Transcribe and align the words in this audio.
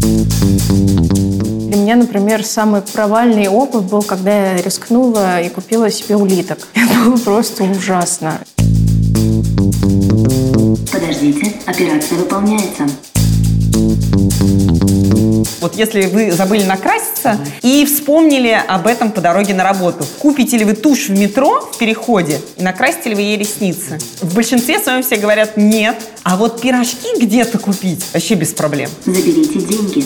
Для 0.00 1.76
меня, 1.76 1.96
например, 1.96 2.44
самый 2.44 2.82
провальный 2.82 3.48
опыт 3.48 3.84
был, 3.84 4.02
когда 4.02 4.52
я 4.52 4.62
рискнула 4.62 5.40
и 5.40 5.48
купила 5.48 5.90
себе 5.90 6.16
улиток. 6.16 6.58
Это 6.74 7.04
было 7.04 7.16
просто 7.16 7.64
ужасно. 7.64 8.40
Подождите, 10.92 11.52
операция 11.66 12.18
выполняется. 12.18 12.86
Вот 15.60 15.76
если 15.76 16.06
вы 16.06 16.30
забыли 16.32 16.64
накраситься 16.64 17.38
и 17.62 17.84
вспомнили 17.84 18.58
об 18.66 18.86
этом 18.86 19.10
по 19.10 19.20
дороге 19.20 19.54
на 19.54 19.64
работу, 19.64 20.04
купите 20.18 20.56
ли 20.56 20.64
вы 20.64 20.74
тушь 20.74 21.08
в 21.08 21.18
метро 21.18 21.68
в 21.72 21.78
переходе 21.78 22.40
и 22.56 22.62
накрасите 22.62 23.10
ли 23.10 23.14
вы 23.14 23.22
ей 23.22 23.36
ресницы? 23.36 23.98
В 24.20 24.34
большинстве 24.34 24.78
своем 24.78 25.02
все 25.02 25.16
говорят 25.16 25.56
нет. 25.56 25.96
А 26.22 26.36
вот 26.36 26.60
пирожки 26.60 27.08
где-то 27.20 27.58
купить 27.58 28.04
вообще 28.12 28.34
без 28.34 28.52
проблем. 28.52 28.90
Заберите 29.04 29.58
деньги. 29.60 30.04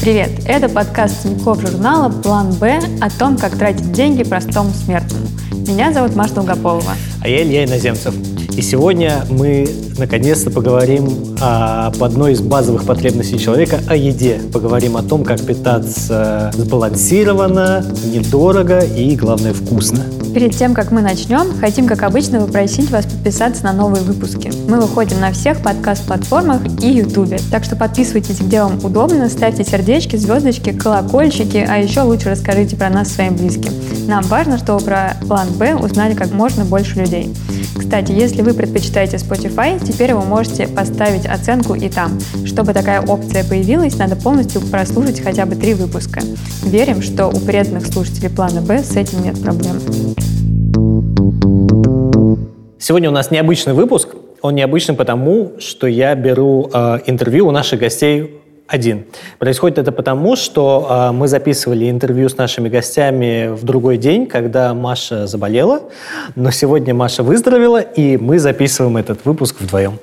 Привет! 0.00 0.30
Это 0.46 0.68
подкаст 0.68 1.22
Тинькофф 1.22 1.60
журнала 1.60 2.08
«План 2.08 2.52
Б» 2.52 2.80
о 3.00 3.10
том, 3.10 3.36
как 3.36 3.58
тратить 3.58 3.92
деньги 3.92 4.22
простому 4.22 4.72
смертному. 4.72 5.26
Меня 5.52 5.92
зовут 5.92 6.16
Маша 6.16 6.34
Долгополова. 6.34 6.94
А 7.20 7.28
я 7.28 7.42
Илья 7.42 7.64
Иноземцев. 7.64 8.14
И 8.58 8.60
сегодня 8.60 9.24
мы 9.30 9.68
наконец-то 9.98 10.50
поговорим 10.50 11.36
об 11.40 12.02
одной 12.02 12.32
из 12.32 12.40
базовых 12.40 12.86
потребностей 12.86 13.38
человека, 13.38 13.78
о 13.88 13.94
еде. 13.94 14.40
Поговорим 14.52 14.96
о 14.96 15.04
том, 15.04 15.22
как 15.22 15.40
питаться 15.40 16.50
сбалансированно, 16.56 17.84
недорого 18.12 18.80
и, 18.80 19.14
главное, 19.14 19.52
вкусно. 19.52 20.00
Перед 20.34 20.56
тем, 20.56 20.74
как 20.74 20.90
мы 20.90 21.02
начнем, 21.02 21.56
хотим, 21.60 21.86
как 21.86 22.02
обычно, 22.02 22.40
попросить 22.40 22.90
вас 22.90 23.04
подписаться 23.04 23.62
на 23.62 23.72
новые 23.72 24.02
выпуски. 24.02 24.50
Мы 24.68 24.80
выходим 24.80 25.20
на 25.20 25.30
всех 25.30 25.62
подкаст-платформах 25.62 26.62
и 26.82 26.88
ютубе, 26.88 27.38
так 27.52 27.62
что 27.62 27.76
подписывайтесь, 27.76 28.40
где 28.40 28.60
вам 28.60 28.84
удобно, 28.84 29.28
ставьте 29.28 29.62
сердечки, 29.62 30.16
звездочки, 30.16 30.72
колокольчики, 30.72 31.64
а 31.68 31.76
еще 31.76 32.00
лучше 32.00 32.30
расскажите 32.30 32.74
про 32.74 32.90
нас 32.90 33.08
своим 33.08 33.36
близким. 33.36 33.70
Нам 34.08 34.24
важно, 34.24 34.58
чтобы 34.58 34.84
про 34.84 35.16
план 35.28 35.46
Б 35.56 35.76
узнали 35.76 36.14
как 36.14 36.32
можно 36.32 36.64
больше 36.64 36.98
людей. 36.98 37.32
Кстати, 37.76 38.12
если 38.12 38.42
вы 38.42 38.54
предпочитаете 38.54 39.16
Spotify, 39.16 39.82
теперь 39.84 40.14
вы 40.14 40.24
можете 40.24 40.66
поставить 40.68 41.26
оценку 41.26 41.74
и 41.74 41.88
там. 41.88 42.18
Чтобы 42.44 42.72
такая 42.72 43.00
опция 43.00 43.44
появилась, 43.44 43.98
надо 43.98 44.16
полностью 44.16 44.60
прослушать 44.60 45.20
хотя 45.20 45.46
бы 45.46 45.56
три 45.56 45.74
выпуска. 45.74 46.20
Верим, 46.64 47.02
что 47.02 47.28
у 47.28 47.40
преданных 47.40 47.86
слушателей 47.86 48.30
плана 48.30 48.60
Б 48.60 48.82
с 48.82 48.96
этим 48.96 49.22
нет 49.22 49.40
проблем. 49.42 49.80
Сегодня 52.78 53.10
у 53.10 53.12
нас 53.12 53.30
необычный 53.30 53.74
выпуск. 53.74 54.14
Он 54.40 54.54
необычный 54.54 54.94
потому, 54.94 55.52
что 55.58 55.86
я 55.86 56.14
беру 56.14 56.70
э, 56.72 57.00
интервью 57.06 57.48
у 57.48 57.50
наших 57.50 57.80
гостей 57.80 58.37
один. 58.68 59.06
Происходит 59.38 59.78
это 59.78 59.90
потому, 59.90 60.36
что 60.36 60.86
э, 60.88 61.12
мы 61.12 61.26
записывали 61.26 61.90
интервью 61.90 62.28
с 62.28 62.36
нашими 62.36 62.68
гостями 62.68 63.48
в 63.48 63.64
другой 63.64 63.96
день, 63.96 64.26
когда 64.26 64.74
Маша 64.74 65.26
заболела, 65.26 65.82
но 66.36 66.50
сегодня 66.50 66.94
Маша 66.94 67.22
выздоровела, 67.22 67.80
и 67.80 68.18
мы 68.18 68.38
записываем 68.38 68.98
этот 68.98 69.24
выпуск 69.24 69.56
вдвоем. 69.60 69.98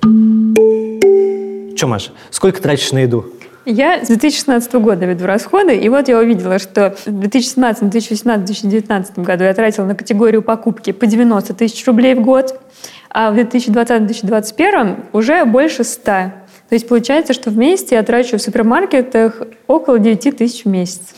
Че, 1.78 1.88
Маша, 1.88 2.12
сколько 2.32 2.62
тратишь 2.62 2.92
на 2.92 3.00
еду? 3.00 3.26
Я 3.66 4.04
с 4.04 4.08
2016 4.08 4.74
года 4.76 5.06
веду 5.06 5.26
расходы, 5.26 5.76
и 5.76 5.90
вот 5.90 6.08
я 6.08 6.20
увидела, 6.20 6.60
что 6.60 6.96
в 7.06 7.12
2017, 7.12 7.90
2018, 7.90 8.46
2019 8.46 9.20
году 9.20 9.44
я 9.44 9.54
тратила 9.54 9.86
на 9.86 9.96
категорию 9.96 10.42
покупки 10.44 10.92
по 10.92 11.08
90 11.08 11.54
тысяч 11.56 11.86
рублей 11.88 12.14
в 12.14 12.22
год, 12.22 12.60
а 13.10 13.32
в 13.32 13.38
2020-2021 13.38 15.06
уже 15.14 15.46
больше 15.46 15.84
100. 15.84 16.12
То 16.70 16.76
есть 16.76 16.88
получается, 16.88 17.34
что 17.34 17.50
вместе 17.50 17.96
я 17.96 18.04
трачу 18.04 18.38
в 18.38 18.42
супермаркетах 18.42 19.42
около 19.68 20.00
9 20.00 20.38
тысяч 20.38 20.66
в 20.66 20.68
месяц. 20.68 21.14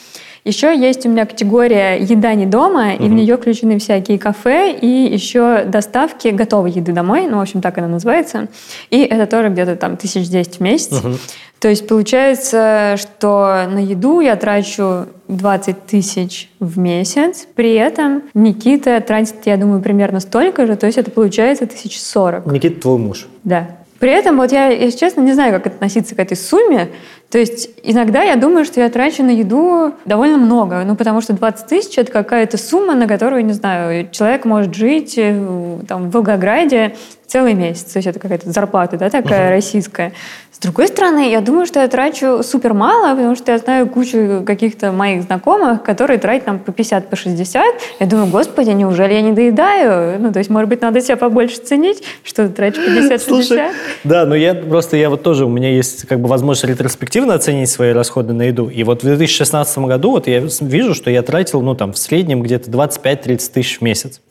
Еще 0.48 0.73
есть 0.78 1.06
у 1.06 1.09
меня 1.09 1.26
категория 1.26 1.98
«Еда 1.98 2.34
не 2.34 2.45
дома», 2.45 2.94
угу. 2.94 3.03
и 3.03 3.09
в 3.09 3.12
нее 3.12 3.36
включены 3.36 3.80
всякие 3.80 4.18
кафе 4.18 4.72
и 4.72 4.88
еще 4.88 5.66
доставки 5.66 6.30
готовой 6.30 6.72
еды 6.72 6.94
домой, 6.94 7.28
ну, 7.30 7.40
в 7.40 7.41
общем, 7.41 7.62
так 7.62 7.78
она 7.78 7.90
называется. 7.90 8.47
И 8.90 9.02
это 9.02 9.28
тоже 9.28 9.50
где-то 9.50 9.75
там 9.75 9.97
тысяч 9.97 10.30
десять 10.30 10.56
в 10.56 10.59
месяц. 10.62 11.03
Угу. 11.03 11.16
То 11.59 11.68
есть 11.68 11.86
получается, 11.88 12.96
что 12.97 13.66
на 13.69 13.80
еду 13.80 14.22
я 14.22 14.38
трачу 14.38 15.07
20 15.28 15.86
тысяч 15.86 16.50
в 16.59 16.78
месяц. 16.78 17.47
При 17.56 17.74
этом 17.74 18.24
Никита 18.34 19.02
тратит, 19.02 19.36
я 19.46 19.57
думаю, 19.57 19.81
примерно 19.81 20.19
столько 20.19 20.68
же. 20.68 20.78
То 20.78 20.86
есть 20.86 20.97
это 20.97 21.12
получается 21.12 21.66
тысяч 21.66 22.00
сорок. 22.00 22.46
Никита 22.46 22.80
твой 22.80 23.00
муж? 23.00 23.28
Да. 23.44 23.68
При 24.00 24.12
этом 24.12 24.38
вот 24.38 24.52
я, 24.52 24.68
если 24.68 24.97
честно, 24.97 25.22
не 25.22 25.34
знаю, 25.34 25.53
как 25.53 25.68
относиться 25.68 26.16
к 26.16 26.19
этой 26.19 26.38
сумме. 26.38 26.90
То 27.30 27.38
есть 27.38 27.69
иногда 27.84 28.24
я 28.24 28.38
думаю, 28.38 28.63
что 28.63 28.80
я 28.80 28.90
трачу 28.90 29.22
на 29.24 29.31
еду 29.31 29.94
довольно 30.06 30.38
много. 30.38 30.84
Ну, 30.85 30.96
потому 30.96 31.22
что 31.22 31.34
20 31.34 31.68
тысяч– 31.68 31.97
это 31.97 32.12
какая-то 32.12 32.57
сумма, 32.57 32.96
на 32.96 33.07
которую, 33.07 33.44
не 33.44 33.53
знаю, 33.53 34.09
человек 34.12 34.46
может 34.46 34.74
жить 34.74 35.16
э, 35.18 35.80
там, 35.88 36.09
в 36.09 36.12
Волгограде 36.12 36.96
целый 37.28 37.53
месяц. 37.53 37.91
То 37.91 37.97
есть 37.97 38.07
это 38.07 38.19
какая-то 38.19 38.50
зарплата, 38.50 38.97
да, 38.97 39.09
такая 39.09 39.50
uh-huh. 39.50 39.56
российская. 39.56 40.13
С 40.57 40.59
другой 40.59 40.88
стороны, 40.88 41.30
я 41.30 41.41
думаю, 41.41 41.68
что 41.68 41.81
я 41.81 41.88
трачу 41.88 42.41
супер 42.41 42.74
мало, 42.74 43.09
потому 43.09 43.36
что 43.36 43.52
я 43.52 43.59
знаю 43.59 43.88
кучу 43.88 44.44
каких-то 44.44 44.91
моих 44.91 45.24
знакомых, 45.24 45.84
которые 45.84 46.18
тратят 46.18 46.46
там 46.46 46.59
по 46.59 46.72
50, 46.72 47.09
по 47.09 47.16
60. 47.16 47.63
Я 48.00 48.07
думаю, 48.07 48.28
господи, 48.28 48.72
неужели 48.72 49.13
я 49.13 49.22
не 49.22 49.34
доедаю? 49.34 50.19
Ну, 50.19 50.31
то 50.31 50.40
есть, 50.40 50.50
может 50.50 50.69
быть, 50.69 50.81
надо 50.81 51.00
себя 51.02 51.16
побольше 51.16 51.57
ценить, 51.57 52.03
что 52.24 52.47
ты 52.47 52.53
тратишь 52.53 52.84
50 52.84 53.22
Слушай, 53.22 53.68
да, 54.03 54.25
но 54.25 54.36
я 54.36 54.53
просто, 54.56 54.98
я 54.98 55.09
вот 55.09 55.24
тоже, 55.24 55.46
у 55.46 55.50
меня 55.50 55.70
есть 55.70 56.08
как 56.08 56.20
бы 56.20 56.28
возможность 56.28 56.66
ретроспективно 56.66 57.34
оценить 57.34 57.70
свои 57.70 57.92
расходы 57.92 58.34
на 58.34 58.44
еду. 58.44 58.70
И 58.70 58.84
вот 58.84 59.02
в 59.02 59.06
2016 59.06 59.78
году 59.80 60.12
вот 60.12 60.28
я 60.28 60.40
вижу, 60.62 60.94
что 60.94 61.09
я 61.09 61.22
тратил, 61.22 61.62
ну, 61.62 61.75
там, 61.75 61.94
в 61.94 61.98
среднем 61.98 62.42
где-то 62.42 62.70
25-30 62.70 63.52
тысяч 63.52 63.80
в 63.80 63.81
месяц. 63.81 64.22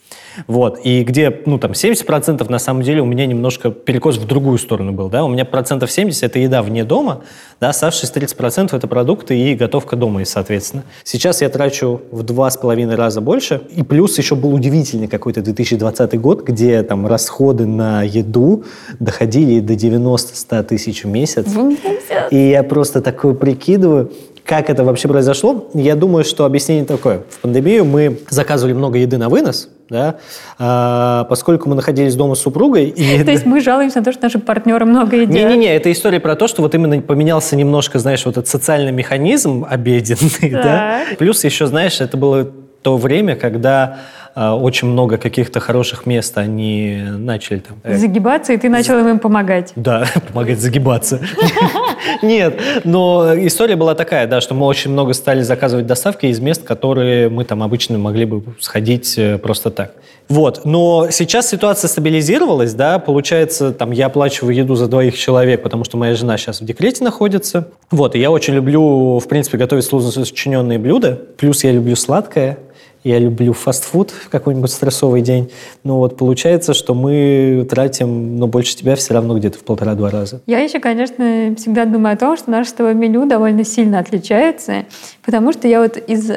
Вот. 0.47 0.81
И 0.85 1.03
где, 1.05 1.41
ну, 1.47 1.59
там, 1.59 1.73
70% 1.73 2.51
на 2.51 2.59
самом 2.59 2.83
деле 2.83 3.03
у 3.03 3.07
меня 3.07 3.27
немножко 3.27 3.71
перекос 3.71 4.17
в 4.17 4.27
другую 4.27 4.59
сторону 4.59 4.93
был, 4.93 5.09
да. 5.09 5.25
У 5.25 5.29
меня 5.29 5.45
процентов 5.45 5.91
70– 5.91 6.23
это 6.25 6.39
еда 6.39 6.63
вне 6.63 6.85
дома, 6.85 7.23
да, 7.61 7.71
оставшиеся 7.71 8.13
30%– 8.13 8.77
это 8.77 8.87
продукты 8.87 9.39
и 9.39 9.55
готовка 9.55 9.97
дома, 9.97 10.23
и, 10.23 10.25
соответственно. 10.25 10.85
Сейчас 11.05 11.43
я 11.43 11.49
трачу 11.49 12.03
в 12.11 12.23
два 12.23 12.51
с 12.51 12.57
половиной 12.57 12.97
раза 12.97 13.21
больше, 13.21 13.63
и 13.75 13.83
плюс 13.83 14.19
еще 14.19 14.35
был 14.35 14.55
удивительный 14.55 15.09
какой-то 15.09 15.43
2020 15.43 16.21
год, 16.21 16.43
где 16.45 16.83
там 16.83 17.07
расходы 17.07 17.67
на 17.67 18.03
еду 18.03 18.65
доходили 18.99 19.61
до 19.61 19.75
90-100 19.75 20.63
тысяч 20.65 21.05
в 21.05 21.09
месяц. 21.09 21.47
И 22.31 22.37
я 22.37 22.63
просто 22.63 23.01
такое 23.01 23.35
прикидываю, 23.35 24.13
как 24.47 24.71
это 24.71 24.85
вообще 24.85 25.09
произошло? 25.09 25.69
Я 25.75 25.97
думаю, 25.97 26.25
что 26.25 26.45
объяснение 26.45 26.85
такое. 26.85 27.23
В 27.29 27.41
пандемию 27.41 27.85
мы 27.85 28.21
заказывали 28.31 28.75
много 28.75 28.99
еды 28.99 29.19
на 29.19 29.29
вынос, 29.29 29.69
да, 29.89 30.17
а, 30.59 31.25
поскольку 31.25 31.69
мы 31.69 31.75
находились 31.75 32.15
дома 32.15 32.35
с 32.35 32.41
супругой. 32.41 32.89
И... 32.89 33.23
То 33.25 33.31
есть 33.31 33.47
мы 33.47 33.61
жалуемся 33.61 33.99
на 33.99 34.05
то, 34.05 34.13
что 34.13 34.23
наши 34.23 34.39
партнеры 34.39 34.85
много 34.85 35.17
едят? 35.17 35.31
Не-не-не, 35.31 35.75
это 35.75 35.91
история 35.93 36.21
про 36.21 36.37
то, 36.37 36.49
что 36.49 36.63
вот 36.63 36.75
именно 36.75 37.01
поменялся 37.01 37.57
немножко, 37.57 37.99
знаешь, 37.99 38.25
вот 38.25 38.37
этот 38.37 38.49
социальный 38.49 38.93
механизм 38.93 39.67
обеденный, 39.69 40.51
да. 40.51 41.03
Плюс 41.19 41.45
еще, 41.45 41.67
знаешь, 41.67 42.01
это 42.01 42.17
было 42.17 42.51
то 42.83 42.97
время, 42.99 43.35
когда 43.35 43.99
э, 44.37 44.49
очень 44.49 44.87
много 44.87 45.19
каких-то 45.19 45.59
хороших 45.59 46.07
мест 46.07 46.39
они 46.39 47.03
начали 47.05 47.59
там... 47.59 47.79
Э, 47.83 47.97
загибаться, 47.97 48.53
и 48.53 48.57
ты 48.57 48.69
начал 48.69 49.05
им 49.09 49.19
помогать. 49.19 49.73
Да, 49.75 50.07
помогать 50.29 50.61
загибаться. 50.61 51.21
Нет, 52.23 52.61
но 52.85 53.35
история 53.37 53.77
была 53.77 53.95
такая, 53.95 54.27
да, 54.27 54.41
что 54.41 54.55
мы 54.55 54.67
очень 54.67 54.91
много 54.91 55.13
стали 55.13 55.43
заказывать 55.43 55.87
доставки 55.87 56.27
из 56.27 56.41
мест, 56.41 56.63
которые 56.65 57.29
мы 57.29 57.45
там 57.45 57.63
обычно 57.63 57.99
могли 57.99 58.25
бы 58.25 58.43
сходить 58.61 59.17
э, 59.19 59.39
просто 59.39 59.71
так. 59.71 59.93
Вот, 60.29 60.65
но 60.65 61.09
сейчас 61.11 61.49
ситуация 61.49 61.89
стабилизировалась, 61.89 62.75
да, 62.75 62.99
получается, 62.99 63.73
там 63.73 63.93
я 63.93 64.07
оплачиваю 64.07 64.55
еду 64.55 64.75
за 64.75 64.89
двоих 64.89 65.17
человек, 65.17 65.63
потому 65.63 65.85
что 65.85 65.97
моя 65.97 66.15
жена 66.15 66.37
сейчас 66.37 66.61
в 66.61 66.65
декрете 66.65 67.05
находится. 67.05 67.69
Вот, 67.91 68.17
и 68.17 68.19
я 68.19 68.31
очень 68.31 68.55
люблю, 68.55 69.19
в 69.19 69.29
принципе, 69.29 69.57
готовить 69.57 69.85
сложно 69.85 70.11
сочиненные 70.11 70.79
блюда, 70.79 71.21
плюс 71.37 71.63
я 71.63 71.71
люблю 71.71 71.95
сладкое, 71.95 72.59
я 73.07 73.21
люблю 73.21 73.53
фастфуд 73.53 74.11
в 74.11 74.29
какой-нибудь 74.31 74.71
стрессовый 74.71 75.23
день. 75.23 75.51
Ну 75.85 75.99
вот 75.99 76.17
получается, 76.17 76.75
что 76.75 76.93
мы 76.93 77.65
тратим, 77.71 78.37
ну, 78.37 78.49
больше 78.49 78.77
тебя 78.77 78.97
все 78.97 79.15
равно 79.15 79.39
где-то 79.39 79.59
в 79.59 79.63
полтора-два 79.63 80.11
раза. 80.11 80.43
Я 80.47 80.59
еще, 80.59 80.81
конечно, 80.81 81.55
всегда 81.57 81.85
думаю 81.85 82.15
о 82.15 82.17
том, 82.17 82.37
что 82.37 82.51
наше 82.51 82.71
с 82.71 82.73
тобой 82.73 82.95
меню 82.95 83.27
довольно 83.27 83.65
сильно 83.65 84.01
отличается, 84.01 84.87
потому 85.25 85.53
что 85.53 85.69
я 85.69 85.81
вот 85.81 85.97
из 85.97 86.33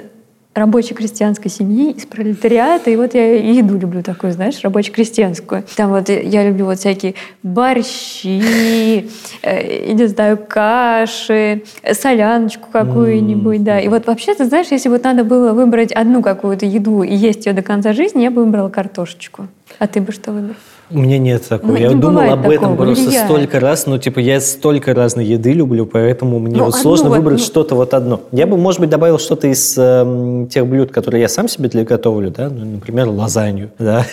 рабочей 0.53 0.93
крестьянской 0.93 1.49
семьи, 1.49 1.91
из 1.91 2.05
пролетариата. 2.05 2.89
И 2.89 2.95
вот 2.95 3.13
я 3.13 3.35
еду 3.35 3.77
люблю 3.77 4.03
такую, 4.03 4.33
знаешь, 4.33 4.59
рабоче-крестьянскую. 4.61 5.63
Там 5.75 5.91
вот 5.91 6.09
я 6.09 6.47
люблю 6.47 6.65
вот 6.65 6.79
всякие 6.79 7.15
борщи, 7.43 9.09
э, 9.41 9.91
не 9.93 10.07
знаю, 10.07 10.37
каши, 10.37 11.63
соляночку 11.91 12.69
какую-нибудь, 12.71 13.63
да. 13.63 13.79
И 13.79 13.87
вот 13.87 14.07
вообще, 14.07 14.33
ты 14.33 14.45
знаешь, 14.45 14.67
если 14.71 14.89
вот 14.89 15.03
надо 15.03 15.23
было 15.23 15.53
выбрать 15.53 15.91
одну 15.91 16.21
какую-то 16.21 16.65
еду 16.65 17.03
и 17.03 17.15
есть 17.15 17.45
ее 17.45 17.53
до 17.53 17.61
конца 17.61 17.93
жизни, 17.93 18.23
я 18.23 18.31
бы 18.31 18.43
выбрала 18.43 18.69
картошечку. 18.69 19.47
А 19.77 19.87
ты 19.87 20.01
бы 20.01 20.11
что 20.11 20.31
выбрал? 20.31 20.55
У 20.91 20.97
меня 20.97 21.19
нет 21.19 21.47
такого. 21.47 21.71
Ну, 21.71 21.77
я 21.77 21.89
не 21.89 21.95
думал 21.95 22.31
об 22.31 22.49
этом 22.49 22.71
такого, 22.71 22.75
просто 22.77 23.05
влияет. 23.05 23.25
столько 23.27 23.59
раз. 23.59 23.85
Ну, 23.85 23.97
типа, 23.99 24.19
я 24.19 24.41
столько 24.41 24.93
разной 24.95 25.25
еды 25.25 25.53
люблю, 25.53 25.85
поэтому 25.85 26.39
мне 26.39 26.57
Ну, 26.57 26.65
вот 26.65 26.75
сложно 26.75 27.09
выбрать 27.09 27.39
ну- 27.39 27.45
что-то 27.45 27.75
вот 27.75 27.93
одно. 27.93 28.21
Я 28.31 28.47
бы, 28.47 28.57
может 28.57 28.79
быть, 28.81 28.89
добавил 28.89 29.19
что-то 29.19 29.47
из 29.47 29.77
эм, 29.77 30.47
тех 30.47 30.65
блюд, 30.65 30.91
которые 30.91 31.21
я 31.21 31.27
сам 31.29 31.47
себе 31.47 31.69
для- 31.69 31.83
готовлю, 31.85 32.31
да, 32.31 32.49
ну, 32.49 32.65
например, 32.65 33.07
лазанью, 33.09 33.69
да. 33.79 34.05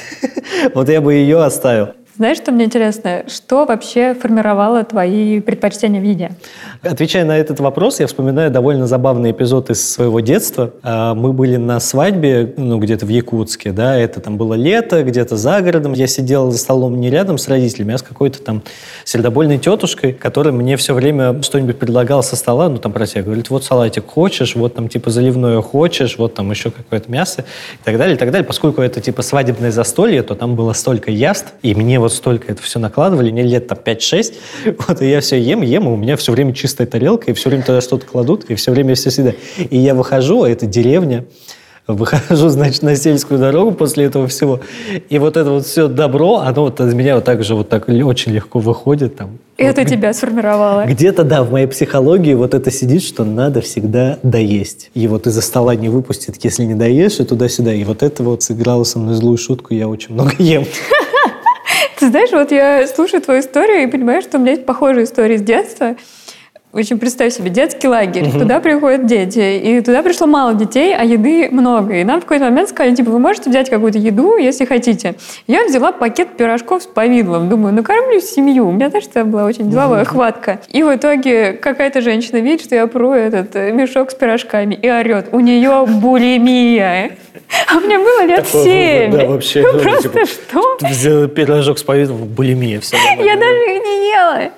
Вот 0.75 0.89
я 0.91 1.01
бы 1.01 1.15
ее 1.15 1.43
оставил. 1.43 1.89
Знаешь, 2.17 2.39
что 2.39 2.51
мне 2.51 2.65
интересно? 2.65 3.25
Что 3.29 3.67
вообще 3.67 4.15
формировало 4.15 4.85
твои 4.85 5.41
предпочтения 5.41 6.01
в 6.01 6.05
еде? 6.05 6.31
Отвечая 6.87 7.25
на 7.25 7.37
этот 7.37 7.61
вопрос, 7.61 8.01
я 8.01 8.07
вспоминаю 8.07 8.51
довольно 8.51 8.87
забавный 8.87 9.33
эпизод 9.33 9.71
из 9.71 9.89
своего 9.89 10.21
детства. 10.21 10.73
А, 10.83 11.15
Мы 11.15 11.33
были 11.33 11.57
на 11.57 11.81
свадьбе, 11.81 12.55
ну, 12.57 12.79
где-то 12.79 13.07
в 13.07 13.09
Якутске, 13.09 13.73
да, 13.73 13.97
это 13.97 14.21
там 14.21 14.37
было 14.37 14.55
лето, 14.55 15.03
где-то 15.03 15.37
за 15.37 15.61
городом. 15.61 15.93
Я 15.95 16.07
сидел 16.07 16.51
за 16.51 16.59
столом 16.59 17.01
не 17.01 17.11
рядом 17.11 17.39
с 17.39 17.49
родителями, 17.49 17.95
а 17.95 17.99
с 17.99 18.03
какой-то 18.03 18.43
там 18.43 18.63
сердобольной 19.05 19.59
тетушкой, 19.59 20.13
которая 20.13 20.53
мне 20.53 20.77
все 20.77 20.95
время 20.95 21.43
что-нибудь 21.43 21.79
предлагала 21.79 22.23
со 22.23 22.37
стола, 22.37 22.69
ну, 22.69 22.79
там 22.79 22.93
про 22.93 23.07
говорит, 23.07 23.51
вот 23.51 23.65
салатик 23.65 24.07
хочешь, 24.07 24.57
вот 24.57 24.75
там 24.75 24.89
типа 24.89 25.11
заливное 25.11 25.61
хочешь, 25.63 26.19
вот 26.19 26.35
там 26.35 26.51
еще 26.51 26.71
какое-то 26.71 27.11
мясо 27.11 27.45
и 27.81 27.85
так 27.85 27.99
далее, 27.99 28.17
и 28.17 28.19
так 28.19 28.31
далее. 28.31 28.47
Поскольку 28.47 28.83
это 28.83 29.01
типа 29.01 29.23
свадебное 29.23 29.71
застолье, 29.71 30.23
то 30.23 30.35
там 30.35 30.57
было 30.57 30.73
столько 30.73 31.11
яств, 31.11 31.53
и 31.63 31.75
мне 31.75 31.99
вот 31.99 32.13
столько 32.13 32.53
это 32.53 32.63
все 32.63 32.79
накладывали, 32.79 33.31
мне 33.31 33.43
лет 33.43 33.69
там 33.69 33.79
5-6, 33.83 34.35
вот, 34.89 35.03
и 35.03 35.09
я 35.09 35.21
все 35.21 35.41
ем, 35.41 35.63
ем, 35.63 35.89
и 35.89 35.93
у 35.93 35.97
меня 35.97 36.17
все 36.17 36.33
время 36.33 36.53
чистая 36.77 36.87
тарелка, 36.87 37.31
и 37.31 37.35
все 37.35 37.49
время 37.49 37.65
туда 37.65 37.81
что-то 37.81 38.07
кладут, 38.07 38.45
и 38.51 38.55
все 38.55 38.71
время 38.71 38.95
все 38.95 39.11
съедаю. 39.11 39.37
И 39.71 39.79
я 39.79 39.95
выхожу, 39.95 40.43
а 40.43 40.51
это 40.51 40.67
деревня, 40.67 41.25
выхожу, 41.87 42.49
значит, 42.51 42.83
на 42.83 42.97
сельскую 42.97 43.41
дорогу 43.41 43.73
после 43.73 44.05
этого 44.05 44.29
всего, 44.29 44.61
и 45.09 45.19
вот 45.19 45.39
это 45.39 45.51
вот 45.51 45.65
все 45.65 45.89
добро, 45.89 46.39
оно 46.39 46.63
вот 46.65 46.79
из 46.81 46.93
меня 46.93 47.15
вот 47.15 47.25
так 47.25 47.43
же 47.45 47.55
вот 47.55 47.71
так 47.71 47.89
очень 47.89 48.33
легко 48.33 48.59
выходит 48.59 49.17
там. 49.17 49.39
Это 49.57 49.81
Вот 49.81 49.91
тебя 49.91 50.13
сформировало. 50.13 50.85
где-то, 50.85 51.25
да, 51.25 51.43
в 51.43 51.51
моей 51.51 51.67
психологии 51.67 52.35
вот 52.35 52.53
это 52.53 52.71
сидит, 52.71 53.03
что 53.03 53.25
надо 53.25 53.63
всегда 53.63 54.19
доесть. 54.23 54.91
И 54.93 55.09
вот 55.09 55.27
из-за 55.27 55.41
стола 55.41 55.75
не 55.75 55.89
выпустит, 55.89 56.37
если 56.45 56.65
не 56.65 56.75
доешь, 56.75 57.21
и 57.21 57.25
туда-сюда. 57.25 57.73
И 57.73 57.85
вот 57.85 58.03
это 58.03 58.23
вот 58.23 58.43
сыграло 58.43 58.85
со 58.85 58.99
мной 58.99 59.15
злую 59.15 59.39
шутку, 59.39 59.73
я 59.73 59.89
очень 59.89 60.13
много 60.13 60.35
ем. 60.39 60.67
Ты 61.99 62.11
знаешь, 62.11 62.31
вот 62.33 62.53
я 62.53 62.87
слушаю 62.87 63.23
твою 63.23 63.41
историю 63.41 63.85
и 63.85 63.87
понимаю, 63.91 64.21
что 64.21 64.37
у 64.37 64.41
меня 64.41 64.53
есть 64.53 64.67
похожая 64.67 65.05
история 65.05 65.39
с 65.39 65.43
детства. 65.43 65.97
Общем, 66.79 66.99
представь 66.99 67.33
себе, 67.33 67.49
детский 67.49 67.89
лагерь, 67.89 68.31
туда 68.31 68.61
приходят 68.61 69.07
дети, 69.07 69.59
и 69.59 69.81
туда 69.81 70.03
пришло 70.03 70.27
мало 70.27 70.55
детей, 70.55 70.95
а 70.95 71.05
еды 71.05 71.49
много. 71.51 71.95
И 71.95 72.05
нам 72.05 72.21
в 72.21 72.25
какой-то 72.25 72.45
момент 72.45 72.69
сказали, 72.69 72.95
типа, 72.95 73.11
вы 73.11 73.19
можете 73.19 73.49
взять 73.49 73.71
какую-то 73.71 73.99
еду, 73.99 74.37
если 74.37 74.67
хотите. 74.67 75.15
Я 75.47 75.65
взяла 75.65 75.93
пакет 75.93 76.37
пирожков 76.37 76.83
с 76.83 76.87
повидлом, 76.87 77.49
думаю, 77.49 77.75
накормлю 77.75 78.21
семью. 78.21 78.69
У 78.69 78.73
меня 78.73 78.91
тоже 78.91 79.09
тогда 79.09 79.31
была 79.31 79.45
очень 79.45 79.71
деловая 79.71 80.05
хватка. 80.05 80.61
И 80.69 80.83
в 80.83 80.95
итоге 80.95 81.55
какая-то 81.55 82.03
женщина 82.03 82.39
видит, 82.39 82.63
что 82.63 82.75
я 82.75 82.87
пру 82.87 83.13
этот 83.13 83.57
э, 83.57 83.73
мешок 83.73 84.11
с 84.11 84.15
пирожками 84.15 84.75
и 84.75 84.91
орет, 84.91 85.29
у 85.33 85.41
нее 85.41 85.87
булимия. 85.87 87.13
А 87.69 87.75
мне 87.81 87.99
было 87.99 88.25
лет 88.25 88.47
семь. 88.47 89.13
да, 89.13 89.27
вообще, 89.27 89.63
Ну, 89.63 89.73
ну, 89.73 89.81
Просто 89.81 90.09
типа, 90.09 90.27
что? 90.27 90.79
Взял 90.81 91.29
пирожок 91.29 91.79
с 91.79 91.83
повидлом, 91.83 92.25
булимия, 92.25 92.81
все 92.81 92.97
Я 92.97 93.37
даже 93.37 93.59
их 93.59 93.83
не 93.83 94.11
ела. 94.11 94.51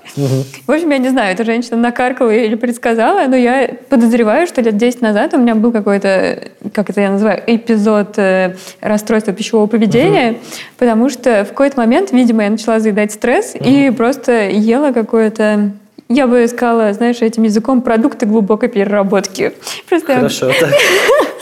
В 0.67 0.70
общем, 0.70 0.91
я 0.91 0.99
не 0.99 1.09
знаю, 1.09 1.35
эта 1.35 1.44
женщина 1.44 1.76
накаркала 2.08 2.31
или 2.31 2.55
предсказала, 2.55 3.26
но 3.28 3.37
я 3.37 3.70
подозреваю, 3.88 4.46
что 4.46 4.60
лет 4.60 4.76
10 4.76 5.00
назад 5.02 5.34
у 5.34 5.38
меня 5.38 5.55
был 5.55 5.72
какой-то, 5.72 6.49
как 6.72 6.90
это 6.90 7.00
я 7.00 7.10
называю, 7.10 7.43
эпизод 7.46 8.19
э, 8.19 8.56
расстройства 8.81 9.32
пищевого 9.32 9.66
поведения, 9.66 10.37
потому 10.78 11.08
что 11.10 11.44
в 11.44 11.49
какой-то 11.49 11.78
момент, 11.78 12.12
видимо, 12.12 12.44
я 12.44 12.50
начала 12.50 12.81
заедать 12.81 13.12
стресс 13.12 13.55
и 13.58 13.93
просто 13.96 14.49
ела 14.49 14.93
какое-то 14.93 15.70
я 16.10 16.26
бы 16.26 16.49
сказала, 16.49 16.90
знаешь, 16.94 17.20
этим 17.20 17.43
языком 17.43 17.82
продукты 17.82 18.25
глубокой 18.25 18.70
переработки. 18.70 19.52
Просто 19.90 20.12
я- 20.12 20.19
Хорошо, 20.19 20.50
так. 20.58 20.70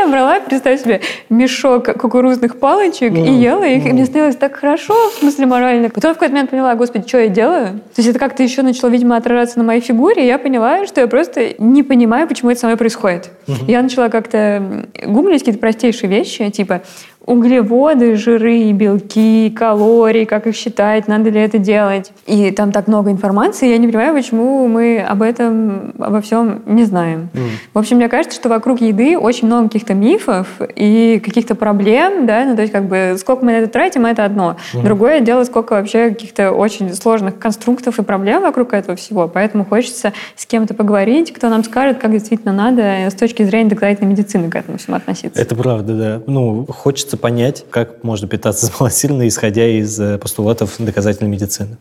я 0.00 0.08
брала, 0.08 0.40
представь 0.40 0.82
себе, 0.82 1.00
мешок 1.28 1.92
кукурузных 1.98 2.58
палочек 2.58 3.12
и 3.12 3.32
ела 3.32 3.64
их, 3.64 3.86
и 3.86 3.92
мне 3.92 4.04
становилось 4.04 4.36
так 4.36 4.56
хорошо, 4.56 4.94
в 5.10 5.18
смысле 5.20 5.46
морально. 5.46 5.90
Потом 5.90 6.12
в 6.12 6.14
какой-то 6.14 6.32
момент 6.32 6.50
поняла, 6.50 6.74
господи, 6.74 7.06
что 7.06 7.18
я 7.18 7.28
делаю? 7.28 7.80
То 7.94 7.98
есть 7.98 8.08
это 8.08 8.18
как-то 8.18 8.42
еще 8.42 8.62
начало, 8.62 8.90
видимо, 8.90 9.16
отражаться 9.16 9.58
на 9.58 9.64
моей 9.64 9.80
фигуре, 9.80 10.24
и 10.24 10.26
я 10.26 10.38
поняла, 10.38 10.86
что 10.86 11.00
я 11.00 11.06
просто 11.06 11.54
не 11.58 11.82
понимаю, 11.82 12.26
почему 12.26 12.50
это 12.50 12.60
со 12.60 12.66
мной 12.66 12.76
происходит. 12.76 13.30
Я 13.66 13.82
начала 13.82 14.08
как-то 14.08 14.86
гуглить 15.06 15.40
какие-то 15.40 15.60
простейшие 15.60 16.08
вещи, 16.08 16.48
типа 16.50 16.82
углеводы, 17.26 18.16
жиры, 18.16 18.72
белки, 18.72 19.50
калории, 19.50 20.24
как 20.24 20.46
их 20.46 20.56
считать, 20.56 21.06
надо 21.08 21.30
ли 21.30 21.40
это 21.40 21.58
делать. 21.58 22.12
И 22.26 22.50
там 22.50 22.72
так 22.72 22.88
много 22.88 23.10
информации, 23.10 23.68
я 23.68 23.78
не 23.78 23.86
понимаю, 23.86 24.14
почему 24.14 24.66
мы 24.68 25.00
об 25.00 25.22
этом, 25.22 25.94
обо 25.98 26.20
всем 26.20 26.62
не 26.66 26.84
знаем. 26.84 27.28
В 27.72 27.78
общем, 27.78 27.96
мне 27.96 28.08
кажется, 28.08 28.36
что 28.36 28.48
вокруг 28.48 28.80
еды 28.80 29.18
очень 29.18 29.46
много 29.46 29.64
каких-то 29.64 29.94
мифов 29.94 30.48
и 30.74 31.20
каких-то 31.24 31.54
проблем, 31.54 32.26
да, 32.26 32.44
ну 32.44 32.56
то 32.56 32.62
есть 32.62 32.72
как 32.72 32.86
бы 32.86 33.16
сколько 33.18 33.44
мы 33.44 33.52
на 33.52 33.56
это 33.58 33.68
тратим, 33.68 34.06
это 34.06 34.24
одно. 34.24 34.56
Другое 34.72 35.20
дело, 35.20 35.44
сколько 35.44 35.74
вообще 35.74 36.10
каких-то 36.10 36.52
очень 36.52 36.92
сложных 36.94 37.38
конструктов 37.38 37.98
и 37.98 38.02
проблем 38.02 38.42
вокруг 38.42 38.72
этого 38.72 38.96
всего. 38.96 39.28
Поэтому 39.28 39.64
хочется 39.64 40.12
с 40.36 40.46
кем-то 40.46 40.74
поговорить, 40.74 41.32
кто 41.32 41.48
нам 41.48 41.64
скажет, 41.64 41.98
как 41.98 42.12
действительно 42.12 42.52
надо 42.52 42.82
с 42.82 43.14
точки 43.14 43.42
зрения 43.42 43.70
доказательной 43.70 44.10
медицины 44.10 44.50
к 44.50 44.56
этому 44.56 44.78
всему 44.78 44.96
относиться. 44.96 45.40
Это 45.40 45.54
правда, 45.54 45.94
да. 45.94 46.22
Ну, 46.26 46.66
хочется 46.66 47.09
понять, 47.16 47.64
как 47.70 48.02
можно 48.04 48.28
питаться 48.28 48.66
сбалансированно, 48.74 49.26
исходя 49.28 49.66
из 49.66 49.98
э, 50.00 50.18
постулатов 50.18 50.76
доказательной 50.78 51.30
медицины. 51.30 51.76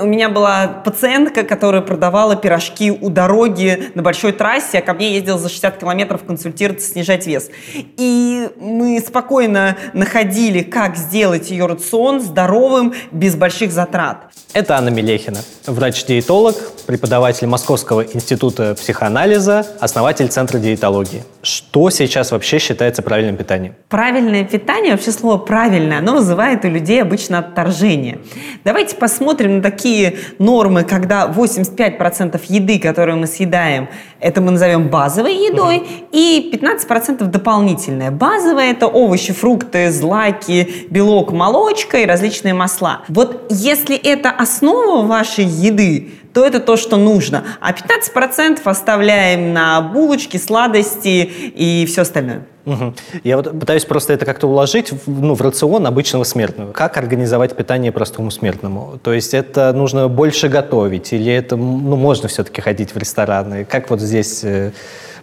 У 0.00 0.06
меня 0.06 0.28
была 0.28 0.66
пациентка, 0.66 1.42
которая 1.42 1.82
продавала 1.82 2.34
пирожки 2.34 2.90
у 2.90 3.10
дороги 3.10 3.90
на 3.94 4.02
большой 4.02 4.32
трассе, 4.32 4.78
а 4.78 4.82
ко 4.82 4.94
мне 4.94 5.14
ездила 5.14 5.38
за 5.38 5.48
60 5.48 5.78
километров 5.78 6.24
консультироваться, 6.24 6.90
снижать 6.90 7.26
вес. 7.26 7.50
И 7.74 8.48
мы 8.58 9.00
спокойно 9.06 9.76
находили, 9.92 10.62
как 10.62 10.96
сделать 10.96 11.50
ее 11.50 11.66
рацион 11.66 12.20
здоровым, 12.20 12.94
без 13.10 13.36
больших 13.36 13.72
затрат. 13.72 14.30
Это 14.52 14.76
Анна 14.76 14.88
Мелехина, 14.88 15.38
врач-диетолог, 15.66 16.56
преподаватель 16.86 17.46
Московского 17.46 18.04
института 18.04 18.74
психоанализа, 18.74 19.66
основатель 19.80 20.28
Центра 20.28 20.58
диетологии. 20.58 21.22
Что 21.42 21.90
сейчас 21.90 22.32
вообще 22.32 22.58
считается 22.58 23.02
правильным 23.02 23.36
питанием? 23.36 23.76
Правильное 23.88 24.44
питание, 24.44 24.92
вообще 24.92 25.12
слово 25.12 25.38
правильное, 25.38 25.98
оно 25.98 26.14
вызывает 26.14 26.64
у 26.64 26.68
людей 26.68 27.00
обычно 27.00 27.38
отторжение. 27.38 28.18
Давайте 28.64 28.96
посмотрим 28.96 29.58
на 29.58 29.62
такие 29.62 29.89
нормы, 30.38 30.84
когда 30.84 31.26
85% 31.26 32.40
еды, 32.48 32.78
которую 32.78 33.18
мы 33.18 33.26
съедаем, 33.26 33.88
это 34.20 34.40
мы 34.40 34.50
назовем 34.50 34.88
базовой 34.88 35.34
едой, 35.34 35.86
и 36.12 36.50
15% 36.52 37.24
дополнительная. 37.24 38.10
Базовая– 38.10 38.70
это 38.72 38.86
овощи, 38.86 39.32
фрукты, 39.32 39.90
злаки, 39.90 40.86
белок, 40.90 41.32
молочка 41.32 41.98
и 41.98 42.06
различные 42.06 42.54
масла. 42.54 43.02
Вот 43.08 43.46
если 43.50 43.96
это 43.96 44.30
основа 44.30 45.06
вашей 45.06 45.44
еды, 45.44 46.10
то 46.32 46.46
это 46.46 46.60
то, 46.60 46.76
что 46.76 46.96
нужно. 46.96 47.44
А 47.60 47.72
15% 47.72 48.60
оставляем 48.64 49.52
на 49.52 49.80
булочки, 49.80 50.36
сладости 50.36 51.24
и 51.54 51.86
все 51.86 52.02
остальное. 52.02 52.46
Мгм. 52.64 52.94
Я 53.24 53.36
вот 53.36 53.58
пытаюсь 53.58 53.84
просто 53.84 54.12
это 54.12 54.26
как-то 54.26 54.46
уложить 54.46 54.92
в, 54.92 55.08
ну, 55.08 55.34
в 55.34 55.40
рацион 55.40 55.86
обычного 55.86 56.24
смертного. 56.24 56.72
Как 56.72 56.96
организовать 56.96 57.56
питание 57.56 57.90
простому 57.90 58.30
смертному? 58.30 58.98
То 59.02 59.12
есть 59.12 59.34
это 59.34 59.72
нужно 59.72 60.08
больше 60.08 60.48
готовить 60.48 61.12
или 61.12 61.32
это 61.32 61.56
ну, 61.56 61.96
можно 61.96 62.28
все-таки 62.28 62.60
ходить 62.60 62.94
в 62.94 62.98
рестораны? 62.98 63.64
Как 63.64 63.90
вот 63.90 64.00
здесь 64.00 64.44
э, 64.44 64.72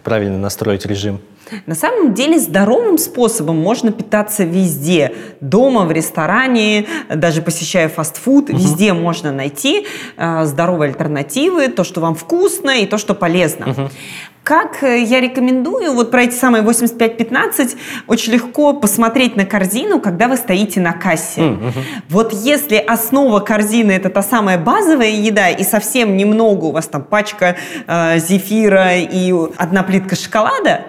правильно 0.02 0.38
настроить 0.38 0.84
режим? 0.84 1.20
На 1.66 1.74
самом 1.74 2.14
деле 2.14 2.38
здоровым 2.38 2.98
способом 2.98 3.56
можно 3.56 3.92
питаться 3.92 4.44
везде. 4.44 5.14
Дома, 5.40 5.84
в 5.84 5.92
ресторане, 5.92 6.86
даже 7.14 7.42
посещая 7.42 7.88
фастфуд. 7.88 8.48
Везде 8.48 8.92
можно 8.92 9.32
найти 9.32 9.86
э, 10.16 10.44
здоровые 10.44 10.90
альтернативы, 10.90 11.68
то, 11.68 11.84
что 11.84 12.00
вам 12.00 12.14
вкусно 12.14 12.80
и 12.80 12.86
то, 12.86 12.98
что 12.98 13.14
полезно. 13.14 13.90
Как 14.48 14.82
э, 14.82 15.02
я 15.02 15.20
рекомендую, 15.20 15.92
вот 15.92 16.10
про 16.10 16.22
эти 16.22 16.34
самые 16.34 16.62
85-15, 16.64 17.76
очень 18.06 18.32
легко 18.32 18.72
посмотреть 18.72 19.36
на 19.36 19.44
корзину, 19.44 20.00
когда 20.00 20.26
вы 20.26 20.36
стоите 20.36 20.80
на 20.80 20.92
кассе. 20.92 21.58
Вот 22.08 22.32
если 22.32 22.76
основа 22.76 23.40
корзины 23.40 23.92
это 23.92 24.08
та 24.08 24.22
самая 24.22 24.56
базовая 24.56 25.10
еда, 25.10 25.50
и 25.50 25.62
совсем 25.64 26.16
немного 26.16 26.64
у 26.64 26.72
вас 26.72 26.86
там 26.86 27.02
пачка 27.02 27.56
э, 27.86 28.18
зефира 28.20 28.96
и 28.96 29.34
одна 29.58 29.82
плитка 29.82 30.16
шоколада, 30.16 30.86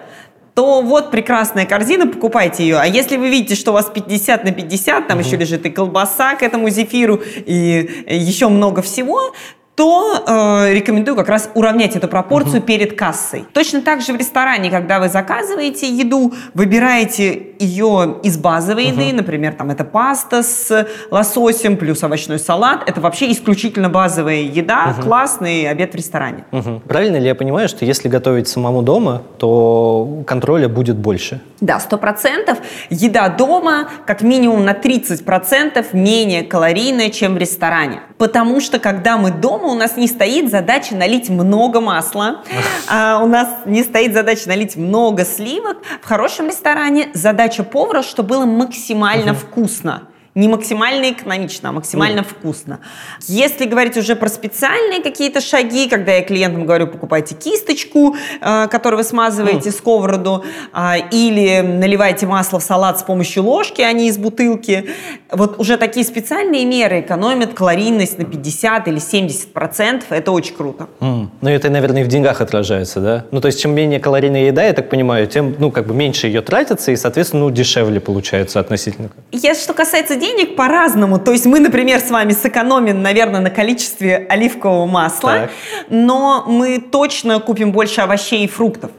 то 0.60 0.82
вот 0.82 1.10
прекрасная 1.10 1.64
корзина, 1.64 2.06
покупайте 2.06 2.64
ее. 2.64 2.76
А 2.76 2.84
если 2.84 3.16
вы 3.16 3.30
видите, 3.30 3.54
что 3.54 3.70
у 3.70 3.74
вас 3.74 3.86
50 3.86 4.44
на 4.44 4.52
50, 4.52 5.08
там 5.08 5.18
еще 5.18 5.38
лежит 5.38 5.64
и 5.64 5.70
колбаса 5.70 6.34
к 6.34 6.42
этому 6.42 6.68
зефиру, 6.68 7.22
и 7.46 8.04
еще 8.06 8.48
много 8.48 8.82
всего, 8.82 9.32
то 9.74 10.22
э, 10.26 10.74
рекомендую 10.74 11.16
как 11.16 11.28
раз 11.28 11.50
уравнять 11.54 11.96
эту 11.96 12.08
пропорцию 12.08 12.60
перед 12.60 12.98
кассой. 12.98 13.46
Точно 13.52 13.80
так 13.80 14.02
же 14.02 14.12
в 14.12 14.16
ресторане, 14.16 14.70
когда 14.70 15.00
вы 15.00 15.08
заказываете 15.08 15.88
еду, 15.88 16.34
выбираете 16.54 17.54
ее 17.58 18.16
из 18.22 18.36
базовой 18.36 18.86
еды, 18.86 19.12
например, 19.12 19.54
там 19.54 19.70
это 19.70 19.84
паста 19.84 20.42
с 20.42 20.86
лососем 21.10 21.76
плюс 21.76 22.02
овощной 22.02 22.38
салат. 22.38 22.88
Это 22.88 23.00
вообще 23.00 23.30
исключительно 23.32 23.88
базовая 23.88 24.42
еда, 24.42 24.94
классный 25.02 25.68
обед 25.68 25.92
в 25.92 25.96
ресторане. 25.96 26.44
Мгм. 26.50 26.80
Правильно 26.80 27.16
ли 27.16 27.26
я 27.26 27.34
понимаю, 27.34 27.68
что 27.68 27.84
если 27.84 28.08
готовить 28.08 28.48
самому 28.48 28.82
дома, 28.82 29.22
то 29.38 30.22
контроля 30.26 30.68
будет 30.68 30.96
больше? 30.96 31.40
Да, 31.60 31.78
сто 31.80 31.98
процентов. 31.98 32.58
Еда 32.90 33.28
дома 33.28 33.88
как 34.06 34.22
минимум 34.22 34.64
на 34.64 34.72
30% 34.72 35.86
менее 35.92 36.42
калорийная, 36.42 37.10
чем 37.10 37.34
в 37.34 37.38
ресторане. 37.38 38.00
Потому 38.18 38.60
что 38.60 38.78
когда 38.78 39.16
мы 39.16 39.30
дома, 39.30 39.59
у 39.68 39.74
нас 39.74 39.96
не 39.96 40.06
стоит 40.06 40.50
задача 40.50 40.94
налить 40.94 41.28
много 41.28 41.80
масла, 41.80 42.42
а 42.88 43.20
у 43.22 43.26
нас 43.26 43.48
не 43.66 43.82
стоит 43.82 44.14
задача 44.14 44.48
налить 44.48 44.76
много 44.76 45.24
сливок. 45.24 45.78
В 46.02 46.06
хорошем 46.06 46.48
ресторане 46.48 47.08
задача 47.14 47.62
повара, 47.64 48.02
чтобы 48.02 48.30
было 48.30 48.44
максимально 48.46 49.34
вкусно. 49.34 50.02
Не 50.40 50.48
максимально 50.48 51.10
экономично, 51.10 51.68
а 51.68 51.72
максимально 51.72 52.22
вкусно. 52.22 52.80
Если 53.26 53.66
говорить 53.66 53.98
уже 53.98 54.16
про 54.16 54.30
специальные 54.30 55.02
какие-то 55.02 55.42
шаги, 55.42 55.86
когда 55.86 56.12
я 56.12 56.22
клиентам 56.22 56.64
говорю, 56.64 56.86
покупайте 56.86 57.34
кисточку, 57.34 58.16
э, 58.40 58.66
которую 58.68 58.96
вы 58.96 59.04
смазываете 59.04 59.70
сковороду, 59.70 60.42
а, 60.72 60.96
или 60.96 61.60
наливайте 61.60 62.26
масло 62.26 62.58
в 62.58 62.62
салат 62.62 62.98
с 62.98 63.02
помощью 63.02 63.42
ложки, 63.42 63.82
а 63.82 63.92
не 63.92 64.08
из 64.08 64.16
бутылки. 64.16 64.88
Вот 65.30 65.60
уже 65.60 65.76
такие 65.76 66.06
специальные 66.06 66.64
меры 66.64 67.00
экономят 67.00 67.52
калорийность 67.52 68.16
на 68.16 68.24
50 68.24 68.88
или 68.88 68.98
70 68.98 69.52
процентов. 69.52 70.10
Это 70.10 70.32
очень 70.32 70.54
круто. 70.56 70.88
М. 71.00 71.30
Ну, 71.42 71.50
это, 71.50 71.68
наверное, 71.68 72.00
и 72.00 72.04
в 72.04 72.08
деньгах 72.08 72.40
отражается, 72.40 73.00
да? 73.00 73.26
Ну, 73.30 73.42
то 73.42 73.48
есть, 73.48 73.60
чем 73.60 73.74
менее 73.74 74.00
калорийная 74.00 74.46
еда, 74.46 74.64
я 74.64 74.72
так 74.72 74.88
понимаю, 74.88 75.26
тем, 75.26 75.54
ну, 75.58 75.70
как 75.70 75.86
бы 75.86 75.92
меньше 75.92 76.28
ее 76.28 76.40
тратится, 76.40 76.92
и, 76.92 76.96
соответственно, 76.96 77.44
ну, 77.44 77.50
дешевле 77.50 78.00
получается 78.00 78.58
относительно. 78.58 79.10
Если 79.32 79.62
что 79.62 79.74
касается 79.74 80.16
денег, 80.16 80.29
по-разному. 80.56 81.18
То 81.18 81.32
есть 81.32 81.46
мы, 81.46 81.60
например, 81.60 82.00
с 82.00 82.10
вами 82.10 82.32
сэкономим, 82.32 83.02
наверное, 83.02 83.40
на 83.40 83.50
количестве 83.50 84.26
оливкового 84.28 84.86
масла, 84.86 85.32
Так. 85.32 85.50
но 85.88 86.44
мы 86.46 86.78
точно 86.80 87.40
купим 87.40 87.72
больше 87.72 88.00
овощей 88.00 88.44
и 88.44 88.48
фруктов. 88.48 88.90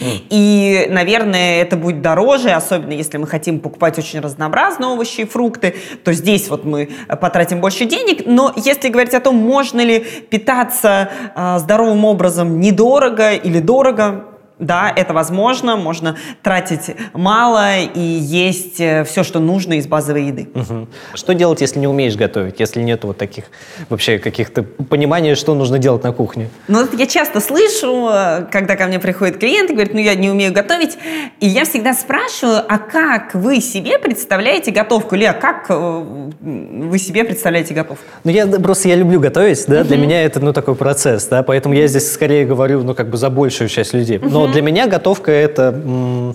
И, 0.00 0.86
наверное, 0.90 1.62
это 1.62 1.76
будет 1.76 2.02
дороже, 2.02 2.50
особенно 2.50 2.92
если 2.92 3.16
мы 3.16 3.26
хотим 3.26 3.60
покупать 3.60 3.98
очень 3.98 4.20
разнообразные 4.20 4.90
овощи 4.90 5.22
и 5.22 5.24
фрукты, 5.24 5.74
то 6.04 6.12
здесь 6.12 6.48
вот 6.48 6.64
мы 6.64 6.90
э, 7.08 7.16
потратим 7.16 7.60
больше 7.60 7.86
денег. 7.86 8.26
Но 8.26 8.52
если 8.56 8.88
говорить 8.88 9.14
о 9.14 9.20
том, 9.20 9.36
можно 9.36 9.80
ли 9.80 10.00
питаться 10.00 11.10
э, 11.34 11.58
здоровым 11.58 12.04
образом 12.04 12.60
недорого 12.60 13.32
или 13.32 13.58
дорого, 13.58 14.35
да, 14.58 14.92
это 14.94 15.12
возможно, 15.12 15.76
можно 15.76 16.16
тратить 16.42 16.96
мало 17.12 17.78
и 17.78 18.00
есть 18.00 18.74
все, 18.74 19.22
что 19.22 19.38
нужно 19.38 19.74
из 19.74 19.86
базовой 19.86 20.26
еды. 20.26 20.48
Мгм. 20.54 20.88
Что 21.14 21.34
делать, 21.34 21.60
если 21.60 21.78
не 21.78 21.86
умеешь 21.86 22.16
готовить, 22.16 22.58
если 22.58 22.80
нет 22.82 23.04
вот 23.04 23.18
таких 23.18 23.44
вообще 23.88 24.18
каких-то 24.18 24.62
понимания, 24.62 25.34
что 25.34 25.54
нужно 25.54 25.78
делать 25.78 26.02
на 26.04 26.12
кухне? 26.12 26.48
Ну, 26.68 26.80
вот 26.80 26.98
я 26.98 27.06
часто 27.06 27.40
слышу, 27.40 28.08
э, 28.10 28.46
когда 28.50 28.76
ко 28.76 28.86
мне 28.86 28.98
приходит 28.98 29.38
клиент 29.38 29.70
и 29.70 29.74
говорит, 29.74 29.92
ну, 29.92 30.00
я 30.00 30.14
не 30.14 30.30
умею 30.30 30.52
готовить, 30.52 30.96
и 31.40 31.46
я 31.46 31.64
всегда 31.64 31.92
спрашиваю, 31.92 32.62
а 32.66 32.78
как 32.78 33.34
вы 33.34 33.60
себе 33.60 33.98
представляете 33.98 34.70
готовку? 34.70 35.14
Или 35.16 35.24
а 35.24 35.34
как 35.34 35.66
э, 35.68 36.04
вы 36.40 36.98
себе 36.98 37.24
представляете 37.24 37.74
готовку? 37.74 38.04
Ну, 38.24 38.30
я 38.30 38.46
просто, 38.46 38.88
я 38.88 38.94
люблю 38.94 39.20
готовить, 39.20 39.64
да, 39.66 39.84
для 39.84 39.96
меня 39.96 40.22
это, 40.22 40.40
ну, 40.40 40.52
такой 40.52 40.74
процесс, 40.74 41.26
да, 41.26 41.42
поэтому 41.42 41.74
я 41.74 41.86
здесь 41.86 42.10
скорее 42.10 42.46
говорю, 42.46 42.82
ну, 42.82 42.94
как 42.94 43.10
бы 43.10 43.16
за 43.16 43.28
большую 43.28 43.68
часть 43.68 43.92
людей. 43.92 44.18
Но 44.18 44.45
для 44.52 44.62
меня 44.62 44.86
готовка 44.86 45.32
это, 45.32 46.34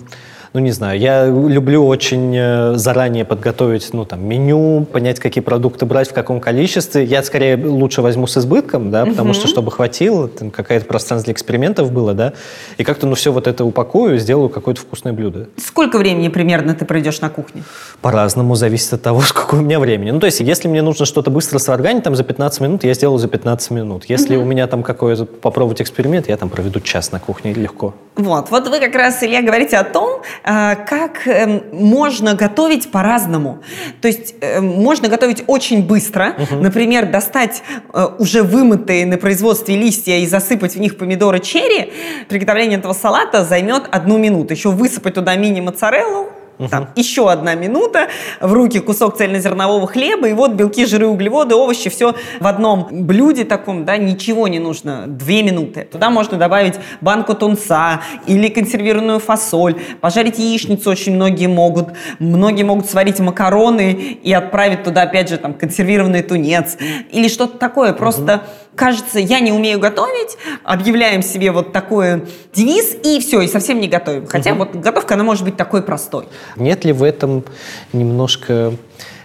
ну, 0.52 0.60
не 0.60 0.70
знаю, 0.70 0.98
я 0.98 1.26
люблю 1.26 1.86
очень 1.86 2.36
э, 2.36 2.74
заранее 2.74 3.24
подготовить, 3.24 3.88
ну, 3.92 4.04
там, 4.04 4.26
меню, 4.26 4.84
понять, 4.84 5.18
какие 5.18 5.42
продукты 5.42 5.86
брать, 5.86 6.10
в 6.10 6.12
каком 6.12 6.40
количестве. 6.40 7.04
Я 7.04 7.22
скорее 7.22 7.56
лучше 7.56 8.02
возьму 8.02 8.26
с 8.26 8.36
избытком, 8.36 8.90
да, 8.90 9.06
потому 9.06 9.32
что, 9.32 9.48
чтобы 9.48 9.70
хватило, 9.70 10.28
там, 10.28 10.50
какое-то 10.50 10.84
пространство 10.84 11.24
для 11.26 11.32
экспериментов 11.32 11.90
было, 11.90 12.12
да, 12.12 12.34
и 12.76 12.84
как-то, 12.84 13.06
ну, 13.06 13.14
все 13.14 13.32
вот 13.32 13.46
это 13.46 13.64
упакую, 13.64 14.18
сделаю 14.18 14.50
какое-то 14.50 14.82
вкусное 14.82 15.14
блюдо. 15.14 15.48
Сколько 15.56 15.96
времени 15.96 16.28
примерно 16.28 16.74
ты 16.74 16.84
проведешь 16.84 17.22
на 17.22 17.30
кухне? 17.30 17.62
По-разному, 18.02 18.54
зависит 18.54 18.92
от 18.92 19.02
того, 19.02 19.20
сколько 19.22 19.54
у 19.54 19.60
меня 19.60 19.80
времени. 19.80 20.10
Ну, 20.10 20.20
то 20.20 20.26
есть, 20.26 20.40
если 20.40 20.68
мне 20.68 20.82
нужно 20.82 21.06
что-то 21.06 21.30
быстро 21.30 21.58
сварганить, 21.58 22.02
там, 22.02 22.14
за 22.14 22.24
15 22.24 22.60
минут, 22.60 22.84
я 22.84 22.92
сделаю 22.92 23.18
за 23.18 23.28
15 23.28 23.70
минут. 23.70 24.04
Если 24.04 24.36
у 24.36 24.44
меня 24.44 24.66
там 24.66 24.82
какой-то 24.82 25.24
попробовать 25.24 25.80
эксперимент, 25.80 26.28
я 26.28 26.36
там 26.36 26.50
проведу 26.50 26.80
час 26.80 27.10
на 27.10 27.20
кухне 27.20 27.54
легко. 27.54 27.94
Вот, 28.16 28.50
вот 28.50 28.68
вы 28.68 28.78
как 28.78 28.94
раз, 28.94 29.22
Илья, 29.22 29.40
говорите 29.40 29.78
о 29.78 29.84
том, 29.84 30.20
как 30.42 31.26
эм, 31.26 31.62
можно 31.72 32.34
готовить 32.34 32.90
по-разному. 32.90 33.62
То 34.00 34.08
есть 34.08 34.34
э, 34.40 34.60
можно 34.60 35.08
готовить 35.08 35.44
очень 35.46 35.86
быстро, 35.86 36.36
например, 36.50 37.10
достать 37.10 37.62
э, 37.92 38.06
уже 38.18 38.42
вымытые 38.42 39.06
на 39.06 39.18
производстве 39.18 39.76
листья 39.76 40.16
и 40.18 40.26
засыпать 40.26 40.74
в 40.74 40.80
них 40.80 40.98
помидоры 40.98 41.40
черри. 41.40 41.92
Приготовление 42.28 42.78
этого 42.78 42.92
салата 42.92 43.44
займет 43.44 43.84
одну 43.90 44.18
минуту. 44.18 44.52
Еще 44.52 44.70
высыпать 44.70 45.14
туда 45.14 45.36
мини-моцареллу, 45.36 46.28
там, 46.70 46.88
еще 46.96 47.30
одна 47.30 47.54
минута, 47.54 48.08
в 48.40 48.52
руки 48.52 48.78
кусок 48.80 49.16
цельнозернового 49.16 49.86
хлеба, 49.86 50.28
и 50.28 50.32
вот 50.32 50.52
белки, 50.52 50.86
жиры, 50.86 51.06
углеводы, 51.06 51.54
овощи, 51.54 51.90
все 51.90 52.14
в 52.40 52.46
одном 52.46 52.88
блюде 52.90 53.44
таком, 53.44 53.84
да, 53.84 53.96
ничего 53.96 54.48
не 54.48 54.58
нужно, 54.58 55.04
две 55.06 55.42
минуты. 55.42 55.88
Туда 55.90 56.10
можно 56.10 56.38
добавить 56.38 56.74
банку 57.00 57.34
тунца 57.34 58.02
или 58.26 58.48
консервированную 58.48 59.18
фасоль, 59.18 59.80
пожарить 60.00 60.38
яичницу 60.38 60.90
очень 60.90 61.14
многие 61.14 61.46
могут, 61.46 61.88
многие 62.18 62.62
могут 62.62 62.88
сварить 62.88 63.20
макароны 63.20 63.92
и 63.92 64.32
отправить 64.32 64.84
туда, 64.84 65.02
опять 65.02 65.28
же, 65.28 65.38
там, 65.38 65.54
консервированный 65.54 66.22
тунец. 66.22 66.76
Или 67.10 67.28
что-то 67.28 67.58
такое, 67.58 67.92
просто 67.92 68.42
кажется, 68.74 69.18
я 69.18 69.40
не 69.40 69.52
умею 69.52 69.78
готовить, 69.78 70.36
объявляем 70.64 71.22
себе 71.22 71.52
вот 71.52 71.72
такой 71.72 72.24
девиз, 72.54 72.96
и 73.04 73.20
все, 73.20 73.40
и 73.40 73.48
совсем 73.48 73.80
не 73.80 73.88
готовим. 73.88 74.26
Хотя 74.26 74.54
вот 74.54 74.74
готовка, 74.74 75.14
она 75.14 75.24
может 75.24 75.44
быть 75.44 75.56
такой 75.56 75.82
простой. 75.82 76.26
Нет 76.56 76.84
ли 76.84 76.92
в 76.92 77.02
этом 77.02 77.44
немножко... 77.92 78.74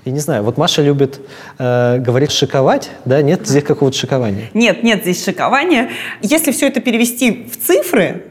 Я 0.06 0.14
не 0.14 0.20
знаю, 0.20 0.44
вот 0.44 0.58
Маша 0.58 0.82
любит 0.82 1.20
э, 1.60 1.98
говорить 1.98 2.32
шиковать, 2.32 2.92
да, 3.04 3.22
нет 3.22 3.46
здесь 3.46 3.64
какого-то 3.64 3.98
шикования? 3.98 4.50
Нет, 4.54 4.82
нет 4.82 5.02
здесь 5.02 5.22
шикования. 5.22 5.90
Если 6.22 6.54
все 6.54 6.68
это 6.68 6.80
перевести 6.80 7.50
в 7.52 7.58
цифры, 7.58 8.24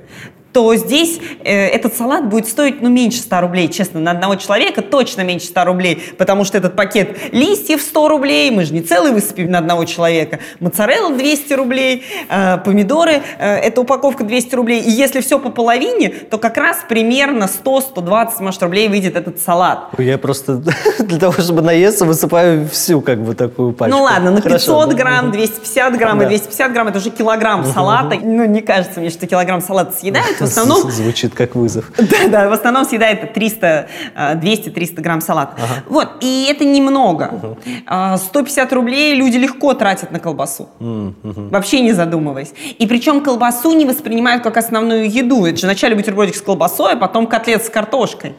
то 0.57 0.75
здесь 0.75 1.21
э, 1.45 1.67
этот 1.67 1.95
салат 1.95 2.31
будет 2.31 2.49
стоить, 2.49 2.81
ну, 2.81 2.89
меньше 2.89 3.19
100 3.19 3.41
рублей, 3.43 3.69
честно, 3.69 4.01
на 4.01 4.13
одного 4.13 4.37
человека 4.37 4.81
точно 4.81 5.21
меньше 5.21 5.49
100 5.49 5.65
рублей, 5.67 6.03
потому 6.17 6.47
что 6.47 6.57
этот 6.57 6.75
пакет 6.75 7.15
листьев 7.31 7.83
100 7.83 8.09
рублей, 8.09 8.51
мы 8.51 8.65
же 8.65 8.73
не 8.73 8.81
целый 8.81 9.13
высыпем 9.13 9.51
на 9.51 9.59
одного 9.59 9.85
человека, 9.85 10.39
моцарелла 10.61 11.15
200 11.15 11.53
рублей, 11.53 12.05
э, 12.31 12.57
помидоры, 12.65 13.21
э, 13.39 13.57
эта 13.57 13.83
упаковка 13.83 14.25
200 14.25 14.55
рублей, 14.55 14.81
и 14.81 14.91
если 14.91 15.21
все 15.21 15.39
по 15.39 15.51
половине, 15.51 16.09
то 16.09 16.39
как 16.39 16.57
раз 16.57 16.79
примерно 16.89 17.49
100-120, 17.49 18.41
может, 18.41 18.63
рублей 18.63 18.89
выйдет 18.89 19.15
этот 19.15 19.39
салат. 19.39 19.91
Я 19.99 20.17
просто 20.17 20.63
для 21.01 21.19
того, 21.19 21.35
чтобы 21.35 21.61
наесться, 21.61 22.07
высыпаю 22.07 22.67
всю 22.67 23.03
как 23.03 23.23
бы 23.23 23.35
такую 23.35 23.75
пачку. 23.75 23.95
Ну 23.95 24.05
ладно, 24.05 24.31
ну 24.31 24.37
500 24.37 24.51
Хорошо, 24.51 24.87
ну, 24.87 24.97
грамм, 24.97 25.25
мгм. 25.27 25.33
250 25.33 25.99
грамм 25.99 26.17
и 26.23 26.25
Да. 26.25 26.29
250 26.31 26.73
грамм 26.73 26.89
это 26.89 26.97
уже 26.97 27.11
килограмм 27.11 27.67
салата. 27.67 28.17
Ну, 28.23 28.47
не 28.47 28.63
кажется 28.63 29.01
мне, 29.01 29.11
что 29.11 29.27
килограмм 29.27 29.61
салата 29.61 29.93
съедают. 29.93 30.46
Основном 30.49 30.91
Звучит 30.91 31.35
как 31.35 31.55
вызов. 31.55 31.91
Да, 31.99 32.29
да, 32.29 32.49
в 32.49 32.53
основном 32.53 32.85
съедает 32.85 33.33
300, 33.33 33.89
э, 34.15 34.35
200-300 34.37 35.01
грамм 35.01 35.21
салата. 35.21 35.57
Вот, 35.89 36.09
и 36.21 36.47
это 36.51 36.65
немного. 36.65 37.57
А, 37.87 38.17
150 38.17 38.73
рублей 38.73 39.15
люди 39.15 39.37
легко 39.37 39.75
тратят 39.75 40.11
на 40.13 40.19
колбасу. 40.21 40.69
Вообще 40.81 41.81
не 41.81 41.93
задумываясь. 41.93 42.53
И 42.79 42.87
причем 42.87 43.21
колбасу 43.21 43.73
не 43.73 43.87
воспринимают 43.87 44.43
как 44.43 44.57
основную 44.57 45.11
еду. 45.11 45.45
Это 45.45 45.59
же 45.59 45.67
вначале 45.67 45.95
бутербродик 45.97 46.37
с 46.37 46.41
колбасой, 46.43 46.93
а 46.93 46.97
потом 46.97 47.27
котлет 47.27 47.65
с 47.65 47.71
картошкой. 47.71 48.35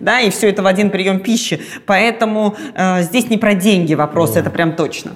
Да, 0.00 0.20
и 0.20 0.30
все 0.30 0.48
это 0.48 0.62
в 0.62 0.66
один 0.66 0.90
прием 0.90 1.20
пищи. 1.20 1.60
Поэтому 1.86 2.56
э, 2.74 3.02
здесь 3.02 3.28
не 3.30 3.36
про 3.38 3.54
деньги 3.54 3.94
вопрос, 3.94 4.36
это 4.36 4.50
прям 4.50 4.72
точно. 4.72 5.12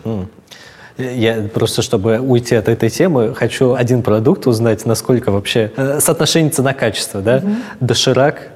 Я 0.99 1.49
просто, 1.55 1.83
чтобы 1.83 2.19
уйти 2.19 2.55
от 2.55 2.69
этой 2.69 2.91
темы, 2.91 3.35
хочу 3.35 3.75
один 3.75 4.03
продукт 4.03 4.47
узнать, 4.47 4.85
насколько 4.85 5.31
вообще 5.31 5.73
э, 5.77 6.01
соотношение 6.01 6.51
цена-качество, 6.51 7.21
да? 7.21 7.43
Доширак, 7.81 8.49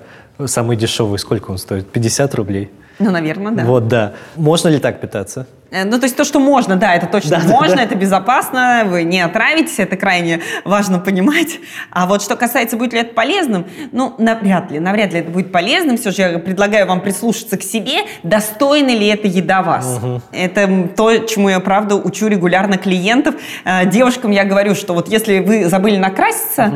самый 0.45 0.77
дешевый, 0.77 1.19
сколько 1.19 1.51
он 1.51 1.59
стоит? 1.59 1.87
50 1.89 2.35
рублей? 2.35 2.71
Ну, 2.99 3.11
наверное, 3.11 3.53
да. 3.53 3.65
Вот, 3.65 3.89
да. 3.89 4.13
Можно 4.37 4.69
ли 4.69 4.79
так 4.79 5.01
питаться? 5.01 5.47
Э, 5.71 5.85
Ну, 5.85 5.99
то 5.99 6.05
есть 6.05 6.17
то, 6.17 6.25
что 6.25 6.41
можно, 6.41 6.77
да, 6.77 6.95
это 6.95 7.07
точно 7.07 7.31
Да, 7.39 7.43
да, 7.43 7.49
можно, 7.49 7.77
да. 7.77 7.83
это 7.83 7.95
безопасно, 7.95 8.85
вы 8.87 9.03
не 9.03 9.21
отравитесь, 9.21 9.79
это 9.79 9.97
крайне 9.97 10.41
важно 10.65 10.99
понимать. 10.99 11.59
А 11.91 12.07
вот 12.07 12.23
что 12.23 12.37
касается, 12.37 12.77
будет 12.77 12.93
ли 12.95 13.01
это 13.01 13.13
полезным, 13.15 13.67
ну, 13.93 14.15
навряд 14.19 14.71
ли, 14.71 14.79
навряд 14.81 15.13
ли 15.13 15.21
это 15.21 15.31
будет 15.31 15.53
полезным. 15.53 15.99
Все 15.99 16.11
же 16.11 16.23
я 16.23 16.39
предлагаю 16.39 16.87
вам 16.87 17.01
прислушаться 17.01 17.57
к 17.59 17.63
себе, 17.63 18.05
достойна 18.23 18.91
ли 18.91 19.07
эта 19.09 19.27
еда 19.29 19.63
вас. 19.63 20.01
Это 20.33 20.63
м, 20.63 20.89
то, 20.89 21.19
чему 21.19 21.49
я, 21.51 21.61
правда, 21.61 21.97
учу 21.97 22.29
регулярно 22.29 22.79
клиентов. 22.79 23.35
Э, 23.65 23.85
Девушкам 23.87 24.31
я 24.31 24.45
говорю, 24.45 24.75
что 24.75 24.95
вот 24.95 25.09
если 25.09 25.41
вы 25.41 25.67
забыли 25.67 25.97
накраситься, 25.99 26.73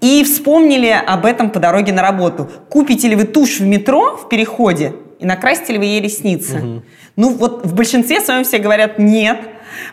И 0.00 0.22
вспомнили 0.22 0.90
об 1.06 1.24
этом 1.24 1.48
по 1.48 1.58
дороге 1.60 1.92
на 1.94 2.02
работу. 2.02 2.50
Купите 2.68 3.08
ли 3.08 3.16
вы 3.16 3.24
тушь 3.24 3.58
в 3.60 3.66
метро 3.66 4.18
в 4.18 4.28
переходе 4.28 4.92
и 5.18 5.26
накрасите 5.26 5.74
ли 5.74 5.78
вы 5.78 5.84
ей 5.86 6.00
ресницы? 6.00 6.82
Ну 7.16 7.34
вот 7.34 7.64
в 7.64 7.74
большинстве 7.74 8.20
своем 8.20 8.44
все 8.44 8.58
говорят 8.58 8.98
нет, 8.98 9.38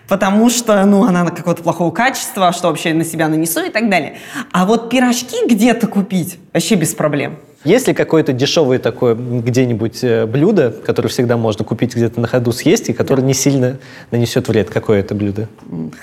потому 0.08 0.50
что 0.50 0.84
ну, 0.86 1.04
она 1.04 1.30
какого-то 1.30 1.63
плохого 1.63 1.92
качества, 1.92 2.51
что 2.51 2.70
вообще 2.70 2.94
на 2.94 3.06
себя 3.06 3.28
нанесу 3.28 3.63
и 3.63 3.70
так 3.70 3.90
далее. 3.90 4.18
А 4.51 4.66
вот 4.66 4.90
пирожки 4.90 5.38
где-то 5.48 5.88
купить 5.88 6.40
вообще 6.54 6.75
без 6.75 6.94
проблем. 6.94 7.38
Есть 7.63 7.88
ли 7.88 7.94
какое-то 7.94 8.34
дешевое 8.34 8.80
такое 8.80 9.13
где-нибудь 9.13 10.04
э, 10.04 10.25
блюдо, 10.25 10.72
которое 10.72 11.10
всегда 11.10 11.38
можно 11.38 11.63
купить 11.63 11.96
где-то 11.96 12.20
на 12.20 12.28
ходу 12.28 12.51
съесть, 12.51 12.90
и 12.90 12.94
которое 12.94 13.22
не 13.22 13.36
сильно 13.36 13.78
нанесет 14.10 14.48
вред? 14.48 14.72
Какое 14.72 15.01
это 15.01 15.13
блюдо? 15.13 15.48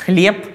Хлеб, 0.05 0.47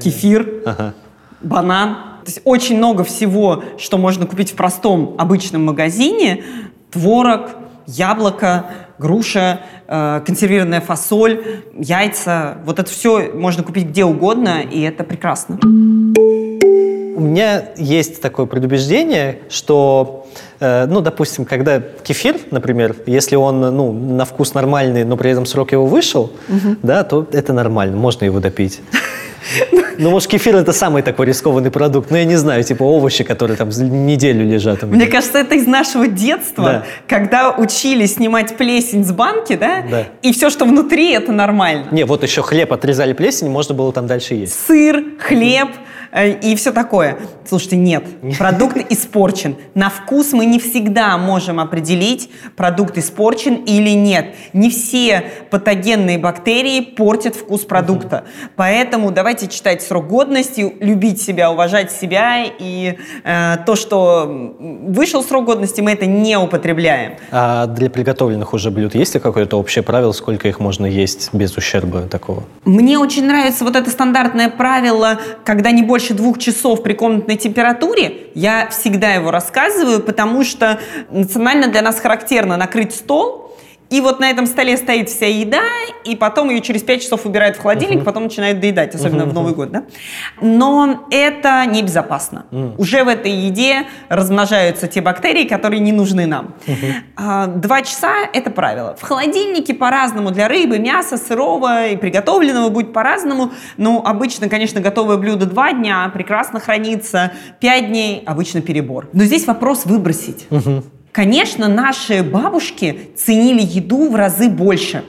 кефир, 0.00 0.62
Ага. 0.64 0.94
банан. 1.40 1.94
То 2.24 2.30
есть 2.30 2.40
очень 2.44 2.76
много 2.76 3.02
всего, 3.02 3.64
что 3.76 3.98
можно 3.98 4.26
купить 4.26 4.52
в 4.52 4.54
простом 4.54 5.16
обычном 5.18 5.64
магазине. 5.64 6.44
Творог, 6.92 7.50
яблоко, 7.86 8.66
груша, 8.98 9.60
э, 9.86 10.20
консервированная 10.26 10.80
фасоль, 10.80 11.62
яйца. 11.74 12.58
Вот 12.64 12.78
это 12.78 12.90
все 12.90 13.30
можно 13.32 13.62
купить 13.62 13.88
где 13.88 14.04
угодно, 14.04 14.60
и 14.60 14.80
это 14.82 15.04
прекрасно. 15.04 15.58
У 17.16 17.20
меня 17.20 17.70
есть 17.76 18.20
такое 18.20 18.44
предубеждение, 18.46 19.40
что, 19.48 20.26
э, 20.60 20.86
ну, 20.86 21.00
допустим, 21.00 21.46
когда 21.46 21.80
кефир, 21.80 22.36
например, 22.50 22.94
если 23.06 23.36
он, 23.36 23.60
ну, 23.60 23.92
на 23.92 24.24
вкус 24.26 24.52
нормальный, 24.52 25.04
но 25.04 25.16
при 25.16 25.30
этом 25.30 25.46
срок 25.46 25.72
его 25.72 25.86
вышел, 25.86 26.30
да, 26.82 27.04
то 27.04 27.26
это 27.32 27.52
нормально, 27.52 27.96
можно 27.96 28.24
его 28.26 28.40
допить. 28.40 28.80
Ну, 29.98 30.10
может, 30.10 30.28
кефир 30.28 30.56
это 30.56 30.72
самый 30.72 31.02
такой 31.02 31.26
рискованный 31.26 31.70
продукт. 31.70 32.10
Ну, 32.10 32.16
я 32.16 32.24
не 32.24 32.36
знаю, 32.36 32.62
типа 32.64 32.82
овощи, 32.82 33.24
которые 33.24 33.56
там 33.56 33.70
неделю 33.70 34.44
лежат. 34.46 34.82
Мне 34.82 35.06
кажется, 35.06 35.38
это 35.38 35.54
из 35.54 35.66
нашего 35.66 36.06
детства, 36.06 36.64
Да. 36.64 36.84
когда 37.08 37.50
учили 37.50 38.06
снимать 38.06 38.56
плесень 38.56 39.04
с 39.04 39.12
банки, 39.12 39.54
да? 39.56 39.82
Да. 39.90 40.04
И 40.22 40.32
все, 40.32 40.50
что 40.50 40.64
внутри, 40.64 41.12
это 41.12 41.32
нормально. 41.32 41.86
Не, 41.92 42.04
вот 42.04 42.22
еще 42.22 42.42
хлеб 42.42 42.72
отрезали 42.72 43.12
плесень, 43.12 43.48
можно 43.48 43.74
было 43.74 43.92
там 43.92 44.06
дальше 44.06 44.34
есть. 44.34 44.54
Сыр, 44.66 45.02
хлеб 45.18 45.68
э, 45.68 46.05
и 46.24 46.56
все 46.56 46.72
такое. 46.72 47.18
Слушайте, 47.46 47.76
нет, 47.76 48.04
продукт 48.38 48.78
испорчен. 48.90 49.56
На 49.74 49.90
вкус 49.90 50.32
мы 50.32 50.46
не 50.46 50.58
всегда 50.58 51.16
можем 51.18 51.60
определить, 51.60 52.30
продукт 52.56 52.98
испорчен 52.98 53.54
или 53.54 53.90
нет. 53.90 54.34
Не 54.52 54.70
все 54.70 55.24
патогенные 55.50 56.18
бактерии 56.18 56.80
портят 56.80 57.36
вкус 57.36 57.64
продукта. 57.64 58.24
Поэтому 58.56 59.10
давайте 59.10 59.46
читать 59.48 59.82
срок 59.82 60.08
годности, 60.08 60.74
любить 60.80 61.20
себя, 61.20 61.50
уважать 61.50 61.92
себя. 61.92 62.44
И 62.58 62.98
э, 63.24 63.56
то, 63.66 63.76
что 63.76 64.56
вышел 64.58 65.22
срок 65.22 65.44
годности, 65.44 65.80
мы 65.80 65.92
это 65.92 66.06
не 66.06 66.36
употребляем. 66.38 67.14
А 67.30 67.66
для 67.66 67.90
приготовленных 67.90 68.54
уже 68.54 68.70
блюд 68.70 68.94
есть 68.94 69.14
ли 69.14 69.20
какое-то 69.20 69.58
общее 69.58 69.82
правило, 69.82 70.12
сколько 70.12 70.48
их 70.48 70.60
можно 70.60 70.86
есть 70.86 71.32
без 71.32 71.56
ущерба 71.56 72.02
такого? 72.02 72.44
Мне 72.64 72.98
очень 72.98 73.26
нравится 73.26 73.64
вот 73.64 73.76
это 73.76 73.90
стандартное 73.90 74.48
правило, 74.48 75.18
когда 75.44 75.70
не 75.70 75.82
больше 75.82 76.05
двух 76.14 76.38
часов 76.38 76.82
при 76.82 76.92
комнатной 76.92 77.36
температуре. 77.36 78.28
Я 78.34 78.68
всегда 78.68 79.12
его 79.12 79.30
рассказываю, 79.30 80.00
потому 80.00 80.44
что 80.44 80.80
национально 81.10 81.68
для 81.68 81.82
нас 81.82 82.00
характерно 82.00 82.56
накрыть 82.56 82.94
стол, 82.94 83.55
и 83.90 84.00
вот 84.00 84.20
на 84.20 84.30
этом 84.30 84.46
столе 84.46 84.76
стоит 84.76 85.08
вся 85.08 85.26
еда, 85.26 85.62
и 86.04 86.16
потом 86.16 86.50
ее 86.50 86.60
через 86.60 86.82
5 86.82 87.02
часов 87.02 87.26
убирают 87.26 87.56
в 87.56 87.60
холодильник, 87.62 88.04
потом 88.04 88.24
начинают 88.24 88.60
доедать, 88.60 88.94
особенно 88.94 89.24
в 89.26 89.32
Новый 89.32 89.54
год, 89.54 89.70
да? 89.70 89.84
Но 90.40 91.06
это 91.10 91.64
небезопасно. 91.66 92.46
Уже 92.78 93.04
в 93.04 93.08
этой 93.08 93.30
еде 93.30 93.86
размножаются 94.08 94.88
те 94.88 95.00
бактерии, 95.00 95.44
которые 95.44 95.80
не 95.80 95.92
нужны 95.92 96.26
нам. 96.26 96.54
А, 97.16 97.46
Два 97.46 97.82
часа– 97.82 98.12
это 98.32 98.50
правило. 98.50 98.96
В 98.98 99.02
холодильнике 99.02 99.74
по-разному 99.74 100.30
для 100.30 100.48
рыбы, 100.48 100.78
мяса, 100.78 101.16
сырого 101.16 101.88
и 101.88 101.96
приготовленного 101.96 102.68
будет 102.70 102.92
по-разному. 102.92 103.52
Ну, 103.76 104.02
обычно, 104.04 104.48
конечно, 104.48 104.80
готовое 104.80 105.16
блюдо 105.16 105.46
два 105.46 105.72
дня, 105.72 106.10
прекрасно 106.12 106.60
хранится. 106.60 107.32
Пять 107.60 107.88
дней– 107.88 108.22
обычно 108.26 108.60
перебор. 108.60 109.08
Но 109.12 109.24
здесь 109.24 109.46
вопрос 109.46 109.84
выбросить. 109.86 110.46
Конечно, 111.16 111.66
наши 111.66 112.22
бабушки 112.22 113.08
ценили 113.16 113.62
еду 113.62 114.10
в 114.10 114.14
разы 114.16 114.50
больше. 114.50 115.02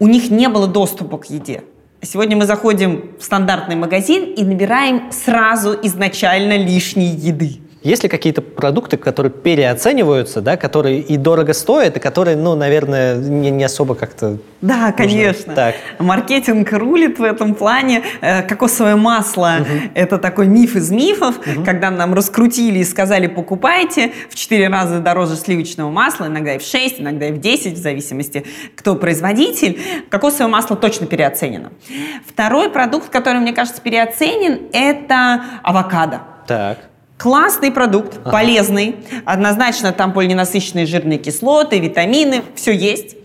У 0.00 0.08
них 0.08 0.30
не 0.30 0.48
было 0.48 0.66
доступа 0.66 1.16
к 1.16 1.30
еде. 1.30 1.62
Сегодня 2.02 2.36
мы 2.36 2.44
заходим 2.44 3.12
в 3.20 3.22
стандартный 3.22 3.76
магазин 3.76 4.34
и 4.34 4.42
набираем 4.42 5.12
сразу 5.12 5.78
изначально 5.84 6.56
лишней 6.56 7.10
еды. 7.10 7.58
Есть 7.82 8.02
ли 8.02 8.08
какие-то 8.08 8.42
продукты, 8.42 8.96
которые 8.96 9.30
переоцениваются, 9.30 10.40
да, 10.40 10.56
которые 10.56 11.00
и 11.00 11.16
дорого 11.16 11.54
стоят, 11.54 11.96
и 11.96 12.00
которые, 12.00 12.36
ну, 12.36 12.56
наверное, 12.56 13.16
не, 13.16 13.50
не 13.50 13.62
особо 13.62 13.94
как-то... 13.94 14.38
Да, 14.60 14.90
конечно. 14.90 15.54
Так. 15.54 15.76
Маркетинг 16.00 16.72
рулит 16.72 17.20
в 17.20 17.22
этом 17.22 17.54
плане. 17.54 18.02
Э, 18.20 18.42
Кокосовое 18.42 18.96
масло– 18.96 19.64
это 19.94 20.18
такой 20.18 20.48
миф 20.48 20.74
из 20.74 20.90
мифов, 20.90 21.38
когда 21.64 21.90
нам 21.90 22.14
раскрутили 22.14 22.80
и 22.80 22.84
сказали 22.84 23.28
«покупайте», 23.28 24.12
в 24.28 24.34
4 24.34 24.68
раза 24.68 24.98
дороже 24.98 25.36
сливочного 25.36 25.90
масла, 25.90 26.26
иногда 26.26 26.56
и 26.56 26.58
в 26.58 26.62
6, 26.62 27.00
иногда 27.00 27.28
и 27.28 27.32
в 27.32 27.38
10, 27.38 27.74
в 27.74 27.80
зависимости, 27.80 28.44
кто 28.74 28.96
производитель. 28.96 29.78
Кокосовое 30.10 30.50
масло 30.50 30.74
точно 30.74 31.06
переоценено. 31.06 31.70
Второй 32.26 32.70
продукт, 32.70 33.08
который, 33.08 33.40
мне 33.40 33.52
кажется, 33.52 33.80
переоценен– 33.80 34.62
это 34.72 35.44
авокадо. 35.62 36.22
Так. 36.48 36.78
Классный 37.18 37.72
продукт, 37.72 38.22
полезный. 38.22 38.94
Однозначно 39.24 39.92
там 39.92 40.12
полиненасыщенные 40.12 40.86
жирные 40.86 41.18
кислоты, 41.18 41.80
витамины, 41.80 42.44
все 42.54 42.72
есть. 42.72 43.16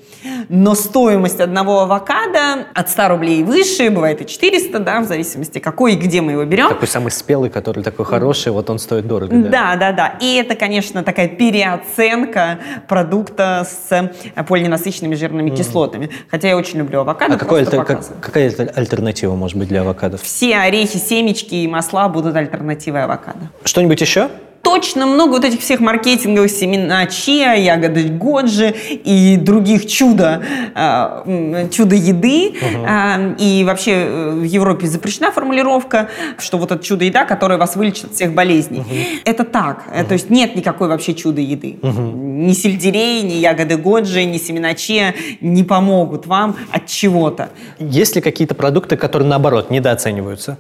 Но 0.50 0.76
стоимость 0.76 1.40
одного 1.40 1.82
авокадо 1.82 2.66
от 2.74 2.90
100 2.90 3.08
рублей 3.10 3.42
и 3.42 3.44
выше, 3.44 3.90
бывает 3.90 4.22
и 4.22 4.26
400, 4.26 4.80
да, 4.80 5.00
в 5.02 5.06
зависимости 5.06 5.60
какой 5.60 5.94
и 5.94 5.96
где 5.96 6.22
мы 6.22 6.34
его 6.34 6.46
берем. 6.46 6.70
Такой 6.70 6.88
самый 6.88 7.12
спелый, 7.12 7.50
который 7.50 7.84
такой 7.84 8.06
хороший, 8.06 8.52
вот 8.52 8.70
он 8.70 8.80
стоит 8.80 9.08
дорого. 9.08 9.36
Да, 9.36 9.76
да, 9.76 9.92
да. 9.92 10.16
И 10.20 10.36
это, 10.36 10.56
конечно, 10.56 11.04
такая 11.04 11.28
переоценка 11.28 12.60
продукта 12.88 13.66
с 13.68 14.12
полиненасыщенными 14.48 15.16
жирными 15.16 15.50
кислотами. 15.50 16.10
Хотя 16.30 16.50
я 16.50 16.58
очень 16.58 16.80
люблю 16.80 17.02
авокадо. 17.02 17.36
А 17.36 17.38
какой 17.38 17.64
альтер- 17.64 17.84
как- 17.86 18.04
какая 18.22 18.50
альтер- 18.50 18.72
альтернатива 18.76 19.36
может 19.36 19.58
быть 19.58 19.68
для 19.68 19.82
авокадо? 19.82 20.18
Все 20.18 20.56
орехи, 20.58 20.98
семечки 20.98 21.56
и 21.56 21.68
масла 21.68 22.08
будут 22.10 22.36
альтернативой 22.36 23.04
авокадо. 23.04 23.50
Что-нибудь 23.64 24.00
еще? 24.02 24.30
Точно 24.64 25.06
много 25.06 25.34
вот 25.34 25.44
этих 25.44 25.60
всех 25.60 25.82
маркетинговых 25.82 26.50
семена 26.50 27.06
чиа, 27.06 27.54
ягоды 27.54 28.06
годжи 28.06 28.74
и 28.90 29.36
других 29.38 29.86
чудо, 29.88 30.42
а, 30.74 31.24
чудо 31.70 31.96
еды. 31.96 32.54
А, 32.88 33.36
И 33.38 33.64
вообще 33.66 33.92
э, 33.92 34.30
в 34.32 34.44
Европе 34.44 34.88
запрещена 34.88 35.32
формулировка, 35.32 36.08
что 36.40 36.58
вот 36.58 36.72
это 36.72 36.84
чудо 36.84 37.04
еда, 37.04 37.26
которая 37.26 37.58
вас 37.58 37.76
вылечит 37.76 38.06
от 38.06 38.14
всех 38.14 38.34
болезней. 38.34 38.84
Это 39.26 39.44
так. 39.44 39.84
Э, 39.94 40.06
То 40.06 40.14
есть 40.14 40.30
нет 40.30 40.56
никакой 40.56 40.88
вообще 40.88 41.14
чудо 41.14 41.42
еды. 41.42 41.78
Ни 41.84 42.54
сельдерей, 42.54 43.22
ни 43.22 43.34
ягоды 43.34 43.76
годжи, 43.78 44.24
ни 44.24 44.38
семена 44.38 44.74
чиа 44.76 45.14
не 45.42 45.64
помогут 45.64 46.26
вам 46.26 46.56
от 46.72 46.88
чего-то. 46.88 47.50
Есть 47.80 48.16
ли 48.16 48.22
какие-то 48.22 48.56
продукты, 48.56 48.96
которые, 48.96 49.28
наоборот, 49.28 49.70
недооцениваются? 49.70 50.58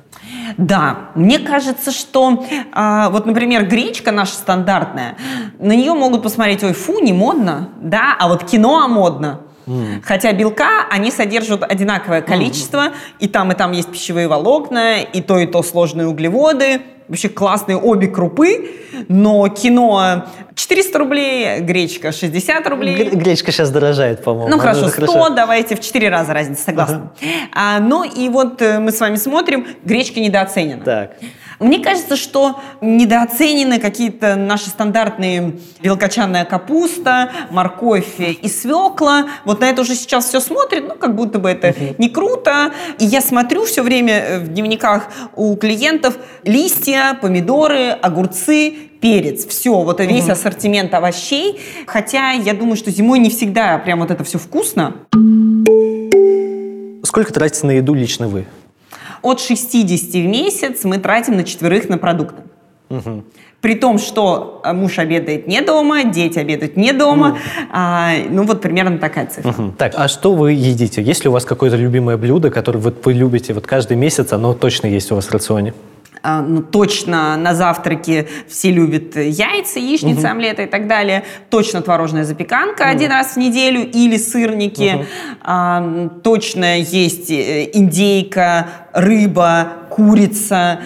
Да, 0.57 1.09
мне 1.15 1.39
кажется, 1.39 1.91
что 1.91 2.45
а, 2.71 3.09
вот, 3.09 3.25
например, 3.25 3.65
гречка 3.65 4.11
наша 4.11 4.33
стандартная, 4.33 5.17
на 5.59 5.73
нее 5.73 5.93
могут 5.93 6.23
посмотреть, 6.23 6.63
ой, 6.63 6.73
фу, 6.73 6.99
не 6.99 7.13
модно, 7.13 7.69
да, 7.81 8.15
а 8.19 8.27
вот 8.27 8.43
кино 8.43 8.87
модно. 8.87 9.41
Хотя 10.03 10.33
белка 10.33 10.85
они 10.89 11.09
содержат 11.11 11.63
одинаковое 11.63 12.21
количество, 12.21 12.87
и 13.19 13.27
там, 13.27 13.51
и 13.51 13.55
там 13.55 13.71
есть 13.71 13.89
пищевые 13.89 14.27
волокна, 14.27 15.01
и 15.01 15.21
то, 15.21 15.39
и 15.39 15.45
то 15.45 15.63
сложные 15.63 16.07
углеводы. 16.07 16.81
Вообще 17.07 17.27
классные 17.29 17.77
обе 17.77 18.07
крупы, 18.07 18.71
но 19.09 19.47
кино 19.49 20.25
400 20.55 20.99
рублей, 20.99 21.59
гречка 21.59 22.11
60 22.11 22.67
рублей. 22.67 22.95
Гр- 22.95 23.15
Гречка 23.17 23.51
сейчас 23.51 23.69
дорожает, 23.71 24.23
по-моему. 24.23 24.49
Ну 24.49 24.57
хорошо, 24.57 24.85
Она 24.97 25.07
100, 25.07 25.29
давайте 25.29 25.75
в 25.75 25.79
4 25.79 26.09
раза 26.09 26.33
разница, 26.33 26.63
согласна. 26.63 27.11
А, 27.53 27.79
ну 27.79 28.03
и 28.03 28.29
вот 28.29 28.61
э, 28.61 28.79
мы 28.79 28.91
с 28.91 28.99
вами 28.99 29.15
смотрим, 29.15 29.67
гречка 29.83 30.19
недооценена. 30.19 30.83
Так. 30.83 31.11
Мне 31.59 31.79
кажется, 31.79 32.15
что 32.17 32.59
недооценены 32.81 33.79
какие-то 33.79 34.35
наши 34.35 34.69
стандартные 34.69 35.53
белкочанная 35.81 36.45
капуста, 36.45 37.31
морковь 37.51 38.19
и 38.19 38.47
свекла. 38.49 39.27
Вот 39.45 39.61
на 39.61 39.69
это 39.69 39.81
уже 39.81 39.95
сейчас 39.95 40.25
все 40.25 40.39
смотрят, 40.39 40.85
ну, 40.87 40.95
как 40.95 41.15
будто 41.15 41.39
бы 41.39 41.49
это 41.49 41.73
не 41.97 42.09
круто. 42.09 42.71
И 42.99 43.05
я 43.05 43.21
смотрю 43.21 43.65
все 43.65 43.81
время 43.81 44.13
э, 44.13 44.39
в 44.39 44.47
дневниках 44.49 45.07
у 45.35 45.55
клиентов 45.55 46.17
листья, 46.43 47.17
помидоры, 47.21 47.89
огурцы, 47.89 48.89
перец. 49.03 49.45
Все, 49.45 49.81
вот 49.81 49.99
весь 49.99 50.29
ассортимент 50.29 50.93
овощей. 50.93 51.59
Хотя 51.85 52.31
я 52.31 52.53
думаю, 52.53 52.77
что 52.77 52.89
зимой 52.89 53.19
не 53.19 53.29
всегда 53.29 53.77
прям 53.77 53.99
вот 53.99 54.11
это 54.11 54.23
все 54.23 54.39
вкусно. 54.39 54.95
Сколько 57.03 57.33
тратите 57.33 57.67
на 57.67 57.71
еду 57.71 57.93
лично 57.93 58.29
вы? 58.29 58.45
От 59.21 59.41
60 59.41 60.13
в 60.13 60.25
месяц 60.25 60.85
мы 60.85 60.99
тратим 60.99 61.35
на 61.35 61.43
четверых 61.43 61.89
на 61.89 61.97
продукты. 61.97 62.43
При 63.59 63.75
том, 63.75 63.97
что 63.97 64.61
э, 64.63 64.73
муж 64.73 64.99
обедает 64.99 65.47
не 65.47 65.61
дома, 65.61 66.03
дети 66.03 66.37
обедают 66.37 66.75
не 66.75 66.91
дома. 66.91 67.37
А, 67.71 68.11
ну, 68.29 68.43
вот 68.43 68.61
примерно 68.61 68.97
такая 68.97 69.25
цифра. 69.25 69.51
Мгм. 69.51 69.73
Так, 69.77 69.93
а 69.95 70.09
что 70.09 70.33
вы 70.33 70.51
едите? 70.51 71.01
Есть 71.01 71.23
ли 71.23 71.29
у 71.29 71.31
вас 71.31 71.45
какое-то 71.45 71.77
любимое 71.77 72.17
блюдо, 72.17 72.51
которое 72.51 72.79
вот 72.79 73.05
вы 73.05 73.13
любите 73.13 73.53
вот 73.53 73.65
каждый 73.65 73.95
месяц, 73.95 74.33
оно 74.33 74.53
точно 74.53 74.87
есть 74.87 75.11
у 75.13 75.15
вас 75.15 75.27
в 75.27 75.31
рационе? 75.31 75.73
А, 76.25 76.41
ну, 76.41 76.63
точно 76.63 77.35
на 77.35 77.53
завтраке 77.53 78.29
все 78.47 78.71
любят 78.71 79.17
яйца, 79.17 79.79
яичницы, 79.79 80.25
омлеты 80.27 80.63
и 80.63 80.67
так 80.67 80.87
далее. 80.87 81.25
Точно 81.49 81.81
творожная 81.81 82.23
запеканка 82.23 82.85
один 82.85 83.11
раз 83.11 83.33
в 83.33 83.37
неделю 83.37 83.81
или 83.85 84.15
сырники. 84.15 85.05
А, 85.41 85.79
м, 85.79 86.09
точно 86.23 86.79
есть 86.79 87.29
э, 87.29 87.69
индейка, 87.73 88.67
рыба, 88.93 89.67
курица, 89.89 90.79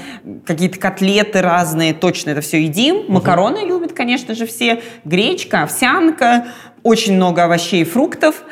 какие-то 0.44 0.80
котлеты 0.80 1.42
разные. 1.42 1.94
Точно 1.94 2.32
это 2.32 2.42
все 2.42 2.64
едим. 2.64 3.06
Макароны 3.08 3.60
любят, 3.60 3.94
конечно 3.94 4.34
же, 4.34 4.48
все. 4.48 4.82
Гречка, 5.06 5.62
овсянка, 5.62 6.48
очень 6.82 7.16
много 7.16 7.44
овощей 7.44 7.82
и 7.82 7.86
фруктов. 7.86 8.44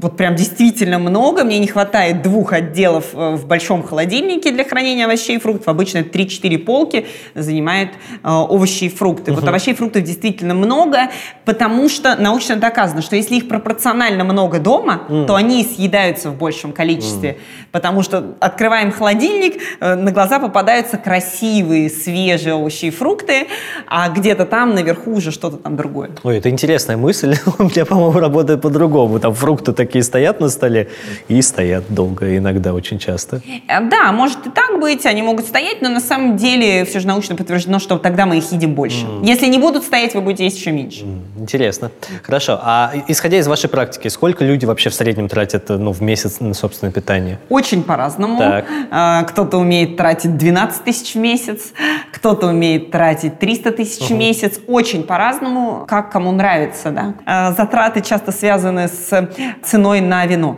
Вот 0.00 0.16
прям 0.16 0.36
действительно 0.36 0.98
много. 0.98 1.44
Мне 1.44 1.58
не 1.58 1.66
хватает 1.66 2.22
двух 2.22 2.52
отделов 2.52 3.06
э, 3.12 3.34
в 3.36 3.46
большом 3.46 3.82
холодильнике 3.82 4.50
для 4.50 4.64
хранения 4.64 5.04
овощей 5.04 5.36
и 5.36 5.38
фруктов. 5.38 5.68
Обычно 5.68 5.98
это 5.98 6.18
3-4 6.18 6.58
полки 6.58 7.06
занимают 7.34 7.90
э, 8.22 8.28
овощи 8.28 8.84
и 8.84 8.88
фрукты. 8.88 9.32
Вот 9.32 9.46
овощей 9.46 9.74
и 9.74 9.76
фруктов 9.76 10.02
действительно 10.02 10.54
много, 10.54 11.10
потому 11.44 11.88
что 11.88 12.16
научно 12.16 12.56
доказано, 12.56 13.02
что 13.02 13.16
если 13.16 13.36
их 13.36 13.48
пропорционально 13.48 14.24
много 14.24 14.58
дома, 14.58 15.02
то 15.26 15.34
они 15.34 15.64
съедаются 15.64 16.30
в 16.30 16.36
большем 16.36 16.72
количестве. 16.72 17.38
Потому 17.72 18.02
что 18.02 18.34
открываем 18.40 18.92
холодильник, 18.92 19.60
э, 19.80 19.94
на 19.94 20.10
глаза 20.10 20.38
попадаются 20.38 20.96
красивые, 20.96 21.90
свежие 21.90 22.54
овощи 22.54 22.86
и 22.86 22.90
фрукты, 22.90 23.46
а 23.86 24.08
где-то 24.08 24.46
там 24.46 24.74
наверху 24.74 25.12
уже 25.12 25.30
что-то 25.30 25.56
там 25.58 25.76
другое. 25.76 26.10
Ой, 26.22 26.38
это 26.38 26.50
интересная 26.50 26.96
мысль. 26.96 27.36
У 27.58 27.64
меня, 27.64 27.84
по-моему, 27.84 28.18
работает 28.18 28.60
по-другому. 28.60 29.20
Там 29.20 29.34
фрукты 29.34 29.72
такие 29.84 30.02
стоят 30.02 30.40
на 30.40 30.48
столе 30.48 30.88
и 31.28 31.42
стоят 31.42 31.84
долго, 31.88 32.36
иногда 32.36 32.72
очень 32.72 32.98
часто. 32.98 33.40
Э, 33.68 33.80
Да, 33.80 34.12
может 34.12 34.46
и 34.46 34.50
так 34.50 34.80
быть, 34.80 35.06
они 35.06 35.22
могут 35.22 35.46
стоять, 35.46 35.82
но 35.82 35.88
на 35.88 36.00
самом 36.00 36.36
деле 36.36 36.84
все 36.84 37.00
же 37.00 37.06
научно 37.06 37.36
подтверждено, 37.36 37.78
что 37.78 37.98
тогда 37.98 38.26
мы 38.26 38.38
их 38.38 38.52
едим 38.52 38.74
больше. 38.74 39.06
Если 39.22 39.46
не 39.46 39.58
будут 39.58 39.84
стоять, 39.84 40.14
вы 40.14 40.20
будете 40.20 40.44
есть 40.44 40.58
еще 40.58 40.72
меньше. 40.72 41.04
Интересно. 41.38 41.90
Хорошо. 42.22 42.58
А 42.62 42.92
исходя 43.08 43.38
из 43.38 43.46
вашей 43.46 43.68
практики, 43.68 44.08
сколько 44.08 44.44
люди 44.44 44.64
вообще 44.64 44.90
в 44.90 44.94
среднем 44.94 45.28
тратят 45.28 45.68
ну, 45.68 45.92
в 45.92 46.00
месяц 46.00 46.40
на 46.40 46.54
собственное 46.54 46.92
питание? 46.92 47.38
Очень 47.48 47.82
по-разному. 47.82 48.38
Так. 48.38 48.64
А, 48.90 49.22
Кто-то 49.24 49.58
умеет 49.58 49.96
тратить 49.96 50.36
12 50.36 50.84
тысяч 50.84 51.14
в 51.14 51.18
месяц, 51.18 51.72
кто-то 52.12 52.46
умеет 52.48 52.90
тратить 52.90 53.38
300 53.38 53.72
тысяч 53.72 54.08
в 54.08 54.14
месяц. 54.14 54.58
Очень 54.66 55.02
по-разному, 55.02 55.84
как 55.86 56.10
кому 56.10 56.32
нравится. 56.32 56.90
Да? 56.90 57.14
А, 57.26 57.52
Затраты 57.52 58.00
часто 58.00 58.32
связаны 58.32 58.88
с 58.88 59.28
ценой 59.74 60.00
на 60.00 60.24
вино. 60.24 60.56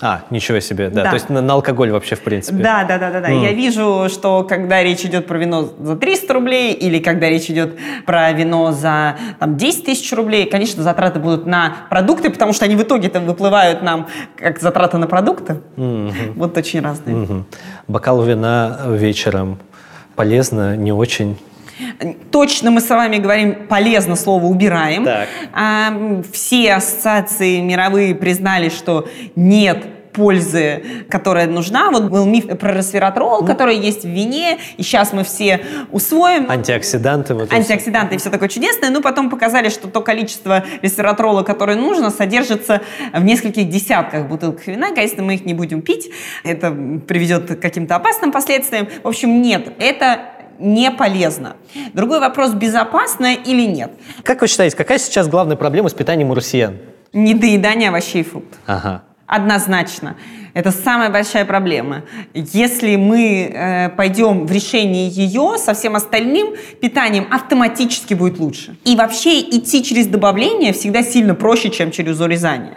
А, 0.00 0.22
ничего 0.30 0.58
себе, 0.60 0.88
да. 0.88 1.04
Да. 1.04 1.10
То 1.10 1.14
есть 1.14 1.28
на, 1.28 1.40
на 1.40 1.52
алкоголь 1.52 1.90
вообще, 1.92 2.16
в 2.16 2.20
принципе. 2.22 2.56
Да, 2.56 2.84
да, 2.84 2.98
да, 2.98 3.10
да, 3.10 3.20
да. 3.20 3.28
Я 3.28 3.52
вижу, 3.52 4.08
что 4.08 4.42
когда 4.48 4.82
речь 4.82 5.04
идет 5.04 5.26
про 5.28 5.38
вино 5.38 5.68
за 5.78 5.94
300 5.94 6.34
рублей 6.34 6.72
или 6.72 6.98
когда 6.98 7.28
речь 7.28 7.48
идет 7.48 7.78
про 8.06 8.32
вино 8.32 8.72
за 8.72 9.16
там, 9.38 9.56
10 9.56 9.84
тысяч 9.84 10.12
рублей, 10.12 10.50
конечно, 10.50 10.82
затраты 10.82 11.20
будут 11.20 11.46
на 11.46 11.76
продукты, 11.90 12.30
потому 12.30 12.52
что 12.52 12.64
они 12.64 12.74
в 12.74 12.82
итоге-то 12.82 13.20
выплывают 13.20 13.82
нам 13.82 14.08
как 14.36 14.58
затраты 14.58 14.98
на 14.98 15.06
продукты. 15.06 15.60
Вот 15.76 16.56
очень 16.56 16.80
разные. 16.80 17.16
Мгм. 17.16 17.46
Бокал 17.86 18.22
вина 18.22 18.80
вечером 18.88 19.58
полезно, 20.16 20.76
не 20.76 20.92
очень. 20.92 21.36
Точно 22.30 22.70
мы 22.70 22.80
с 22.80 22.88
вами 22.88 23.16
говорим 23.16 23.66
полезно 23.68 24.16
слово 24.16 24.44
убираем. 24.44 25.04
Так. 25.04 25.28
А, 25.52 26.22
все 26.32 26.74
ассоциации 26.74 27.60
мировые 27.60 28.14
признали, 28.14 28.68
что 28.68 29.08
нет 29.36 29.84
пользы, 30.12 30.82
которая 31.08 31.46
нужна. 31.46 31.90
Вот 31.90 32.04
был 32.04 32.26
миф 32.26 32.46
про 32.58 32.72
resveratrol, 32.72 33.46
который 33.46 33.76
есть 33.76 34.02
в 34.02 34.08
вине, 34.08 34.58
и 34.76 34.82
сейчас 34.82 35.12
мы 35.12 35.24
все 35.24 35.60
усвоим. 35.92 36.50
Антиоксиданты. 36.50 37.34
Вот 37.34 37.52
антиоксиданты 37.52 38.16
и 38.16 38.18
все 38.18 38.30
такое 38.30 38.48
чудесное, 38.48 38.90
но 38.90 39.00
потом 39.00 39.30
показали, 39.30 39.68
что 39.68 39.88
то 39.88 40.00
количество 40.00 40.64
ресвератрола, 40.82 41.42
которое 41.42 41.76
нужно, 41.76 42.10
содержится 42.10 42.82
в 43.12 43.24
нескольких 43.24 43.68
десятках 43.68 44.26
бутылках 44.26 44.66
вина. 44.66 44.88
Конечно, 44.94 45.22
мы 45.22 45.34
их 45.34 45.44
не 45.44 45.54
будем 45.54 45.82
пить, 45.82 46.10
это 46.44 46.70
приведет 47.06 47.58
к 47.58 47.60
каким-то 47.60 47.96
опасным 47.96 48.32
последствиям. 48.32 48.88
В 49.02 49.08
общем, 49.08 49.42
нет, 49.42 49.72
это 49.78 50.39
не 50.60 50.90
полезно. 50.90 51.56
Другой 51.94 52.20
вопрос, 52.20 52.52
безопасно 52.52 53.34
или 53.34 53.66
нет. 53.66 53.90
Как 54.22 54.40
вы 54.42 54.48
считаете, 54.48 54.76
какая 54.76 54.98
сейчас 54.98 55.28
главная 55.28 55.56
проблема 55.56 55.88
с 55.88 55.94
питанием 55.94 56.30
у 56.30 56.34
россиян? 56.34 56.76
Недоедание 57.12 57.88
овощей 57.88 58.20
и 58.20 58.24
фруктов. 58.24 58.58
Ага. 58.66 59.02
Однозначно. 59.30 60.16
Это 60.54 60.72
самая 60.72 61.08
большая 61.08 61.44
проблема. 61.44 62.02
Если 62.34 62.96
мы 62.96 63.48
э, 63.54 63.88
пойдем 63.90 64.44
в 64.44 64.50
решение 64.50 65.08
ее, 65.08 65.56
со 65.56 65.72
всем 65.72 65.94
остальным 65.94 66.48
питанием 66.80 67.28
автоматически 67.30 68.14
будет 68.14 68.40
лучше. 68.40 68.76
И 68.84 68.96
вообще 68.96 69.40
идти 69.40 69.84
через 69.84 70.08
добавление 70.08 70.72
всегда 70.72 71.04
сильно 71.04 71.36
проще, 71.36 71.70
чем 71.70 71.92
через 71.92 72.18
урезание. 72.20 72.74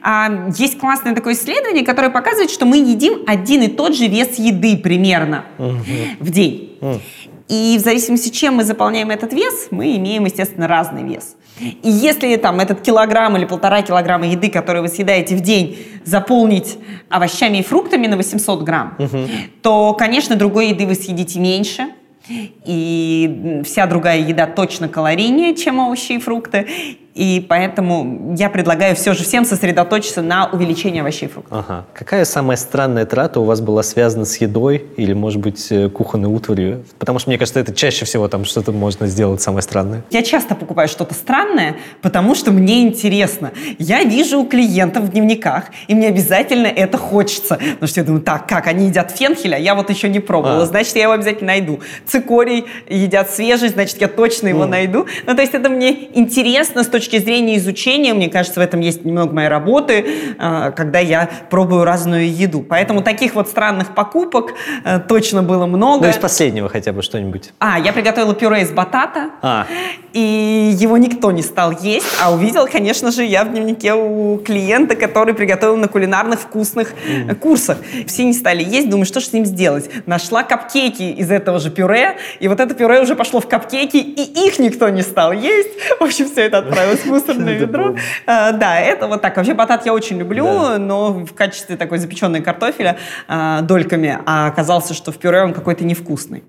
А, 0.00 0.52
есть 0.56 0.78
классное 0.78 1.12
такое 1.12 1.34
исследование, 1.34 1.84
которое 1.84 2.10
показывает, 2.10 2.52
что 2.52 2.66
мы 2.66 2.76
едим 2.76 3.24
один 3.26 3.62
и 3.62 3.66
тот 3.66 3.96
же 3.96 4.06
вес 4.06 4.38
еды 4.38 4.76
примерно 4.76 5.44
в 5.58 6.30
день. 6.30 6.78
И 7.48 7.76
в 7.78 7.80
зависимости, 7.80 8.28
чем 8.28 8.54
мы 8.54 8.64
заполняем 8.64 9.10
этот 9.10 9.32
вес, 9.32 9.66
мы 9.72 9.96
имеем, 9.96 10.24
естественно, 10.24 10.68
разный 10.68 11.02
вес. 11.02 11.34
И 11.60 11.88
если 11.90 12.36
там 12.36 12.60
этот 12.60 12.80
килограмм 12.80 13.36
или 13.36 13.44
полтора 13.44 13.82
килограмма 13.82 14.26
еды, 14.26 14.50
которые 14.50 14.82
вы 14.82 14.88
съедаете 14.88 15.36
в 15.36 15.40
день, 15.40 15.78
заполнить 16.04 16.78
овощами 17.08 17.58
и 17.58 17.62
фруктами 17.62 18.06
на 18.06 18.16
800 18.16 18.62
грамм, 18.62 18.96
то, 19.62 19.94
конечно, 19.94 20.36
другой 20.36 20.68
еды 20.68 20.86
вы 20.86 20.94
съедите 20.94 21.38
меньше. 21.38 21.88
И 22.64 23.62
вся 23.64 23.86
другая 23.86 24.20
еда 24.20 24.46
точно 24.46 24.88
калорийнее, 24.88 25.56
чем 25.56 25.78
овощи 25.78 26.12
и 26.12 26.18
фрукты. 26.18 26.66
И 27.20 27.44
поэтому 27.46 28.34
я 28.38 28.48
предлагаю 28.48 28.96
все 28.96 29.12
же 29.12 29.24
всем 29.24 29.44
сосредоточиться 29.44 30.22
на 30.22 30.46
увеличении 30.46 31.00
овощей 31.00 31.28
и 31.28 31.30
фруктов. 31.30 31.66
Ага. 31.68 31.84
Какая 31.92 32.24
самая 32.24 32.56
странная 32.56 33.04
трата 33.04 33.40
у 33.40 33.44
вас 33.44 33.60
была 33.60 33.82
связана 33.82 34.24
с 34.24 34.38
едой 34.38 34.86
или, 34.96 35.12
может 35.12 35.38
быть, 35.38 35.70
э, 35.70 35.90
кухонной 35.90 36.34
утварью? 36.34 36.82
Потому 36.98 37.18
что, 37.18 37.28
мне 37.28 37.36
кажется, 37.36 37.60
это 37.60 37.74
чаще 37.74 38.06
всего 38.06 38.26
там 38.28 38.46
что-то 38.46 38.72
можно 38.72 39.06
сделать 39.06 39.42
самое 39.42 39.60
странное. 39.62 40.02
Я 40.08 40.22
часто 40.22 40.54
покупаю 40.54 40.88
что-то 40.88 41.12
странное, 41.12 41.76
потому 42.00 42.34
что 42.34 42.52
мне 42.52 42.84
интересно. 42.84 43.52
Я 43.78 44.02
вижу 44.02 44.40
у 44.40 44.46
клиентов 44.46 45.02
в 45.04 45.08
дневниках, 45.10 45.64
и 45.88 45.94
мне 45.94 46.08
обязательно 46.08 46.68
это 46.68 46.96
хочется. 46.96 47.56
Потому 47.56 47.86
что 47.86 48.00
я 48.00 48.06
думаю, 48.06 48.22
так, 48.22 48.48
как, 48.48 48.66
они 48.66 48.86
едят 48.86 49.10
фенхеля, 49.10 49.58
я 49.58 49.74
вот 49.74 49.90
еще 49.90 50.08
не 50.08 50.20
пробовала, 50.20 50.62
А. 50.62 50.66
значит, 50.66 50.96
я 50.96 51.02
его 51.02 51.12
обязательно 51.12 51.48
найду. 51.48 51.80
Цикорий 52.06 52.64
едят 52.88 53.30
свежий, 53.30 53.68
значит, 53.68 54.00
я 54.00 54.08
точно 54.08 54.48
его 54.48 54.64
найду. 54.64 55.04
Ну, 55.26 55.34
то 55.34 55.42
есть 55.42 55.52
это 55.52 55.68
мне 55.68 56.08
интересно 56.14 56.82
с 56.82 56.86
точки 56.86 57.09
зрения 57.18 57.56
изучения, 57.56 58.14
мне 58.14 58.28
кажется, 58.28 58.60
в 58.60 58.62
этом 58.62 58.80
есть 58.80 59.04
немного 59.04 59.34
моей 59.34 59.48
работы, 59.48 60.04
э, 60.38 60.72
когда 60.76 60.98
я 60.98 61.28
пробую 61.50 61.84
разную 61.84 62.32
еду. 62.32 62.62
Поэтому 62.62 63.02
таких 63.02 63.34
вот 63.34 63.48
странных 63.48 63.94
покупок 63.94 64.54
э, 64.84 65.00
точно 65.00 65.42
было 65.42 65.66
много. 65.66 66.04
Ну, 66.04 66.10
из 66.10 66.16
последнего 66.16 66.68
хотя 66.68 66.92
бы 66.92 67.02
что-нибудь. 67.02 67.52
А, 67.58 67.78
я 67.78 67.92
приготовила 67.92 68.34
пюре 68.34 68.62
из 68.62 68.70
батата. 68.70 69.30
А. 69.42 69.66
И 70.12 70.76
его 70.78 70.96
никто 70.96 71.30
не 71.30 71.42
стал 71.42 71.72
есть, 71.72 72.06
а 72.20 72.32
увидел, 72.32 72.66
конечно 72.66 73.10
же, 73.12 73.24
я 73.24 73.44
в 73.44 73.50
дневнике 73.50 73.94
у 73.94 74.38
клиента, 74.38 74.96
который 74.96 75.34
приготовил 75.34 75.76
на 75.76 75.88
кулинарных 75.88 76.40
вкусных 76.40 76.94
э, 77.06 77.34
курсах. 77.34 77.78
Все 78.06 78.24
не 78.24 78.32
стали 78.32 78.62
есть, 78.62 78.88
думаю, 78.90 79.06
что 79.06 79.20
же 79.20 79.26
с 79.26 79.32
ним 79.32 79.46
сделать. 79.46 79.90
Нашла 80.06 80.42
капкейки 80.42 81.02
из 81.02 81.30
этого 81.30 81.60
же 81.60 81.70
пюре, 81.70 82.16
и 82.40 82.48
вот 82.48 82.58
это 82.58 82.74
пюре 82.74 83.00
уже 83.00 83.14
пошло 83.14 83.40
в 83.40 83.48
капкейки, 83.48 83.98
и 83.98 84.46
их 84.46 84.58
никто 84.58 84.88
не 84.88 85.02
стал 85.02 85.32
есть. 85.32 85.70
В 85.98 86.02
общем, 86.02 86.28
все 86.28 86.42
это 86.42 86.58
отправилось 86.58 87.00
в 87.00 87.06
мусорное 87.06 87.54
ведро. 87.58 87.94
А, 88.26 88.52
Да, 88.52 88.80
это 88.80 89.06
вот 89.06 89.22
так. 89.22 89.36
Вообще 89.36 89.54
батат 89.54 89.86
я 89.86 89.94
очень 89.94 90.18
люблю, 90.18 90.78
но 90.78 91.12
в 91.12 91.34
качестве 91.34 91.76
такой 91.76 91.98
запеченной 91.98 92.40
картофеля 92.40 92.96
а, 93.28 93.60
дольками, 93.62 94.18
а 94.26 94.48
оказался, 94.48 94.94
что 94.94 95.12
в 95.12 95.18
пюре 95.18 95.42
он 95.42 95.52
какой-то 95.52 95.84
невкусный. 95.84 96.42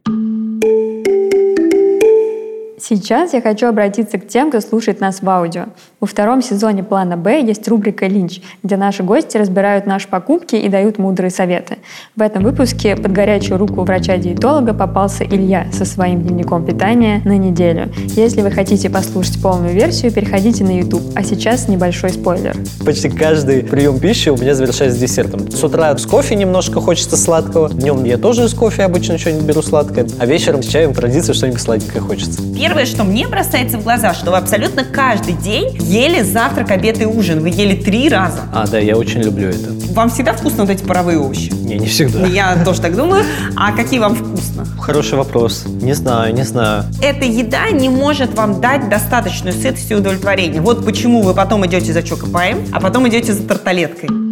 Сейчас 2.84 3.34
я 3.34 3.42
хочу 3.42 3.68
обратиться 3.68 4.18
к 4.18 4.28
тем, 4.28 4.50
кто 4.50 4.60
слушает 4.60 5.02
нас 5.02 5.22
в 5.22 5.30
аудио. 5.30 5.66
Во 6.00 6.08
втором 6.08 6.42
сезоне 6.42 6.84
«Плана 6.84 7.16
Б» 7.16 7.40
есть 7.40 7.68
рубрика 7.68 8.08
«Линч», 8.08 8.42
где 8.64 8.76
наши 8.76 9.04
гости 9.04 9.38
разбирают 9.38 9.86
наши 9.86 10.08
покупки 10.08 10.56
и 10.56 10.68
дают 10.68 10.98
мудрые 10.98 11.30
советы. 11.30 11.78
В 12.16 12.22
этом 12.24 12.44
выпуске 12.44 12.96
под 12.96 13.12
горячую 13.12 13.60
руку 13.60 13.84
врача-диетолога 13.84 14.74
попался 14.74 15.24
Илья 15.24 15.68
со 15.72 15.86
своим 15.86 16.24
дневником 16.24 16.66
питания 16.66 17.22
на 17.24 17.38
неделю. 17.38 17.94
Если 18.16 18.42
вы 18.42 18.50
хотите 18.50 18.90
послушать 18.90 19.40
полную 19.40 19.76
версию, 19.76 20.12
переходите 20.12 20.64
на 20.64 20.76
YouTube. 20.76 21.04
А 21.14 21.22
сейчас 21.24 21.68
небольшой 21.68 22.10
спойлер. 22.10 22.56
Почти 22.84 23.10
каждый 23.10 23.62
прием 23.62 24.00
пищи 24.00 24.30
у 24.30 24.38
меня 24.38 24.56
завершается 24.56 25.00
десертом. 25.00 25.52
С 25.52 25.64
утра 25.64 25.96
с 25.96 26.08
кофе 26.08 26.34
немножко 26.34 26.82
хочется 26.82 27.16
сладкого. 27.16 27.70
Днем 27.70 28.04
я 28.06 28.18
тоже 28.18 28.50
с 28.50 28.56
кофе 28.56 28.84
обычно 28.84 29.20
что-нибудь 29.20 29.46
беру 29.46 29.62
сладкое. 29.62 30.08
А 30.18 30.26
вечером 30.26 30.64
с 30.64 30.68
чаем 30.68 30.96
традиция 30.96 31.36
что-нибудь 31.36 31.62
сладенькое 31.62 32.02
хочется. 32.02 32.42
Первое, 32.72 32.86
что 32.86 33.04
мне 33.04 33.28
бросается 33.28 33.78
в 33.78 33.84
глаза, 33.84 34.14
что 34.14 34.32
вы 34.32 34.38
абсолютно 34.38 34.86
каждый 34.86 35.34
день 35.34 35.76
ели 35.82 36.22
завтрак, 36.22 36.72
обед 36.72 37.02
и 37.02 37.06
ужин. 37.06 37.42
Вы 37.42 37.50
ели 37.50 37.76
три 37.76 38.08
раза. 38.08 38.44
А, 38.54 38.66
да, 38.66 38.80
я 38.80 38.96
очень 38.96 39.22
люблю 39.22 39.50
это. 39.50 39.74
Вам 39.92 40.10
всегда 40.10 40.32
вкусно 40.32 40.64
вот 40.64 40.70
эти 40.70 40.82
паровые 40.82 41.20
овощи? 41.20 41.52
Не, 41.52 41.78
не 41.78 41.88
всегда. 41.88 42.26
Я 42.26 42.64
тоже 42.64 42.80
так 42.80 42.96
думаю. 42.96 43.26
А 43.58 43.74
какие 43.74 44.00
вам 44.00 44.16
вкусно? 44.16 44.66
Хороший 44.80 45.18
вопрос. 45.18 45.66
Не 45.66 45.92
знаю, 45.92 46.34
не 46.34 46.44
знаю. 46.44 46.86
Эта 47.02 47.26
еда 47.26 47.72
не 47.72 47.90
может 47.90 48.36
вам 48.36 48.62
дать 48.62 48.88
достаточную 48.88 49.54
сытость 49.54 49.92
и 49.92 49.96
удовлетворение. 49.96 50.62
Вот 50.62 50.86
почему 50.86 51.24
вы 51.24 51.34
потом 51.34 51.68
идете 51.68 51.92
за 51.92 52.02
чокопаем, 52.04 52.66
а 52.72 52.80
потом 52.80 53.06
идете 53.10 53.34
за 53.34 53.44
тарталеткой. 53.44 54.31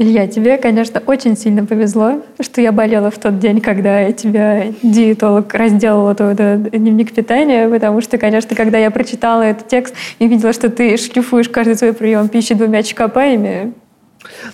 Илья, 0.00 0.28
тебе, 0.28 0.58
конечно, 0.58 1.02
очень 1.04 1.36
сильно 1.36 1.66
повезло, 1.66 2.22
что 2.38 2.60
я 2.60 2.70
болела 2.70 3.10
в 3.10 3.18
тот 3.18 3.40
день, 3.40 3.60
когда 3.60 4.12
тебя 4.12 4.66
диетолог 4.80 5.52
разделал 5.52 6.14
твой 6.14 6.36
дневник 6.36 7.12
питания, 7.12 7.68
потому 7.68 8.00
что, 8.00 8.16
конечно, 8.16 8.54
когда 8.54 8.78
я 8.78 8.92
прочитала 8.92 9.42
этот 9.42 9.66
текст 9.66 9.96
и 10.20 10.28
видела, 10.28 10.52
что 10.52 10.70
ты 10.70 10.96
шлифуешь 10.96 11.48
каждый 11.48 11.74
свой 11.74 11.94
прием 11.94 12.28
пищи 12.28 12.54
двумя 12.54 12.84
чокопаями, 12.84 13.72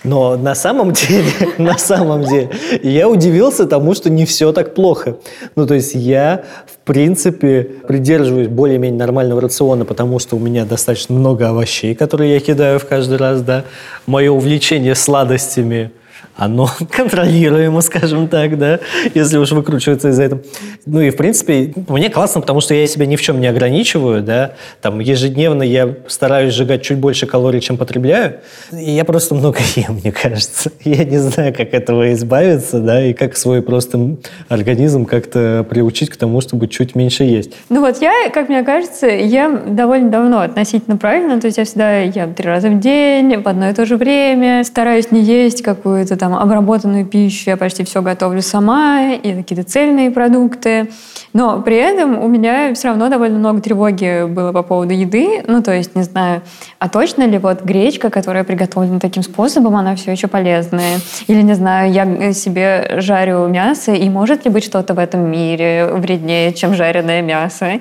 Но 0.02 0.36
на 0.36 0.54
самом 0.54 0.92
деле, 0.92 1.32
на 1.58 1.78
самом 1.78 2.24
деле, 2.24 2.50
я 2.82 3.08
удивился 3.08 3.66
тому, 3.66 3.94
что 3.94 4.10
не 4.10 4.24
все 4.26 4.52
так 4.52 4.74
плохо. 4.74 5.16
Ну, 5.56 5.66
то 5.66 5.74
есть 5.74 5.94
я, 5.94 6.44
в 6.66 6.84
принципе, 6.84 7.68
придерживаюсь 7.86 8.48
более-менее 8.48 8.98
нормального 8.98 9.40
рациона, 9.40 9.84
потому 9.84 10.18
что 10.18 10.36
у 10.36 10.38
меня 10.38 10.64
достаточно 10.64 11.14
много 11.14 11.48
овощей, 11.48 11.94
которые 11.94 12.34
я 12.34 12.40
кидаю 12.40 12.78
в 12.78 12.86
каждый 12.86 13.18
раз, 13.18 13.42
да. 13.42 13.64
Мое 14.06 14.30
увлечение 14.30 14.94
сладостями– 14.94 15.90
оно 16.36 16.68
контролируемо, 16.90 17.80
скажем 17.80 18.28
так, 18.28 18.58
да, 18.58 18.80
если 19.14 19.38
уж 19.38 19.52
выкручиваться 19.52 20.08
из 20.08 20.18
этого. 20.18 20.42
Ну 20.86 21.00
и, 21.00 21.10
в 21.10 21.16
принципе, 21.16 21.72
мне 21.88 22.10
классно, 22.10 22.40
потому 22.40 22.60
что 22.60 22.74
я 22.74 22.86
себя 22.86 23.06
ни 23.06 23.16
в 23.16 23.22
чем 23.22 23.40
не 23.40 23.46
ограничиваю, 23.46 24.22
да, 24.22 24.52
там 24.80 25.00
ежедневно 25.00 25.62
я 25.62 25.94
стараюсь 26.08 26.54
сжигать 26.54 26.82
чуть 26.82 26.98
больше 26.98 27.26
калорий, 27.26 27.60
чем 27.60 27.76
потребляю, 27.76 28.36
и 28.72 28.90
я 28.90 29.04
просто 29.04 29.34
много 29.34 29.58
ем, 29.76 30.00
мне 30.02 30.12
кажется. 30.12 30.70
Я 30.84 31.04
не 31.04 31.18
знаю, 31.18 31.54
как 31.54 31.72
этого 31.72 32.12
избавиться, 32.12 32.80
да, 32.80 33.04
и 33.04 33.12
как 33.12 33.36
свой 33.36 33.62
просто 33.62 34.16
организм 34.48 35.04
как-то 35.04 35.66
приучить 35.68 36.10
к 36.10 36.16
тому, 36.16 36.40
чтобы 36.40 36.68
чуть 36.68 36.94
меньше 36.94 37.24
есть. 37.24 37.52
Ну 37.68 37.80
вот 37.80 38.00
я, 38.00 38.12
как 38.32 38.48
мне 38.48 38.62
кажется, 38.62 39.06
ем 39.06 39.76
довольно 39.76 40.10
давно 40.10 40.40
относительно 40.40 40.96
правильно, 40.96 41.40
то 41.40 41.46
есть 41.46 41.58
я 41.58 41.64
всегда 41.64 42.00
ем 42.00 42.34
три 42.34 42.46
раза 42.46 42.68
в 42.68 42.80
день, 42.80 43.36
в 43.36 43.48
одно 43.48 43.70
и 43.70 43.74
то 43.74 43.86
же 43.86 43.96
время, 43.96 44.64
стараюсь 44.64 45.10
не 45.10 45.22
есть 45.22 45.62
какую-то 45.62 46.13
там 46.16 46.34
обработанную 46.34 47.06
пищу, 47.06 47.50
я 47.50 47.56
почти 47.56 47.84
все 47.84 48.02
готовлю 48.02 48.42
сама, 48.42 49.12
и 49.12 49.34
какие-то 49.34 49.68
цельные 49.68 50.10
продукты. 50.10 50.90
Но 51.32 51.60
при 51.60 51.76
этом 51.76 52.22
у 52.22 52.28
меня 52.28 52.74
все 52.74 52.88
равно 52.88 53.08
довольно 53.08 53.38
много 53.38 53.60
тревоги 53.60 54.26
было 54.26 54.52
по 54.52 54.62
поводу 54.62 54.92
еды. 54.92 55.42
Ну, 55.46 55.62
то 55.62 55.72
есть, 55.72 55.96
не 55.96 56.02
знаю, 56.02 56.42
а 56.78 56.88
точно 56.88 57.24
ли 57.24 57.38
вот 57.38 57.62
гречка, 57.62 58.10
которая 58.10 58.44
приготовлена 58.44 59.00
таким 59.00 59.22
способом, 59.22 59.76
она 59.76 59.96
все 59.96 60.12
еще 60.12 60.28
полезная? 60.28 60.98
Или, 61.26 61.42
не 61.42 61.54
знаю, 61.54 61.92
я 61.92 62.32
себе 62.32 62.96
жарю 63.00 63.48
мясо, 63.48 63.92
и 63.92 64.08
может 64.08 64.44
ли 64.44 64.50
быть 64.50 64.64
что-то 64.64 64.94
в 64.94 64.98
этом 64.98 65.30
мире 65.30 65.88
вреднее, 65.92 66.52
чем 66.52 66.74
жареное 66.74 67.22
мясо? 67.22 67.80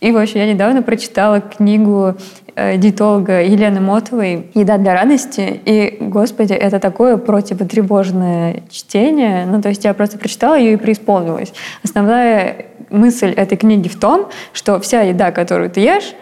И, 0.00 0.10
в 0.10 0.16
общем, 0.16 0.40
я 0.40 0.52
недавно 0.52 0.82
прочитала 0.82 1.40
книгу 1.40 2.14
э, 2.41 2.41
диетолога 2.56 3.42
Елены 3.42 3.80
Мотовой 3.80 4.50
«Еда 4.54 4.78
для 4.78 4.94
радости». 4.94 5.60
И, 5.64 5.98
господи, 6.00 6.52
это 6.52 6.78
такое 6.78 7.16
противотревожное 7.16 8.62
чтение. 8.70 9.46
Ну, 9.46 9.62
то 9.62 9.68
есть 9.68 9.84
я 9.84 9.94
просто 9.94 10.18
прочитала 10.18 10.58
ее 10.58 10.74
и 10.74 10.76
преисполнилась. 10.76 11.52
Основная 11.82 12.66
мысль 12.90 13.30
этой 13.30 13.56
книги 13.56 13.88
в 13.88 13.98
том, 13.98 14.28
что 14.52 14.78
вся 14.80 15.00
еда, 15.00 15.30
которую 15.32 15.70
ты 15.70 15.80
ешь, 15.80 16.14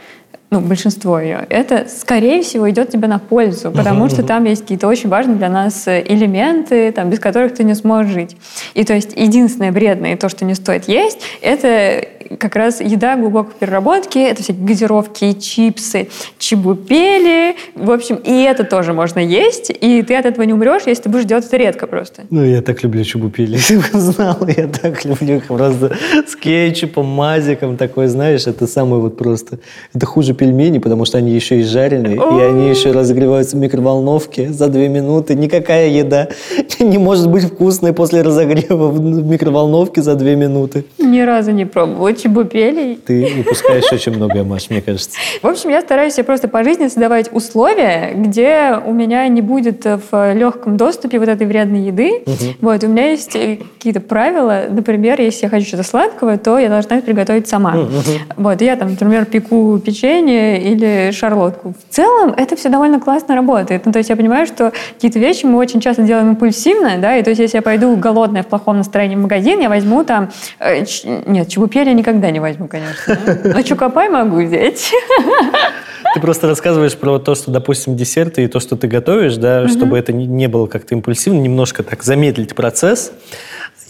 ну, 0.50 0.60
большинство 0.60 1.20
ее, 1.20 1.46
это, 1.48 1.86
скорее 1.88 2.42
всего, 2.42 2.68
идет 2.70 2.90
тебе 2.90 3.06
на 3.06 3.20
пользу, 3.20 3.70
потому 3.70 4.08
что 4.08 4.24
там 4.24 4.44
есть 4.44 4.62
какие-то 4.62 4.88
очень 4.88 5.08
важные 5.08 5.36
для 5.36 5.48
нас 5.48 5.86
элементы, 5.86 6.90
там, 6.90 7.08
без 7.08 7.20
которых 7.20 7.54
ты 7.54 7.62
не 7.62 7.74
сможешь 7.74 8.12
жить. 8.12 8.36
И 8.74 8.84
то 8.84 8.92
есть 8.92 9.12
единственное 9.16 9.70
вредное, 9.70 10.16
то, 10.16 10.28
что 10.28 10.44
не 10.44 10.54
стоит 10.54 10.88
есть, 10.88 11.20
это 11.40 12.04
как 12.38 12.54
раз 12.56 12.80
еда 12.80 13.16
глубокой 13.16 13.54
переработки, 13.58 14.18
это 14.18 14.42
всякие 14.42 14.64
газировки, 14.64 15.32
чипсы, 15.32 16.08
чебупели, 16.38 17.56
в 17.74 17.90
общем, 17.90 18.16
и 18.16 18.42
это 18.42 18.64
тоже 18.64 18.92
можно 18.92 19.18
есть, 19.18 19.70
и 19.70 20.02
ты 20.02 20.14
от 20.14 20.26
этого 20.26 20.44
не 20.44 20.52
умрешь, 20.52 20.82
если 20.86 21.04
ты 21.04 21.08
будешь 21.08 21.24
делать 21.24 21.46
это 21.46 21.56
редко 21.56 21.86
просто. 21.86 22.22
Ну, 22.30 22.44
я 22.44 22.62
так 22.62 22.82
люблю 22.82 23.02
чебупели, 23.04 23.52
если 23.56 23.76
бы 23.76 23.98
знал, 23.98 24.38
я 24.46 24.68
так 24.68 25.04
люблю 25.04 25.36
их 25.36 25.46
просто 25.46 25.96
с 26.26 26.36
кетчупом, 26.36 27.06
мазиком 27.06 27.76
такой, 27.76 28.06
знаешь, 28.06 28.46
это 28.46 28.66
самое 28.66 29.02
вот 29.02 29.16
просто, 29.16 29.58
это 29.92 30.06
хуже 30.06 30.34
пельмени, 30.34 30.78
потому 30.78 31.04
что 31.04 31.18
они 31.18 31.32
еще 31.32 31.60
и 31.60 31.62
жареные, 31.64 32.14
и 32.16 32.42
они 32.42 32.68
еще 32.68 32.92
разогреваются 32.92 33.56
в 33.56 33.60
микроволновке 33.60 34.52
за 34.52 34.68
две 34.68 34.88
минуты. 34.88 35.34
Никакая 35.34 35.88
еда 35.88 36.28
не 36.80 36.98
может 36.98 37.28
быть 37.28 37.44
вкусной 37.44 37.92
после 37.92 38.22
разогрева 38.22 38.88
в 38.88 39.26
микроволновке 39.26 40.02
за 40.02 40.14
две 40.14 40.36
минуты. 40.36 40.84
Ни 40.98 41.20
разу 41.20 41.50
не 41.50 41.64
пробовала 41.64 42.12
чебупелей. 42.22 42.96
Ты 42.96 43.40
упускаешь 43.40 43.90
очень 43.92 44.12
многое, 44.12 44.44
Маш, 44.44 44.70
мне 44.70 44.80
кажется. 44.80 45.10
В 45.42 45.46
общем, 45.46 45.70
я 45.70 45.80
стараюсь 45.80 46.14
себе 46.14 46.24
просто 46.24 46.48
по 46.48 46.62
жизни 46.64 46.88
создавать 46.88 47.32
условия, 47.32 48.12
где 48.14 48.78
у 48.84 48.92
меня 48.92 49.26
не 49.28 49.42
будет 49.42 49.84
в 49.84 50.32
легком 50.34 50.76
доступе 50.76 51.18
вот 51.18 51.28
этой 51.28 51.46
вредной 51.46 51.80
еды. 51.80 52.22
Вот, 52.60 52.82
у 52.84 52.88
меня 52.88 53.10
есть 53.10 53.32
какие-то 53.32 54.00
правила. 54.00 54.64
Например, 54.68 55.20
если 55.20 55.44
я 55.46 55.50
хочу 55.50 55.66
что-то 55.66 55.82
сладкого, 55.82 56.38
то 56.38 56.58
я 56.58 56.68
должна 56.68 56.96
это 56.96 57.06
приготовить 57.06 57.48
сама. 57.48 57.88
Вот, 58.36 58.60
я 58.60 58.76
там, 58.76 58.90
например, 58.90 59.24
пеку 59.24 59.78
печенье 59.78 60.60
или 60.60 61.10
шарлотку. 61.12 61.74
В 61.88 61.94
целом 61.94 62.34
это 62.36 62.56
все 62.56 62.68
довольно 62.68 63.00
классно 63.00 63.34
работает. 63.34 63.86
Ну, 63.86 63.92
то 63.92 63.98
есть 63.98 64.10
я 64.10 64.16
понимаю, 64.16 64.46
что 64.46 64.72
какие-то 64.94 65.18
вещи 65.18 65.46
мы 65.46 65.58
очень 65.58 65.80
часто 65.80 66.02
делаем 66.02 66.30
импульсивно, 66.30 66.98
да, 66.98 67.16
и 67.16 67.22
то 67.22 67.30
есть 67.30 67.40
если 67.40 67.58
я 67.58 67.62
пойду 67.62 67.96
голодная 67.96 68.42
в 68.42 68.46
плохом 68.46 68.78
настроении 68.78 69.16
в 69.16 69.20
магазин, 69.20 69.60
я 69.60 69.68
возьму 69.68 70.04
там... 70.04 70.30
Э, 70.58 70.84
нет, 71.26 71.48
чебупели 71.48 71.88
я 71.88 71.94
никогда 72.10 72.30
не 72.30 72.40
возьму, 72.40 72.68
конечно. 72.68 73.18
Но 73.44 73.62
чукопай 73.62 74.08
могу 74.08 74.42
взять. 74.42 74.92
Ты 76.14 76.20
просто 76.20 76.46
рассказываешь 76.48 76.96
про 76.96 77.18
то, 77.18 77.34
что, 77.34 77.50
допустим, 77.50 77.96
десерты 77.96 78.44
и 78.44 78.46
то, 78.48 78.60
что 78.60 78.76
ты 78.76 78.88
готовишь, 78.88 79.36
да, 79.36 79.68
чтобы 79.68 79.98
это 79.98 80.12
не- 80.12 80.48
было 80.48 80.66
как-то 80.66 80.94
импульсивно, 80.94 81.38
немножко 81.40 81.82
так 81.82 82.02
замедлить 82.02 82.54
процесс. 82.54 83.12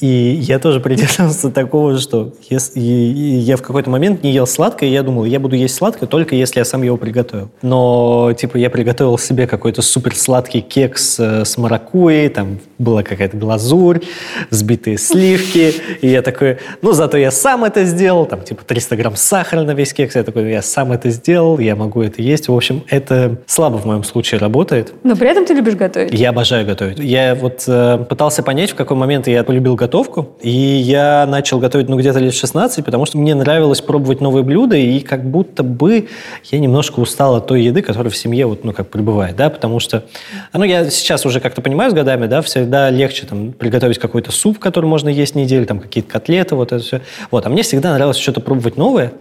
И 0.01 0.07
я 0.07 0.59
тоже 0.59 0.81
придерживался 0.81 1.51
такого, 1.51 1.99
что 1.99 2.33
я 2.49 3.57
в 3.57 3.61
какой-то 3.63 3.91
момент 3.91 4.23
не 4.23 4.33
ел 4.33 4.47
сладкое, 4.47 4.89
и 4.89 4.93
я 4.93 5.03
думал, 5.03 5.27
я 5.27 5.39
буду 5.39 5.57
есть 5.57 5.75
сладкое 5.75 6.09
только 6.09 6.35
если 6.35 6.59
я 6.61 6.65
сам 6.65 6.83
его 6.83 6.97
приготовил. 6.97 7.51
Но, 7.61 8.33
типа, 8.33 8.57
я 8.57 8.71
приготовил 8.71 9.19
себе 9.19 9.47
какой-то 9.47 9.83
супер 9.83 10.17
сладкий 10.17 10.63
кекс 10.63 11.21
э, 11.21 11.45
с 11.45 11.59
маракуйей, 11.59 12.31
там 12.31 12.61
была 12.79 13.03
какая-то 13.03 13.37
глазурь, 13.37 14.01
взбитые 14.49 14.97
сливки, 14.97 15.75
и 16.01 16.09
я 16.09 16.23
такой, 16.23 16.57
ну, 16.81 16.93
зато 16.93 17.19
я 17.19 17.31
сам 17.31 17.65
это 17.65 17.85
сделал, 17.85 18.25
там, 18.25 18.41
типа, 18.41 18.63
300 18.65 18.97
грамм 18.97 19.17
сахара 19.17 19.65
на 19.65 19.73
весь 19.73 19.93
кекс, 19.93 20.15
я 20.17 20.23
такой, 20.23 20.51
я 20.51 20.63
сам 20.63 20.93
это 20.93 21.11
сделал, 21.11 21.59
я 21.59 21.77
могу 21.77 22.00
это 22.07 22.23
есть. 22.23 22.49
В 22.49 22.55
общем, 22.55 22.83
это 22.89 23.39
слабо 23.47 23.77
в 23.77 23.87
моем 23.87 24.05
случае 24.05 24.41
работает. 24.41 24.93
Но 25.03 25.17
при 25.17 25.29
этом 25.29 25.47
ты 25.47 25.55
любишь 25.55 25.75
готовить. 25.75 26.13
Я 26.13 26.31
обожаю 26.31 26.67
готовить. 26.67 26.99
Я 26.99 27.35
вот 27.35 27.65
э, 27.67 28.05
пытался 28.09 28.43
понять, 28.43 28.71
в 28.71 28.75
какой 28.75 28.97
момент 28.97 29.29
я 29.29 29.45
полюбил 29.45 29.75
готовку. 29.75 30.37
И 30.41 30.51
я 30.51 31.27
начал 31.27 31.59
готовить, 31.59 31.89
ну, 31.89 31.99
где-то 31.99 32.19
лет 32.19 32.35
16, 32.35 32.85
потому 32.85 33.07
что 33.07 33.19
мне 33.19 33.35
нравилось 33.35 33.81
пробовать 33.81 34.21
новые 34.21 34.43
блюда, 34.43 34.77
и 34.77 35.01
как 35.01 35.25
будто 35.25 35.63
бы 35.63 36.09
я 36.51 36.59
немножко 36.59 37.01
устал 37.01 37.37
от 37.37 37.47
той 37.47 37.63
еды, 37.63 37.83
которая 37.83 38.11
в 38.11 38.17
семье 38.17 38.47
вот, 38.47 38.65
ну, 38.65 38.73
как 38.73 38.89
пребывает, 38.89 39.37
да, 39.37 39.51
потому 39.51 39.81
что, 39.81 40.05
а, 40.53 40.59
ну, 40.59 40.65
я 40.65 40.91
сейчас 40.91 41.27
уже 41.27 41.41
как-то 41.41 41.63
понимаю 41.63 41.91
с 41.91 41.95
годами, 41.95 42.27
да, 42.27 42.43
всегда 42.43 42.91
легче 42.91 43.27
там 43.27 43.53
приготовить 43.53 43.99
какой-то 43.99 44.33
суп, 44.33 44.59
который 44.59 44.87
можно 44.87 45.09
есть 45.09 45.35
неделю, 45.35 45.67
там 45.67 45.81
какие-то 45.81 46.11
котлеты, 46.11 46.55
вот 46.55 46.73
это 46.73 46.83
все. 46.83 47.01
Вот, 47.31 47.47
а 47.47 47.49
мне 47.49 47.63
всегда 47.63 47.95
нравилось 47.95 48.17
что-то 48.17 48.41
пробовать 48.41 48.77
новое, 48.77 49.13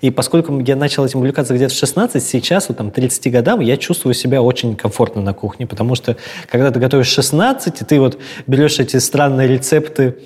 и 0.00 0.10
поскольку 0.10 0.58
я 0.60 0.76
начал 0.76 1.04
этим 1.04 1.20
увлекаться 1.20 1.54
где-то 1.54 1.74
в 1.74 1.76
16, 1.76 2.22
сейчас, 2.26 2.68
вот 2.68 2.78
там, 2.78 2.90
30 2.90 3.32
годам, 3.32 3.60
я 3.60 3.76
чувствую 3.76 4.14
себя 4.14 4.42
очень 4.42 4.76
комфортно 4.76 5.22
на 5.22 5.32
кухне, 5.32 5.66
потому 5.66 5.94
что, 5.94 6.16
когда 6.50 6.70
ты 6.70 6.80
готовишь 6.80 7.08
16, 7.08 7.80
и 7.80 7.84
ты 7.84 8.00
вот 8.00 8.18
берешь 8.46 8.78
эти 8.78 8.96
странные 8.98 9.48
рецепты 9.48 10.16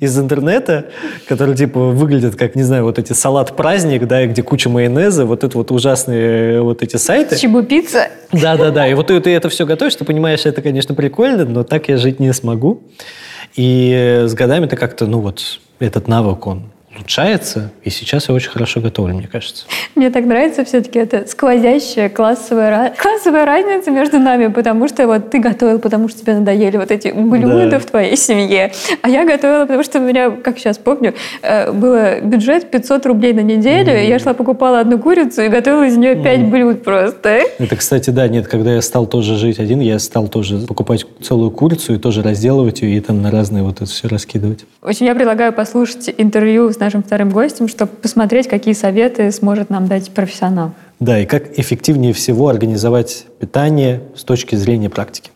из 0.00 0.18
интернета, 0.18 0.86
которые 1.26 1.56
типа 1.56 1.80
выглядят 1.90 2.36
как, 2.36 2.54
не 2.54 2.62
знаю, 2.62 2.84
вот 2.84 2.98
эти 2.98 3.12
салат-праздник, 3.12 4.06
да, 4.06 4.22
и 4.22 4.26
где 4.26 4.42
куча 4.42 4.68
майонеза, 4.68 5.24
вот 5.24 5.44
это 5.44 5.56
вот 5.56 5.70
ужасные 5.70 6.60
вот 6.62 6.82
эти 6.82 6.96
сайты. 6.96 7.36
Чебупицца. 7.36 8.08
Да-да-да, 8.32 8.88
и 8.88 8.94
вот 8.94 9.08
ты, 9.08 9.20
ты 9.20 9.30
это 9.30 9.48
все 9.48 9.66
готовишь, 9.66 9.94
ты 9.94 10.04
понимаешь, 10.04 10.44
это, 10.44 10.62
конечно, 10.62 10.94
прикольно, 10.94 11.44
но 11.44 11.64
так 11.64 11.88
я 11.88 11.96
жить 11.96 12.20
не 12.20 12.32
смогу. 12.32 12.82
И 13.54 14.24
с 14.26 14.34
годами 14.34 14.66
ты 14.66 14.76
как-то, 14.76 15.06
ну 15.06 15.20
вот, 15.20 15.60
этот 15.78 16.08
навык, 16.08 16.46
он 16.46 16.70
улучшается, 16.94 17.70
и 17.84 17.90
сейчас 17.90 18.28
я 18.28 18.34
очень 18.34 18.50
хорошо 18.50 18.80
готовлю, 18.80 19.14
мне 19.14 19.28
кажется. 19.28 19.64
Мне 19.94 20.10
так 20.10 20.24
нравится 20.24 20.64
все-таки 20.64 20.98
это 20.98 21.26
сквозящая 21.26 22.08
классовая, 22.08 22.92
классовая 22.96 23.44
разница 23.44 23.90
между 23.90 24.18
нами, 24.18 24.48
потому 24.48 24.88
что 24.88 25.06
вот 25.06 25.30
ты 25.30 25.38
готовил, 25.38 25.78
потому 25.78 26.08
что 26.08 26.20
тебе 26.20 26.34
надоели 26.34 26.76
вот 26.76 26.90
эти 26.90 27.08
блюда 27.08 27.70
Да. 27.72 27.78
в 27.78 27.86
твоей 27.86 28.16
семье, 28.16 28.72
а 29.02 29.08
я 29.08 29.24
готовила, 29.24 29.62
потому 29.62 29.82
что 29.82 29.98
у 29.98 30.02
меня, 30.02 30.30
как 30.30 30.58
сейчас 30.58 30.78
помню, 30.78 31.14
э, 31.42 31.72
было 31.72 32.20
бюджет 32.20 32.70
500 32.70 33.06
рублей 33.06 33.32
на 33.32 33.40
неделю, 33.40 33.98
и 34.00 34.06
я 34.06 34.18
шла 34.18 34.34
покупала 34.34 34.80
одну 34.80 34.98
курицу 34.98 35.42
и 35.42 35.48
готовила 35.48 35.84
из 35.86 35.96
нее 35.96 36.14
5 36.16 36.50
блюд 36.50 36.82
просто. 36.84 37.42
Это, 37.58 37.76
кстати, 37.76 38.10
да, 38.10 38.28
нет, 38.28 38.48
когда 38.48 38.74
я 38.74 38.82
стал 38.82 39.06
тоже 39.06 39.36
жить 39.36 39.58
один, 39.58 39.80
я 39.80 39.98
стал 39.98 40.28
тоже 40.28 40.58
покупать 40.58 41.06
целую 41.22 41.50
курицу 41.50 41.94
и 41.94 41.98
тоже 41.98 42.22
разделывать 42.22 42.82
ее 42.82 42.96
и 42.96 43.00
там 43.00 43.22
на 43.22 43.30
разные 43.30 43.62
вот 43.62 43.76
это 43.76 43.86
все 43.86 44.08
раскидывать. 44.08 44.64
В 44.80 44.88
общем, 44.88 45.06
я 45.06 45.14
предлагаю 45.14 45.52
послушать 45.52 46.12
интервью 46.18 46.70
с 46.70 46.76
нашим 46.82 47.02
вторым 47.02 47.30
гостем, 47.30 47.68
чтобы 47.68 47.92
посмотреть, 47.92 48.48
какие 48.48 48.74
советы 48.74 49.30
сможет 49.30 49.70
нам 49.70 49.86
дать 49.86 50.10
профессионал. 50.10 50.72
Да, 50.98 51.18
и 51.20 51.26
как 51.26 51.58
эффективнее 51.58 52.12
всего 52.12 52.48
организовать 52.48 53.26
питание 53.38 54.00
с 54.16 54.24
точки 54.24 54.56
зрения 54.56 54.90
практики. 54.90 55.30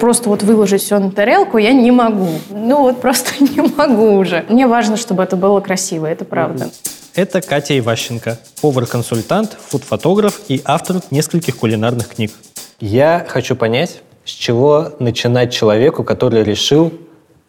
Просто 0.00 0.28
вот 0.28 0.42
выложить 0.42 0.82
все 0.82 0.98
на 0.98 1.12
тарелку 1.12 1.58
я 1.58 1.72
не 1.72 1.92
могу. 1.92 2.30
Ну 2.50 2.82
вот 2.82 3.00
просто 3.00 3.32
не 3.44 3.60
могу 3.76 4.14
уже. 4.14 4.44
Мне 4.48 4.66
важно, 4.66 4.96
чтобы 4.96 5.22
это 5.22 5.36
было 5.36 5.60
красиво, 5.60 6.06
это 6.06 6.24
правда. 6.24 6.70
Это 7.14 7.40
Катя 7.40 7.78
Иващенко, 7.78 8.38
повар-консультант, 8.62 9.56
фуд-фотограф 9.68 10.40
и 10.48 10.60
автор 10.64 11.02
нескольких 11.12 11.56
кулинарных 11.56 12.08
книг. 12.08 12.32
Я 12.80 13.24
хочу 13.28 13.54
понять, 13.54 14.02
с 14.24 14.30
чего 14.30 14.92
начинать 14.98 15.52
человеку, 15.52 16.02
который 16.02 16.42
решил, 16.42 16.92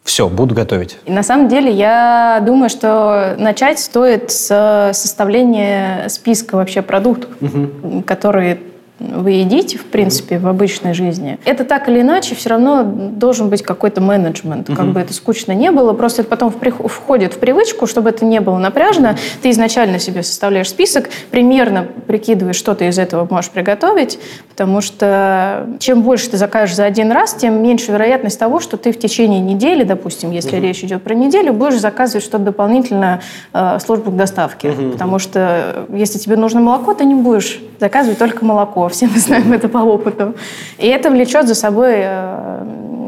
все, 0.04 0.28
буду 0.28 0.54
готовить. 0.54 0.98
И 1.06 1.10
на 1.10 1.22
самом 1.22 1.48
деле 1.48 1.72
я 1.72 2.42
думаю, 2.44 2.68
что 2.68 3.34
начать 3.38 3.80
стоит 3.80 4.30
с 4.30 4.90
составления 4.92 6.08
списка 6.08 6.56
вообще 6.56 6.82
продуктов, 6.82 7.30
которые 8.06 8.58
вы 9.00 9.32
едите, 9.32 9.76
в 9.76 9.86
принципе, 9.86 10.38
в 10.38 10.46
обычной 10.46 10.94
жизни. 10.94 11.38
Это 11.44 11.64
так 11.64 11.88
или 11.88 12.00
иначе 12.00 12.34
все 12.34 12.50
равно 12.50 12.84
должен 12.84 13.48
быть 13.48 13.62
какой-то 13.62 14.00
менеджмент. 14.00 14.68
Как 14.68 14.86
бы 14.86 15.00
это 15.00 15.12
скучно 15.12 15.52
не 15.52 15.70
было, 15.70 15.92
просто 15.92 16.22
это 16.22 16.30
потом 16.30 16.52
входит 16.52 17.34
в 17.34 17.38
привычку, 17.38 17.86
чтобы 17.86 18.10
это 18.10 18.24
не 18.24 18.40
было 18.40 18.58
напряжно. 18.58 19.16
Ты 19.42 19.50
изначально 19.50 19.98
себе 19.98 20.22
составляешь 20.22 20.68
список, 20.68 21.10
примерно 21.30 21.86
прикидываешь, 22.06 22.56
что 22.56 22.74
ты 22.74 22.86
из 22.86 22.98
этого 22.98 23.26
можешь 23.28 23.50
приготовить, 23.50 24.18
потому 24.48 24.80
что 24.80 25.66
чем 25.80 26.02
больше 26.02 26.30
ты 26.30 26.36
закажешь 26.36 26.76
за 26.76 26.84
один 26.84 27.10
раз, 27.10 27.34
тем 27.34 27.62
меньше 27.62 27.90
вероятность 27.90 28.38
того, 28.38 28.60
что 28.60 28.76
ты 28.76 28.92
в 28.92 28.98
течение 28.98 29.40
недели, 29.40 29.82
допустим, 29.82 30.30
если 30.30 30.56
речь 30.56 30.84
идет 30.84 31.02
про 31.02 31.14
неделю, 31.14 31.52
будешь 31.52 31.80
заказывать 31.80 32.24
что-то 32.24 32.44
дополнительно 32.44 33.20
э, 33.52 33.78
в 33.78 33.80
службу 33.80 34.12
к 34.12 34.16
доставке. 34.16 34.70
Потому 34.70 35.18
что 35.18 35.86
э, 35.90 35.96
если 35.96 36.18
тебе 36.18 36.36
нужно 36.36 36.60
молоко, 36.60 36.94
ты 36.94 37.04
не 37.04 37.14
будешь 37.14 37.60
заказывать 37.80 38.18
только 38.18 38.44
молоко. 38.44 38.83
Все 38.88 39.06
мы 39.14 39.18
знаем 39.18 39.52
это 39.52 39.68
по 39.68 39.78
опыту. 39.78 40.34
И 40.78 40.86
это 40.86 41.10
влечет 41.10 41.46
за 41.48 41.54
собой 41.54 41.92
э, 41.96 42.64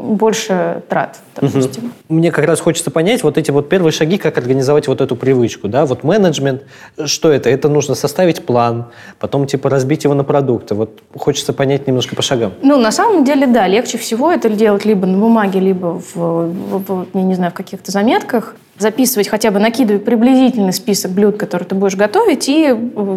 больше 0.07 0.81
трат, 0.89 1.17
допустим. 1.35 1.91
Мне 2.09 2.31
как 2.31 2.45
раз 2.45 2.59
хочется 2.61 2.91
понять 2.91 3.23
вот 3.23 3.37
эти 3.37 3.51
вот 3.51 3.67
первые 3.69 3.91
шаги, 3.91 4.17
как 4.17 4.37
организовать 4.37 4.87
вот 4.87 5.01
эту 5.01 5.15
привычку, 5.15 5.67
да, 5.67 5.85
вот 5.85 6.03
менеджмент, 6.03 6.63
что 7.05 7.29
это? 7.31 7.49
Это 7.49 7.67
нужно 7.69 7.95
составить 7.95 8.45
план, 8.45 8.85
потом 9.19 9.47
типа 9.47 9.69
разбить 9.69 10.03
его 10.05 10.13
на 10.13 10.23
продукты. 10.23 10.75
Вот 10.75 11.01
хочется 11.17 11.53
понять 11.53 11.87
немножко 11.87 12.15
по 12.15 12.21
шагам. 12.21 12.53
Ну, 12.61 12.77
на 12.77 12.91
самом 12.91 13.23
деле, 13.25 13.47
да, 13.47 13.67
легче 13.67 13.97
всего 13.97 14.31
это 14.31 14.49
делать 14.49 14.85
либо 14.85 15.05
на 15.05 15.17
бумаге, 15.17 15.59
либо 15.59 15.99
в, 15.99 16.15
в- 16.15 16.83
в- 16.87 17.07
я 17.13 17.23
не 17.23 17.35
знаю, 17.35 17.51
в 17.51 17.55
каких-то 17.55 17.91
заметках. 17.91 18.55
Записывать 18.79 19.27
хотя 19.27 19.49
бы, 19.49 19.59
накидывать 19.59 20.05
приблизительный 20.05 20.73
список 20.73 21.11
блюд, 21.11 21.37
которые 21.37 21.67
ты 21.67 21.73
будешь 21.73 21.95
готовить, 21.95 22.47
и, 22.47 22.75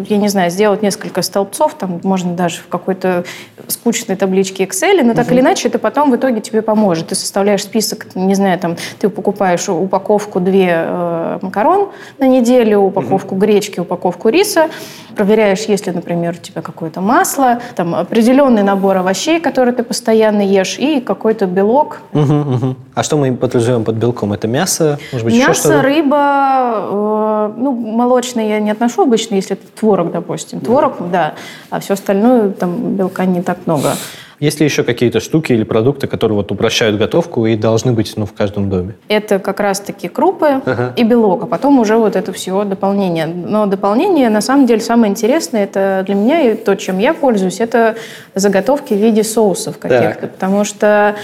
я 0.09 0.17
не 0.17 0.27
знаю, 0.27 0.49
сделать 0.49 0.81
несколько 0.81 1.21
столбцов, 1.21 1.75
там 1.75 1.99
можно 2.03 2.33
даже 2.33 2.61
в 2.61 2.67
какой-то 2.67 3.25
скучной 3.67 4.15
табличке 4.15 4.63
Excel, 4.63 5.03
но 5.03 5.13
так 5.13 5.31
или 5.31 5.39
иначе 5.41 5.67
это 5.67 5.77
потом 5.77 6.09
в 6.09 6.15
итоге 6.15 6.41
тебе 6.41 6.63
поможет. 6.63 7.07
Ты 7.07 7.15
составляешь 7.15 7.61
список, 7.63 8.07
не 8.15 8.33
знаю, 8.33 8.57
там, 8.57 8.75
ты 8.99 9.09
покупаешь 9.09 9.69
упаковку 9.69 10.39
две 10.39 10.69
э, 10.73 11.39
макарон 11.41 11.89
на 12.17 12.27
неделю, 12.27 12.79
упаковку 12.79 13.35
гречки, 13.35 13.79
упаковку 13.79 14.29
риса, 14.29 14.69
проверяешь, 15.15 15.61
есть 15.65 15.85
ли, 15.85 15.93
например, 15.93 16.35
у 16.39 16.41
тебя 16.41 16.61
какое-то 16.61 17.01
масло, 17.01 17.61
там 17.75 17.93
определенный 17.93 18.63
набор 18.63 18.97
овощей, 18.97 19.39
которые 19.39 19.75
ты 19.75 19.83
постоянно 19.83 20.41
ешь, 20.41 20.79
и 20.79 21.01
какой-то 21.01 21.45
белок. 21.45 22.01
Мгм, 22.13 22.39
мгм. 22.39 22.77
А 22.95 23.03
что 23.03 23.17
мы 23.17 23.31
подразумеваем 23.35 23.85
под 23.85 23.95
белком? 23.95 24.33
Это 24.33 24.47
мясо? 24.47 24.99
Может 25.11 25.25
быть, 25.25 25.35
еще 25.35 25.50
Мясо, 25.51 25.81
рыба, 25.81 26.73
э, 26.91 27.53
ну, 27.57 27.71
молочное 27.71 28.47
я 28.47 28.59
не 28.59 28.71
отношу 28.71 29.03
обычно, 29.03 29.35
если 29.35 29.53
это 29.53 29.65
творог, 29.79 30.11
допустим. 30.11 30.59
Творог, 30.59 30.95
да, 31.11 31.33
а 31.69 31.79
все 31.79 31.93
остальное, 31.93 32.49
там, 32.49 32.95
белка 32.95 33.25
не 33.25 33.41
так 33.41 33.59
много. 33.65 33.93
Есть 34.41 34.59
ли 34.59 34.65
еще 34.65 34.83
какие-то 34.83 35.19
штуки 35.19 35.53
или 35.53 35.63
продукты, 35.63 36.07
которые 36.07 36.35
вот 36.35 36.51
упрощают 36.51 36.97
готовку 36.97 37.45
и 37.45 37.55
должны 37.55 37.91
быть 37.91 38.11
ну, 38.17 38.25
в 38.25 38.33
каждом 38.33 38.71
доме? 38.71 38.95
Это 39.07 39.37
как 39.37 39.59
раз-таки 39.59 40.07
крупы 40.07 40.63
Ага. 40.65 40.93
и 40.95 41.03
белок, 41.03 41.43
а 41.43 41.45
потом 41.45 41.79
уже 41.79 41.95
вот 41.95 42.15
это 42.15 42.33
все 42.33 42.63
дополнение. 42.63 43.27
Но 43.27 43.67
дополнение, 43.67 44.31
на 44.31 44.41
самом 44.41 44.65
деле, 44.65 44.81
самое 44.81 45.11
интересное, 45.11 45.65
это 45.65 46.03
для 46.07 46.15
меня 46.15 46.41
и 46.41 46.55
то, 46.55 46.75
чем 46.75 46.97
я 46.97 47.13
пользуюсь, 47.13 47.59
это 47.59 47.97
заготовки 48.33 48.95
в 48.95 48.97
виде 48.97 49.23
соусов 49.23 49.77
каких-то. 49.77 50.25
Потому 50.25 50.63
что 50.63 51.15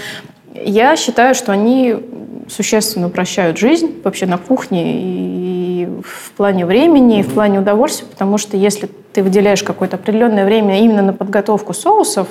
я 0.54 0.94
считаю, 0.94 1.34
что 1.34 1.50
они 1.50 1.96
существенно 2.48 3.06
упрощают 3.06 3.58
жизнь 3.58 4.00
вообще 4.02 4.26
на 4.26 4.38
кухне 4.38 4.82
и 4.84 5.88
в 6.04 6.32
плане 6.32 6.66
времени, 6.66 7.20
и 7.20 7.22
в 7.22 7.32
плане 7.34 7.60
удовольствия, 7.60 8.06
потому 8.08 8.38
что 8.38 8.56
если 8.56 8.88
ты 9.12 9.22
выделяешь 9.22 9.62
какое-то 9.62 9.96
определенное 9.96 10.44
время 10.44 10.80
именно 10.80 11.02
на 11.02 11.12
подготовку 11.12 11.74
соусов, 11.74 12.28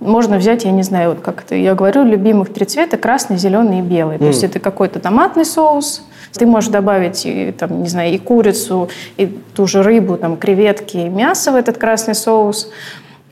можно 0.00 0.36
взять, 0.36 0.64
я 0.64 0.72
не 0.72 0.82
знаю, 0.82 1.10
вот 1.10 1.20
как 1.20 1.44
это 1.44 1.54
я 1.54 1.74
говорю, 1.74 2.02
любимых 2.02 2.52
три 2.52 2.66
цвета, 2.66 2.96
красный, 2.96 3.36
зеленый 3.36 3.78
и 3.78 3.82
белый. 3.82 4.18
То 4.18 4.26
есть 4.26 4.42
это 4.42 4.58
какой-то 4.58 4.98
томатный 4.98 5.44
соус, 5.44 6.04
ты 6.32 6.46
можешь 6.46 6.70
добавить, 6.70 7.26
и, 7.26 7.52
там, 7.52 7.82
не 7.82 7.88
знаю, 7.88 8.12
и 8.12 8.18
курицу, 8.18 8.88
и 9.16 9.26
ту 9.26 9.66
же 9.66 9.82
рыбу, 9.82 10.16
там, 10.16 10.36
креветки, 10.36 10.96
и 10.96 11.08
мясо 11.08 11.52
в 11.52 11.56
этот 11.56 11.78
красный 11.78 12.14
соус. 12.14 12.70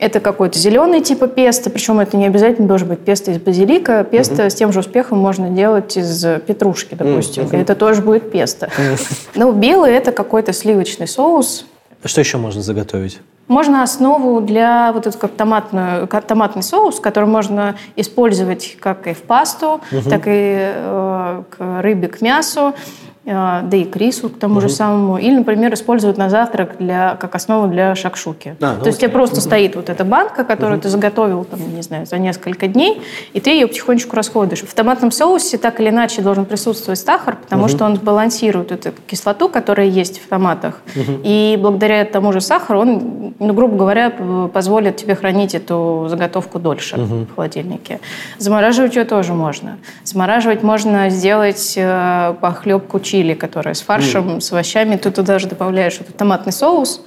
Это 0.01 0.19
какой-то 0.19 0.57
зеленый 0.57 1.01
типа 1.01 1.27
песто, 1.27 1.69
причем 1.69 1.99
это 1.99 2.17
не 2.17 2.25
обязательно 2.25 2.67
должен 2.67 2.87
быть 2.87 3.01
песто 3.01 3.29
из 3.29 3.37
базилика. 3.37 4.03
Песто 4.03 4.49
с 4.49 4.55
тем 4.55 4.73
же 4.73 4.79
успехом 4.79 5.19
можно 5.19 5.47
делать 5.51 5.95
из 5.95 6.25
петрушки, 6.47 6.95
допустим. 6.95 7.47
И 7.51 7.55
это 7.55 7.75
тоже 7.75 8.01
будет 8.01 8.31
песто. 8.31 8.69
Ну, 9.35 9.51
белый– 9.51 9.93
это 9.93 10.11
какой-то 10.11 10.53
сливочный 10.53 11.07
соус, 11.07 11.65
Что 12.03 12.21
еще 12.21 12.37
можно 12.37 12.63
заготовить? 12.63 13.19
можно 13.47 13.83
основу 13.83 14.41
для 14.41 14.91
вот 14.93 15.05
этот 15.05 15.19
как 15.19 15.31
томатную, 15.31 16.07
как 16.07 16.25
томатный 16.25 16.63
соус, 16.63 16.99
который 16.99 17.25
можно 17.25 17.75
использовать 17.95 18.77
как 18.79 19.05
и 19.07 19.13
в 19.13 19.21
пасту, 19.21 19.81
так 20.09 20.23
и 20.25 20.55
э, 20.57 21.43
к 21.49 21.81
рыбе, 21.81 22.07
к 22.07 22.21
мясу, 22.21 22.73
э, 23.20 23.20
да 23.23 23.69
и 23.71 23.83
к 23.83 23.95
рису, 23.97 24.29
к 24.29 24.39
тому 24.39 24.61
же 24.61 24.69
самому. 24.69 25.17
Или, 25.17 25.35
например, 25.35 25.73
использовать 25.73 26.17
на 26.17 26.29
завтрак 26.29 26.77
для, 26.79 27.15
как 27.15 27.35
основу 27.35 27.67
для 27.67 27.93
шакшуки. 27.93 28.55
А, 28.59 28.75
ну 28.75 28.81
То 28.81 28.87
есть 28.87 28.97
у 28.97 29.01
тебя 29.01 29.11
просто 29.11 29.41
стоит 29.41 29.75
вот 29.75 29.89
эта 29.89 30.03
банка, 30.03 30.43
которую 30.43 30.79
ты 30.79 30.89
заготовил, 30.89 31.43
там, 31.43 31.59
не 31.75 31.83
знаю, 31.83 32.07
за 32.07 32.17
несколько 32.17 32.67
дней, 32.67 33.01
и 33.33 33.39
ты 33.39 33.51
ее 33.51 33.67
потихонечку 33.67 34.15
расходуешь. 34.15 34.61
В 34.61 34.73
томатном 34.73 35.11
соусе 35.11 35.59
так 35.59 35.79
или 35.79 35.89
иначе 35.89 36.23
должен 36.23 36.45
присутствовать 36.45 36.99
сахар, 36.99 37.35
потому 37.35 37.67
что 37.67 37.85
он 37.85 37.95
балансирует 37.95 38.71
эту 38.71 38.91
кислоту, 39.05 39.49
которая 39.49 39.87
есть 39.87 40.19
в 40.19 40.27
томатах. 40.27 40.81
И 41.23 41.59
благодаря 41.61 42.05
тому 42.05 42.33
же 42.33 42.41
сахару 42.41 42.79
он, 42.79 43.33
ну, 43.37 43.53
грубо 43.53 43.77
говоря, 43.77 44.09
позволит 44.51 44.97
тебе 44.97 45.15
хранить 45.15 45.53
эту 45.53 46.07
заготовку 46.09 46.57
дольше 46.57 46.97
в 46.97 47.35
холодильнике. 47.35 47.99
Замораживать 48.39 48.95
ее 48.95 49.05
тоже 49.05 49.33
можно. 49.33 49.77
Замораживать 50.03 50.63
можно 50.63 51.09
сделать 51.09 51.73
э, 51.77 52.33
похлебку 52.41 52.99
чили, 53.11 53.33
которая 53.33 53.73
с 53.73 53.81
фаршем, 53.81 54.39
с 54.39 54.51
овощами. 54.51 54.95
Ты 54.95 55.11
туда 55.11 55.39
же 55.39 55.47
добавляешь 55.47 55.99
этот 55.99 56.15
томатный 56.15 56.53
соус. 56.53 57.01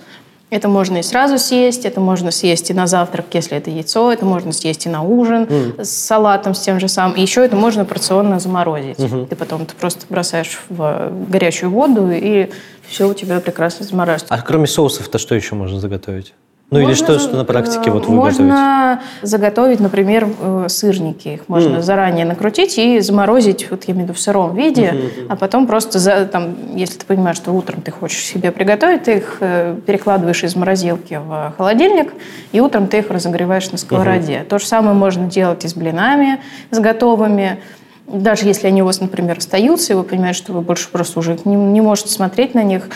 Это 0.51 0.69
можно 0.69 0.99
и 0.99 1.03
сразу 1.03 1.39
съесть, 1.39 1.85
это 1.87 2.01
можно 2.01 2.31
съесть 2.31 2.71
и 2.71 2.75
на 2.75 2.87
завтрак, 2.87 3.27
если 3.33 3.57
это 3.57 3.71
яйцо, 3.71 4.13
это 4.13 4.25
можно 4.25 4.53
съесть 4.53 4.87
и 4.87 4.89
на 4.89 5.03
ужин 5.03 5.49
с 5.79 5.89
салатом, 5.89 6.55
с 6.55 6.61
тем 6.61 6.79
же 6.79 6.87
самым. 6.89 7.17
И 7.17 7.23
еще 7.23 7.45
это 7.45 7.57
можно 7.57 7.85
порционно 7.85 8.39
заморозить. 8.39 8.99
Ты 8.99 9.37
потом 9.37 9.63
это 9.63 9.75
просто 9.75 10.05
бросаешь 10.09 10.61
в 10.69 11.11
горячую 11.29 11.71
воду, 11.71 12.11
и 12.13 12.51
все 12.87 13.09
у 13.09 13.15
тебя 13.15 13.41
прекрасно 13.41 13.87
замораживается. 13.87 14.35
А 14.35 14.43
кроме 14.43 14.67
соусов-то 14.67 15.19
что 15.19 15.35
еще 15.35 15.55
можно 15.55 15.81
заготовить? 15.81 16.35
Ну 16.71 16.81
или 16.81 16.95
что, 16.95 17.19
что 17.19 17.37
на 17.37 17.45
практике 17.45 17.91
вот 17.91 18.07
вы 18.07 18.15
Можно 18.15 18.99
готовите? 18.99 19.27
заготовить, 19.27 19.81
например, 19.81 20.29
э, 20.41 20.67
сырники. 20.69 21.29
Их 21.29 21.49
можно 21.49 21.77
mm. 21.77 21.83
заранее 21.83 22.25
накрутить 22.25 22.79
и 22.79 23.01
заморозить, 23.01 23.71
вот 23.71 23.85
я 23.85 23.95
имею 23.95 24.07
в 24.07 24.09
виду 24.09 24.19
в 24.19 24.21
сыром 24.21 24.55
виде, 24.57 24.83
mm-hmm. 24.83 25.27
а 25.29 25.37
потом 25.37 25.67
просто, 25.67 25.99
за, 25.99 26.27
там, 26.27 26.57
если 26.75 26.99
ты 26.99 27.07
понимаешь, 27.07 27.37
что 27.37 27.53
утром 27.53 27.81
ты 27.81 27.93
хочешь 27.93 28.25
себе 28.25 28.51
приготовить, 28.51 29.05
ты 29.05 29.19
их 29.19 29.37
э, 29.41 29.77
перекладываешь 29.87 30.43
из 30.43 30.57
морозилки 30.57 31.21
в 31.25 31.55
холодильник, 31.57 32.13
и 32.53 32.61
утром 32.61 32.89
ты 32.89 32.99
их 32.99 33.11
разогреваешь 33.11 33.71
на 33.71 33.79
сковороде. 33.79 34.33
Mm-hmm. 34.33 34.49
То 34.49 34.59
же 34.59 34.67
самое 34.67 34.97
можно 34.97 35.29
делать 35.29 35.65
и 35.65 35.69
с 35.69 35.75
блинами, 35.75 36.41
с 36.71 36.79
готовыми 36.79 37.59
даже 38.07 38.47
если 38.47 38.67
они 38.67 38.83
у 38.83 38.87
вас, 38.87 39.01
например, 39.01 39.39
остаются, 39.39 39.93
и 39.93 39.97
вы 39.97 40.03
понимаете, 40.03 40.39
что 40.39 40.53
вы 40.53 40.61
больше 40.61 40.89
просто 40.91 41.19
уже 41.19 41.39
не, 41.45 41.57
не 41.57 41.81
можете 41.81 42.11
смотреть 42.11 42.55
на 42.55 42.63
них, 42.63 42.89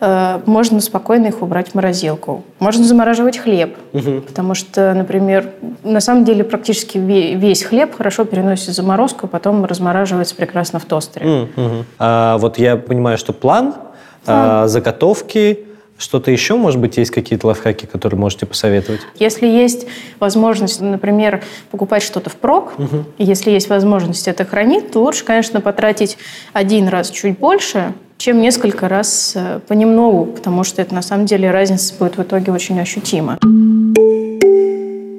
э, 0.00 0.40
можно 0.44 0.80
спокойно 0.80 1.28
их 1.28 1.42
убрать 1.42 1.70
в 1.70 1.74
морозилку. 1.74 2.44
Можно 2.58 2.84
замораживать 2.84 3.38
хлеб, 3.38 3.76
угу. 3.92 4.20
потому 4.20 4.54
что, 4.54 4.92
например, 4.94 5.50
на 5.82 6.00
самом 6.00 6.24
деле 6.24 6.44
практически 6.44 6.98
весь 6.98 7.62
хлеб 7.62 7.96
хорошо 7.96 8.24
переносит 8.24 8.74
заморозку, 8.74 9.26
а 9.26 9.28
потом 9.28 9.64
размораживается 9.64 10.34
прекрасно 10.34 10.78
в 10.78 10.84
тостере. 10.84 11.48
Угу. 11.56 11.84
А, 11.98 12.36
вот 12.38 12.58
я 12.58 12.76
понимаю, 12.76 13.16
что 13.16 13.32
план, 13.32 13.72
план. 13.72 13.84
А, 14.26 14.68
заготовки 14.68 15.69
что-то 16.00 16.30
еще, 16.30 16.56
может 16.56 16.80
быть, 16.80 16.96
есть 16.96 17.10
какие-то 17.10 17.46
лайфхаки, 17.46 17.84
которые 17.84 18.18
можете 18.18 18.46
посоветовать? 18.46 19.00
Если 19.18 19.46
есть 19.46 19.86
возможность, 20.18 20.80
например, 20.80 21.42
покупать 21.70 22.02
что-то 22.02 22.30
в 22.30 22.36
прок, 22.36 22.72
угу. 22.78 23.04
если 23.18 23.50
есть 23.50 23.68
возможность 23.68 24.26
это 24.26 24.44
хранить, 24.44 24.92
то 24.92 25.00
лучше, 25.00 25.24
конечно, 25.24 25.60
потратить 25.60 26.16
один 26.54 26.88
раз 26.88 27.10
чуть 27.10 27.38
больше, 27.38 27.92
чем 28.16 28.40
несколько 28.40 28.88
раз 28.88 29.32
э, 29.34 29.60
понемногу, 29.66 30.26
потому 30.26 30.64
что 30.64 30.82
это 30.82 30.94
на 30.94 31.02
самом 31.02 31.26
деле 31.26 31.50
разница 31.50 31.94
будет 31.98 32.16
в 32.16 32.22
итоге 32.22 32.52
очень 32.52 32.80
ощутима. 32.80 33.38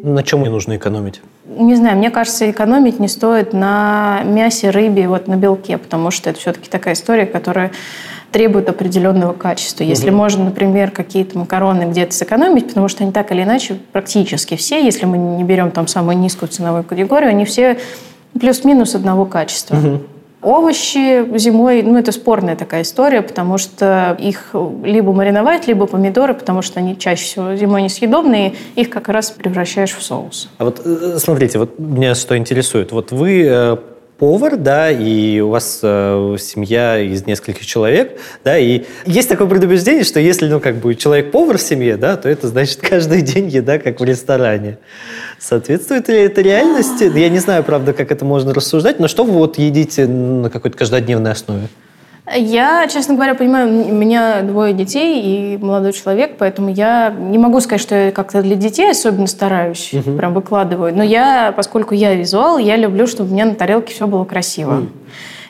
На 0.04 0.24
чем 0.24 0.41
не 0.41 0.49
нужно 0.49 0.78
экономить? 0.78 1.22
Не 1.45 1.76
знаю, 1.76 1.97
мне 1.97 2.10
кажется, 2.10 2.49
экономить 2.49 2.99
не 2.99 3.08
стоит 3.08 3.54
на 3.54 4.22
мясе, 4.24 4.72
рыбе, 4.72 5.08
вот 5.08 5.28
на 5.28 5.36
белке, 5.36 5.78
потому 5.78 6.10
что 6.10 6.30
это 6.30 6.39
все-таки 6.39 6.70
такая 6.70 6.95
история, 6.95 7.26
которая 7.26 7.72
требуют 8.32 8.70
определенного 8.70 9.34
качества. 9.34 9.84
Если 9.84 10.10
угу. 10.10 10.18
можно, 10.18 10.45
например, 10.45 10.91
какие-то 10.91 11.38
макароны 11.38 11.84
где-то 11.84 12.14
сэкономить, 12.14 12.70
потому 12.70 12.88
что 12.88 13.04
они 13.04 13.12
так 13.12 13.32
или 13.32 13.43
иначе 13.43 13.78
практически 13.91 14.56
все, 14.56 14.84
если 14.84 15.06
мы 15.06 15.18
не 15.18 15.43
берем 15.43 15.70
там 15.72 15.88
самую 15.88 16.18
низкую 16.18 16.49
ценовую 16.49 16.84
категорию, 16.84 17.30
они 17.30 17.45
все 17.45 17.78
плюс-минус 18.39 18.95
одного 18.95 19.26
качества. 19.26 19.76
Угу. 19.76 20.02
Овощи 20.42 21.38
зимой, 21.38 21.84
ну, 21.84 21.98
это 21.98 22.12
спорная 22.12 22.56
такая 22.56 22.82
история, 22.82 23.22
потому 23.22 23.58
что 23.58 24.18
их 24.20 24.56
либо 24.84 25.14
мариновать, 25.14 25.68
либо 25.68 25.86
помидоры, 25.86 26.34
потому 26.34 26.62
что 26.62 26.80
они 26.80 26.98
чаще 26.98 27.24
всего 27.26 27.56
зимой 27.56 27.84
несъедобные, 27.84 28.56
их 28.76 28.89
как 28.89 29.08
раз 29.10 29.30
превращаешь 29.32 29.92
в 29.92 30.02
соус. 30.02 30.50
А 30.58 30.66
вот 30.66 30.82
э, 30.84 31.18
смотрите, 31.20 31.60
вот 31.60 31.78
меня 31.78 32.16
что 32.16 32.36
интересует. 32.38 32.92
Вот 32.92 33.12
вы 33.12 33.46
э, 33.46 33.78
повар, 34.22 34.56
да, 34.56 34.92
и 34.92 35.39
у 35.39 35.50
вас 35.50 35.80
э, 35.82 36.36
семья 36.39 37.00
из 37.00 37.26
нескольких 37.26 37.66
человек, 37.66 38.20
да, 38.44 38.56
и 38.56 38.84
есть 39.08 39.28
такое 39.28 39.48
предубеждение, 39.48 40.04
что 40.04 40.20
если, 40.20 40.48
ну, 40.48 40.60
как 40.60 40.76
бы 40.76 40.94
человек 40.94 41.32
повар 41.32 41.58
в 41.58 41.62
семье, 41.64 41.98
да, 41.98 42.18
то 42.18 42.30
это 42.30 42.48
значит 42.48 42.82
каждый 42.88 43.24
день 43.24 43.48
еда, 43.48 43.80
как 43.80 44.00
в 44.00 44.04
ресторане. 44.04 44.78
Соответствует 45.42 46.08
ли 46.08 46.18
это 46.18 46.42
реальности? 46.42 47.12
Я 47.18 47.30
не 47.30 47.39
знаю, 47.39 47.64
правда, 47.64 47.94
как 47.94 48.12
это 48.12 48.24
можно 48.26 48.54
рассуждать, 48.54 49.00
но 49.00 49.08
что 49.08 49.24
вы 49.24 49.32
вот 49.32 49.58
едите 49.58 50.06
на 50.06 50.52
какой-то 50.52 50.78
каждодневной 50.78 51.32
основе? 51.32 51.68
Я, 52.38 52.88
честно 52.88 53.16
говоря, 53.16 53.34
понимаю, 53.34 53.68
у 53.88 53.94
меня 53.94 54.44
двое 54.44 54.72
детей 54.74 55.56
и 55.56 55.58
молодой 55.58 55.94
человек, 55.94 56.36
поэтому 56.38 56.72
я 56.72 57.10
не 57.10 57.39
могу 57.39 57.60
сказать, 57.60 57.82
что 57.82 57.96
я 57.96 58.12
как-то 58.12 58.44
для 58.44 58.56
детей 58.56 58.92
особенно 58.92 59.26
стараюсь, 59.26 59.92
угу. 59.94 60.16
прям 60.16 60.36
выкладываю. 60.36 60.96
Но 60.96 61.04
я, 61.04 61.52
поскольку 61.58 61.96
я 61.96 62.14
визуал, 62.14 62.60
я 62.60 62.78
люблю, 62.78 63.08
чтобы 63.08 63.32
у 63.32 63.34
меня 63.34 63.46
на 63.46 63.56
тарелке 63.56 63.96
все 63.96 64.06
было 64.06 64.26
красиво. 64.26 64.82
Mm. 64.82 64.89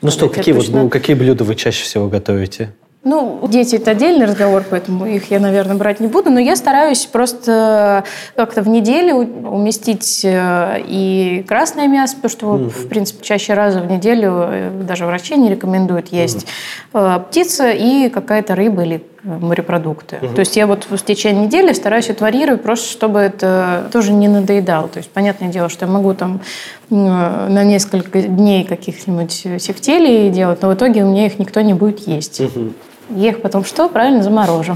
Ну 0.04 0.10
что, 0.10 0.30
какие, 0.30 0.56
вот, 0.56 0.70
ну, 0.70 0.89
какие 0.89 1.18
блюда 1.18 1.44
вы 1.44 1.56
чаще 1.56 1.84
всего 1.84 2.08
готовите? 2.08 2.74
Ну, 3.04 3.43
дети– 3.47 3.76
это 3.78 3.91
отдельный 3.91 4.28
разговор, 4.28 4.64
поэтому 4.70 5.08
их 5.08 5.32
я, 5.32 5.39
наверное, 5.39 5.76
брать 5.76 5.99
не 5.99 6.08
буду, 6.08 6.30
но 6.30 6.39
я 6.39 6.56
стараюсь 6.56 7.08
просто 7.08 8.04
как-то 8.36 8.62
в 8.62 8.68
неделю 8.68 9.16
уместить 9.16 10.22
э, 10.24 10.84
и 10.86 11.43
красное 11.47 11.88
мясо, 11.88 12.16
потому 12.18 12.30
что, 12.30 12.56
mm-hmm. 12.58 12.70
в 12.70 12.89
принципе, 12.89 13.24
чаще 13.24 13.56
раза 13.56 13.80
в 13.80 13.89
неделю 13.89 14.43
э, 14.43 14.82
даже 14.88 15.08
врачи 15.08 15.36
не 15.36 15.49
рекомендуют 15.49 16.10
есть 16.10 16.45
mm-hmm. 16.93 17.26
птица 17.30 17.72
и 17.72 18.10
какая-то 18.10 18.54
рыба 18.54 18.84
или 18.84 19.04
морепродукты. 19.24 20.18
Угу. 20.22 20.34
То 20.34 20.39
есть 20.39 20.56
я 20.58 20.66
вот 20.66 20.88
в 20.89 20.97
течение 21.04 21.45
недели 21.45 21.74
стараюсь 21.74 22.10
это 22.10 22.24
варьировать, 22.24 22.64
просто 22.64 22.89
чтобы 22.89 23.20
это 23.20 23.88
тоже 23.93 24.14
не 24.14 24.28
надоедало. 24.28 24.88
То 24.88 24.97
есть 24.97 25.12
понятное 25.12 25.49
дело, 25.49 25.70
что 25.70 25.86
я 25.86 25.91
могу 25.91 26.16
там 26.16 26.41
на 26.89 27.64
несколько 27.64 28.24
дней 28.24 28.64
каких-нибудь 28.64 29.62
сефтелей 29.62 30.32
делать, 30.32 30.64
но 30.64 30.70
в 30.70 30.74
итоге 30.74 31.04
у 31.04 31.08
меня 31.08 31.28
их 31.28 31.38
никто 31.38 31.62
не 31.62 31.76
будет 31.76 32.08
есть. 32.08 32.41
Угу. 32.41 32.74
Их 33.16 33.41
потом 33.41 33.66
что? 33.66 33.89
Правильно 33.89 34.24
заморожу. 34.24 34.76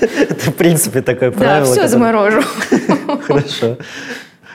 Это, 0.00 0.50
в 0.50 0.54
принципе, 0.54 1.02
такое 1.02 1.30
правило. 1.30 1.66
Да, 1.66 1.72
все 1.72 1.88
заморожу. 1.88 2.42
Хорошо. 3.26 3.78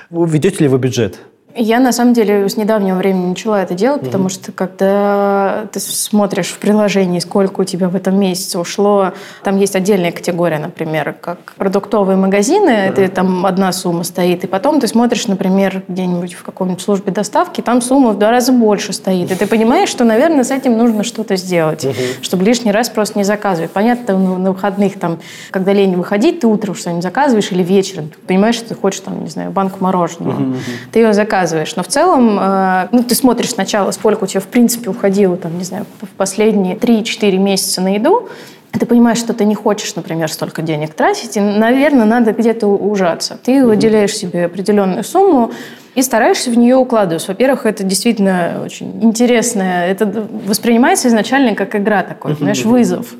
Ведете 0.09 0.63
ли 0.63 0.67
вы 0.67 0.77
бюджет? 0.77 1.19
Я, 1.59 1.79
на 1.79 1.91
самом 1.91 2.13
деле, 2.13 2.47
с 2.47 2.55
недавнего 2.55 2.97
времени 2.97 3.29
начала 3.29 3.63
это 3.63 3.73
делать, 3.73 4.03
mm-hmm. 4.03 4.05
потому 4.05 4.29
что 4.29 4.51
когда 4.51 5.65
ты 5.71 5.79
смотришь 5.79 6.49
в 6.49 6.59
приложении, 6.59 7.17
сколько 7.19 7.61
у 7.61 7.63
тебя 7.63 7.89
в 7.89 7.95
этом 7.95 8.19
месяце 8.19 8.59
ушло, 8.59 9.13
там 9.43 9.57
есть 9.57 9.75
отдельная 9.75 10.11
категория, 10.11 10.59
например, 10.59 11.15
как 11.19 11.55
продуктовые 11.57 12.15
магазины, 12.15 12.69
mm-hmm. 12.69 13.01
это 13.01 13.09
там 13.09 13.45
одна 13.47 13.71
сумма 13.71 14.03
стоит, 14.03 14.43
и 14.43 14.47
потом 14.47 14.79
ты 14.79 14.87
смотришь, 14.87 15.25
например, 15.25 15.81
где-нибудь 15.87 16.35
в 16.35 16.43
каком-нибудь 16.43 16.81
службе 16.81 17.11
доставки, 17.11 17.61
там 17.61 17.81
сумма 17.81 18.11
в 18.11 18.19
два 18.19 18.29
раза 18.29 18.51
больше 18.51 18.93
стоит, 18.93 19.31
и 19.31 19.35
ты 19.35 19.47
понимаешь, 19.47 19.89
что, 19.89 20.03
наверное, 20.03 20.43
с 20.43 20.51
этим 20.51 20.77
нужно 20.77 21.03
что-то 21.03 21.37
сделать, 21.37 21.85
mm-hmm. 21.85 22.21
чтобы 22.21 22.43
лишний 22.43 22.71
раз 22.71 22.89
просто 22.89 23.17
не 23.17 23.23
заказывать. 23.23 23.71
Понятно, 23.71 24.15
на 24.15 24.51
выходных, 24.51 24.99
там, 24.99 25.17
когда 25.49 25.73
лень 25.73 25.95
выходить, 25.95 26.41
ты 26.41 26.47
утром 26.47 26.75
что-нибудь 26.75 27.01
заказываешь 27.01 27.51
или 27.51 27.63
вечером, 27.63 28.09
ты 28.09 28.17
понимаешь, 28.27 28.55
что 28.55 28.69
ты 28.69 28.75
хочешь, 28.75 28.99
там, 28.99 29.23
не 29.23 29.29
знаю, 29.29 29.49
банку 29.49 29.77
мороженого, 29.79 30.39
mm-hmm. 30.39 30.57
ты 30.91 30.99
ее 30.99 31.13
заказываешь, 31.13 31.46
заказываешь. 31.47 31.75
Но 31.75 31.83
в 31.83 31.87
целом, 31.87 32.37
э, 32.39 32.87
ну, 32.91 33.03
ты 33.03 33.15
смотришь 33.15 33.51
сначала, 33.51 33.91
сколько 33.91 34.25
у 34.25 34.27
тебя, 34.27 34.41
в 34.41 34.47
принципе, 34.47 34.89
уходило, 34.89 35.37
там, 35.37 35.57
не 35.57 35.63
знаю, 35.63 35.85
в 36.01 36.09
последние 36.09 36.75
3-4 36.75 37.37
месяца 37.37 37.81
на 37.81 37.95
еду, 37.95 38.29
ты 38.71 38.85
понимаешь, 38.85 39.17
что 39.17 39.33
ты 39.33 39.45
не 39.45 39.55
хочешь, 39.55 39.95
например, 39.95 40.31
столько 40.31 40.61
денег 40.61 40.93
тратить, 40.93 41.35
и, 41.37 41.39
наверное, 41.39 42.05
надо 42.05 42.31
где-то 42.31 42.67
ужаться. 42.67 43.39
Ты 43.43 43.65
выделяешь 43.65 44.15
себе 44.15 44.45
определенную 44.45 45.03
сумму, 45.03 45.51
и 45.95 46.03
стараешься 46.03 46.51
в 46.51 46.57
нее 46.57 46.75
укладываться. 46.75 47.29
Во-первых, 47.29 47.65
это 47.65 47.83
действительно 47.83 48.61
очень 48.63 49.03
интересно. 49.03 49.63
Это 49.63 50.27
воспринимается 50.45 51.07
изначально 51.07 51.55
как 51.55 51.75
игра 51.75 52.03
такой, 52.03 52.35
знаешь, 52.35 52.63
вызов. 52.65 53.15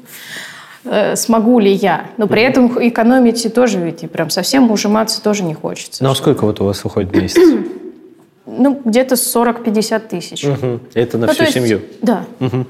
Э, 0.86 1.15
смогу 1.15 1.57
ли 1.57 1.71
я? 1.71 2.05
Но 2.17 2.28
при 2.28 2.43
этом 2.43 2.78
экономить 2.88 3.51
тоже 3.51 3.80
ведь 3.80 4.03
и 4.03 4.07
прям 4.07 4.30
совсем 4.30 4.69
ужиматься 4.69 5.23
тоже 5.23 5.41
не 5.41 5.55
хочется. 5.55 6.03
Ну 6.03 6.11
а 6.11 6.15
сколько 6.15 6.45
вот 6.45 6.61
у 6.61 6.65
вас 6.65 6.86
уходит 6.86 7.09
в 7.09 7.19
месяц? 7.19 7.41
Ну, 8.47 8.81
где-то 8.83 9.15
40-50 9.15 10.07
тысяч. 10.07 10.45
Угу. 10.45 10.79
Это 10.93 11.17
на 11.17 11.27
ну, 11.27 11.33
всю 11.33 11.43
есть, 11.43 11.53
семью? 11.53 11.81
Да. 12.01 12.25
Угу. 12.39 12.65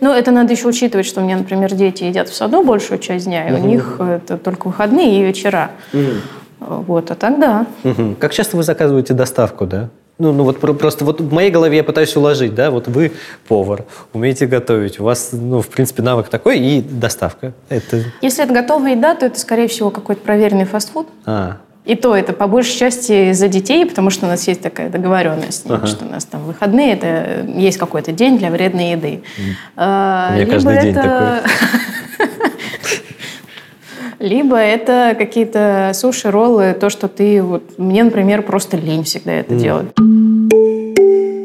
Ну, 0.00 0.12
это 0.12 0.30
надо 0.30 0.52
еще 0.52 0.66
учитывать, 0.66 1.06
что 1.06 1.20
у 1.20 1.24
меня, 1.24 1.36
например, 1.36 1.72
дети 1.74 2.04
едят 2.04 2.28
в 2.28 2.34
саду 2.34 2.64
большую 2.64 2.98
часть 2.98 3.26
дня, 3.26 3.48
и 3.48 3.52
угу. 3.52 3.62
у 3.62 3.66
них 3.68 4.00
это 4.00 4.38
только 4.38 4.68
выходные 4.68 5.20
и 5.20 5.24
вечера. 5.24 5.70
Угу. 5.92 6.82
Вот, 6.86 7.10
а 7.10 7.14
так 7.14 7.38
да. 7.38 7.66
Угу. 7.84 8.16
Как 8.18 8.32
часто 8.32 8.56
вы 8.56 8.64
заказываете 8.64 9.14
доставку, 9.14 9.66
да? 9.66 9.88
Ну, 10.18 10.32
ну 10.32 10.44
вот 10.44 10.60
просто 10.60 11.06
вот 11.06 11.20
в 11.20 11.32
моей 11.32 11.50
голове 11.50 11.78
я 11.78 11.84
пытаюсь 11.84 12.14
уложить, 12.14 12.54
да, 12.54 12.70
вот 12.70 12.88
вы 12.88 13.12
повар, 13.48 13.86
умеете 14.12 14.46
готовить, 14.46 15.00
у 15.00 15.04
вас, 15.04 15.30
ну, 15.32 15.62
в 15.62 15.68
принципе, 15.68 16.02
навык 16.02 16.28
такой 16.28 16.58
и 16.58 16.82
доставка. 16.82 17.54
Это... 17.70 18.04
Если 18.20 18.44
это 18.44 18.52
готовая 18.52 18.96
еда, 18.96 19.14
то 19.14 19.24
это, 19.24 19.40
скорее 19.40 19.66
всего, 19.66 19.90
какой-то 19.90 20.20
проверенный 20.20 20.66
фастфуд. 20.66 21.06
А, 21.24 21.56
и 21.84 21.94
то 21.94 22.14
это 22.14 22.32
по 22.32 22.46
большей 22.46 22.78
части 22.78 23.32
за 23.32 23.48
детей, 23.48 23.86
потому 23.86 24.10
что 24.10 24.26
у 24.26 24.28
нас 24.28 24.46
есть 24.46 24.60
такая 24.60 24.90
договоренность, 24.90 25.64
ага. 25.68 25.86
что 25.86 26.04
у 26.04 26.08
нас 26.08 26.24
там 26.24 26.44
выходные, 26.44 26.92
это 26.92 27.46
есть 27.46 27.78
какой-то 27.78 28.12
день 28.12 28.38
для 28.38 28.50
вредной 28.50 28.92
еды. 28.92 29.22
А, 29.76 30.30
у 30.32 30.34
меня 30.36 30.46
каждый 30.46 30.74
это... 30.74 30.82
день 30.82 30.94
такой. 30.94 31.38
Либо 34.28 34.56
это 34.56 35.16
какие-то 35.16 35.92
суши, 35.94 36.30
роллы, 36.30 36.76
то, 36.78 36.90
что 36.90 37.08
ты... 37.08 37.42
Вот, 37.42 37.78
мне, 37.78 38.04
например, 38.04 38.42
просто 38.42 38.76
лень 38.76 39.04
всегда 39.04 39.32
это 39.32 39.54
mm. 39.54 39.58
делать 39.58 39.86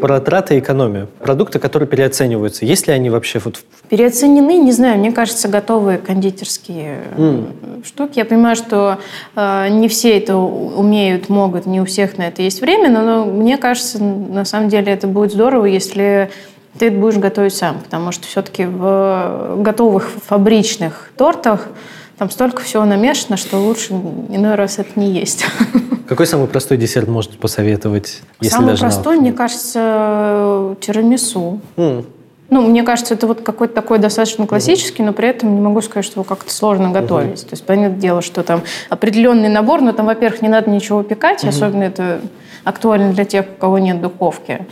про 0.06 0.20
траты 0.20 0.58
и 0.58 0.60
экономию. 0.60 1.08
Продукты, 1.24 1.58
которые 1.58 1.90
переоцениваются, 1.90 2.64
есть 2.64 2.86
ли 2.86 2.94
они 2.94 3.10
вообще 3.10 3.40
вот... 3.44 3.62
Переоценены, 3.90 4.60
не 4.60 4.72
знаю, 4.72 5.00
мне 5.00 5.12
кажется, 5.12 5.48
готовые 5.48 5.98
кондитерские 5.98 7.00
mm. 7.18 7.84
штуки. 7.88 8.20
Я 8.20 8.26
понимаю, 8.26 8.56
что 8.56 9.00
э, 9.36 9.68
не 9.70 9.88
все 9.88 10.16
это 10.16 10.38
умеют, 10.38 11.30
могут, 11.30 11.66
не 11.66 11.82
у 11.82 11.86
всех 11.86 12.20
на 12.20 12.28
это 12.28 12.44
есть 12.44 12.62
время, 12.62 12.92
но, 12.92 13.02
но 13.02 13.26
мне 13.26 13.58
кажется, 13.58 13.98
на 14.04 14.46
самом 14.46 14.70
деле 14.70 14.94
это 14.94 15.08
будет 15.08 15.32
здорово, 15.32 15.66
если 15.66 16.30
ты 16.78 16.90
это 16.90 16.98
будешь 16.98 17.18
готовить 17.18 17.56
сам, 17.56 17.80
потому 17.80 18.12
что 18.12 18.28
все-таки 18.28 18.66
в 18.66 19.56
готовых 19.58 20.12
фабричных 20.28 21.10
тортах 21.18 21.70
Там 22.18 22.30
столько 22.30 22.62
всего 22.64 22.86
намешано, 22.86 23.36
что 23.36 23.58
лучше 23.58 23.94
иной 23.94 24.56
раз 24.56 24.80
это 24.80 24.98
не 25.00 25.12
есть. 25.12 25.46
Какой 26.08 26.28
самый 26.28 26.48
простой 26.48 26.78
десерт 26.78 27.08
можно 27.08 27.36
посоветовать? 27.36 28.22
Если 28.40 28.56
самый 28.56 28.78
простой, 28.78 29.20
мне 29.20 29.34
кажется, 29.34 30.76
тирамису. 30.80 31.60
Mm. 31.78 32.06
Ну, 32.52 32.62
мне 32.62 32.84
кажется, 32.84 33.16
это 33.16 33.26
вот 33.26 33.42
какой-то 33.42 33.74
такой 33.74 33.98
достаточно 33.98 34.46
классический, 34.46 35.02
но 35.02 35.14
при 35.14 35.30
этом 35.30 35.56
не 35.56 35.62
могу 35.62 35.82
сказать, 35.82 36.06
что 36.06 36.20
его 36.20 36.24
как-то 36.24 36.54
сложно 36.54 36.92
готовить. 36.92 37.42
То 37.42 37.54
есть, 37.54 37.66
понятное 37.66 38.00
дело, 38.00 38.22
что 38.22 38.44
там 38.44 38.62
определенный 38.90 39.50
набор, 39.50 39.82
но 39.82 39.94
там, 39.94 40.06
во-первых, 40.06 40.44
не 40.44 40.48
надо 40.48 40.70
ничего 40.70 41.02
пекать, 41.02 41.44
особенно 41.44 41.84
это 41.84 42.22
актуально 42.64 43.14
для 43.14 43.26
тех, 43.26 43.46
у 43.58 43.60
кого 43.60 43.80
нет 43.80 44.00
духовки. 44.00 44.66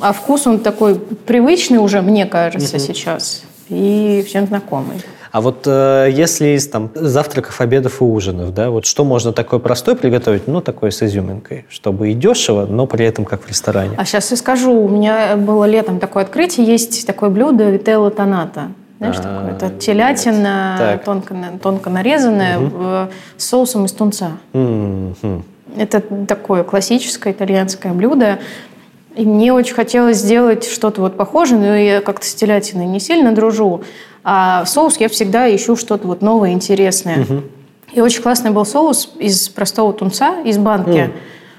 А 0.00 0.12
вкус 0.12 0.46
он 0.46 0.60
такой 0.60 0.94
привычный 0.94 1.78
уже, 1.78 2.02
мне 2.02 2.24
кажется, 2.24 2.78
сейчас, 2.78 3.42
и 3.68 4.24
всем 4.26 4.46
знакомый. 4.46 5.02
А 5.38 5.40
вот 5.40 5.68
э, 5.68 6.08
если 6.10 6.56
из 6.56 6.66
там, 6.66 6.90
завтраков, 6.96 7.60
обедов 7.60 8.00
и 8.00 8.04
ужинов, 8.04 8.52
да, 8.52 8.70
вот 8.70 8.86
что 8.86 9.04
можно 9.04 9.32
такое 9.32 9.60
простое 9.60 9.94
приготовить, 9.94 10.48
ну, 10.48 10.60
такое 10.60 10.90
с 10.90 11.00
изюминкой, 11.00 11.64
чтобы 11.68 12.10
и 12.10 12.14
дешево, 12.14 12.66
но 12.66 12.86
при 12.86 13.06
этом 13.06 13.24
как 13.24 13.44
в 13.44 13.48
ресторане? 13.48 13.94
А 13.96 14.04
сейчас 14.04 14.32
я 14.32 14.36
скажу, 14.36 14.72
у 14.72 14.88
меня 14.88 15.36
было 15.36 15.64
летом 15.64 16.00
такое 16.00 16.24
открытие, 16.24 16.66
есть 16.66 17.06
такое 17.06 17.30
блюдо 17.30 17.70
вителла 17.70 18.10
тоната. 18.10 18.72
Знаешь, 18.98 19.14
а, 19.20 19.22
такое? 19.22 19.54
Это 19.54 19.78
телятина 19.78 21.00
тонко, 21.04 21.36
тонко 21.62 21.88
нарезанная 21.88 22.58
угу. 22.58 23.12
с 23.36 23.44
соусом 23.44 23.84
из 23.84 23.92
тунца. 23.92 24.32
Угу. 24.54 25.44
Это 25.76 26.02
такое 26.26 26.64
классическое 26.64 27.32
итальянское 27.32 27.92
блюдо. 27.92 28.40
И 29.14 29.24
мне 29.24 29.52
очень 29.52 29.74
хотелось 29.74 30.16
сделать 30.16 30.64
что-то 30.64 31.00
вот 31.00 31.16
похожее, 31.16 31.60
но 31.60 31.76
я 31.76 32.00
как-то 32.00 32.26
с 32.26 32.34
телятиной 32.34 32.86
не 32.86 32.98
сильно 32.98 33.32
дружу. 33.32 33.82
А 34.24 34.64
соус 34.66 34.96
я 34.98 35.08
всегда 35.08 35.54
ищу 35.54 35.76
что-то 35.76 36.06
вот 36.06 36.22
новое, 36.22 36.52
интересное. 36.52 37.22
Угу. 37.22 37.42
И 37.94 38.00
очень 38.00 38.22
классный 38.22 38.50
был 38.50 38.64
соус 38.64 39.12
из 39.18 39.48
простого 39.48 39.92
тунца, 39.92 40.40
из 40.42 40.58
банки. 40.58 40.90
Mm. 40.90 41.12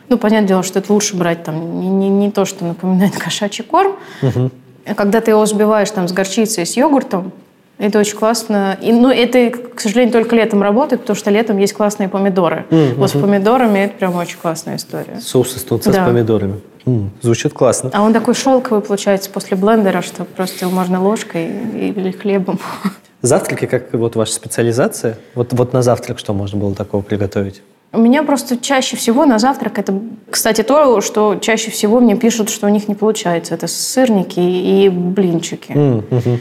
Ну, 0.10 0.18
понятное 0.18 0.48
дело, 0.48 0.64
что 0.64 0.80
это 0.80 0.94
лучше 0.94 1.16
брать 1.16 1.44
там 1.44 1.80
не, 1.80 1.88
не, 1.88 2.10
не 2.10 2.32
то, 2.32 2.46
что 2.46 2.66
напоминает 2.66 3.16
кошачий 3.18 3.64
корм. 3.64 3.96
Угу. 4.22 4.52
Когда 4.96 5.22
ты 5.22 5.32
его 5.32 5.42
взбиваешь 5.42 5.90
там 5.92 6.08
с 6.08 6.12
горчицей, 6.12 6.66
с 6.66 6.76
йогуртом, 6.78 7.32
это 7.78 8.00
очень 8.00 8.18
классно. 8.18 8.78
И, 8.82 8.92
ну, 8.92 9.10
это, 9.10 9.50
к 9.50 9.80
сожалению, 9.80 10.12
только 10.12 10.36
летом 10.36 10.62
работает, 10.62 11.02
потому 11.02 11.16
что 11.16 11.32
летом 11.32 11.58
есть 11.58 11.74
классные 11.74 12.10
помидоры. 12.10 12.66
Mm-hmm. 12.70 12.96
Вот 12.96 13.10
с 13.10 13.14
помидорами 13.14 13.80
это 13.80 13.96
прям 13.96 14.16
очень 14.16 14.38
классная 14.38 14.76
история. 14.76 15.20
Соус 15.22 15.56
из 15.56 15.64
тунца 15.64 15.92
да. 15.92 16.04
с 16.04 16.08
помидорами. 16.08 16.60
М, 16.86 17.12
звучит 17.22 17.54
классно. 17.54 17.92
А 17.94 18.02
он 18.02 18.14
такой 18.14 18.34
шелковый 18.34 18.82
получается 18.82 19.30
после 19.30 19.58
блендера, 19.58 20.02
что 20.02 20.26
просто 20.26 20.66
его 20.66 20.76
можно 20.76 21.02
ложкой 21.02 21.48
или 21.48 22.12
хлебом. 22.12 22.60
Завтраки, 23.22 23.66
как 23.66 23.94
вот 23.94 24.16
ваша 24.16 24.34
специализация? 24.34 25.18
Вот, 25.36 25.52
вот 25.54 25.74
на 25.74 25.82
завтрак 25.82 26.20
что 26.20 26.34
можно 26.34 26.58
было 26.58 26.74
такого 26.74 27.02
приготовить? 27.02 27.62
У 27.92 28.00
меня 28.00 28.24
просто 28.24 28.58
чаще 28.58 28.96
всего 28.98 29.26
на 29.26 29.40
завтрак 29.40 29.80
это, 29.80 30.00
кстати, 30.30 30.62
то, 30.62 31.02
что 31.02 31.36
чаще 31.42 31.72
всего 31.72 32.00
мне 32.00 32.16
пишут, 32.16 32.50
что 32.50 32.68
у 32.68 32.70
них 32.70 32.88
не 32.88 32.96
получается. 32.96 33.56
Это 33.56 33.68
сырники 33.68 34.40
и 34.40 34.90
блинчики. 34.90 35.72
Mm-hmm 35.72 36.40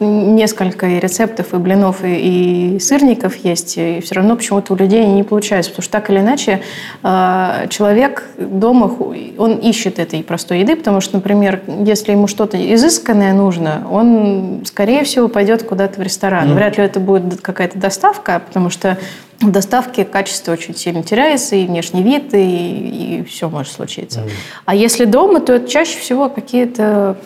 несколько 0.00 0.86
и 0.86 0.98
рецептов, 0.98 1.54
и 1.54 1.56
блинов, 1.58 2.04
и, 2.04 2.76
и 2.76 2.78
сырников 2.80 3.36
есть, 3.36 3.76
и 3.76 4.00
все 4.00 4.14
равно 4.14 4.36
почему-то 4.36 4.72
у 4.72 4.76
людей 4.76 5.06
не 5.06 5.22
получается, 5.22 5.70
потому 5.70 5.82
что 5.82 5.92
так 5.92 6.10
или 6.10 6.18
иначе 6.18 6.62
э, 7.02 7.66
человек 7.68 8.24
дома, 8.38 8.94
он 9.38 9.56
ищет 9.56 9.98
этой 9.98 10.22
простой 10.22 10.60
еды, 10.60 10.76
потому 10.76 11.00
что, 11.00 11.16
например, 11.16 11.60
если 11.84 12.12
ему 12.12 12.26
что-то 12.26 12.56
изысканное 12.74 13.32
нужно, 13.34 13.86
он, 13.90 14.62
скорее 14.64 15.04
всего, 15.04 15.28
пойдет 15.28 15.62
куда-то 15.62 16.00
в 16.00 16.02
ресторан. 16.02 16.50
Mm. 16.50 16.54
Вряд 16.54 16.78
ли 16.78 16.84
это 16.84 17.00
будет 17.00 17.40
какая-то 17.40 17.78
доставка, 17.78 18.42
потому 18.46 18.70
что 18.70 18.98
в 19.40 19.50
доставке 19.50 20.04
качество 20.04 20.52
очень 20.52 20.74
сильно 20.76 21.02
теряется, 21.02 21.56
и 21.56 21.66
внешний 21.66 22.02
вид, 22.02 22.34
и, 22.34 23.20
и 23.20 23.24
все 23.24 23.48
может 23.48 23.72
случиться. 23.72 24.20
Mm. 24.20 24.30
А 24.66 24.74
если 24.74 25.04
дома, 25.06 25.40
то 25.40 25.54
это 25.54 25.68
чаще 25.68 25.98
всего 25.98 26.28
какие-то 26.28 27.16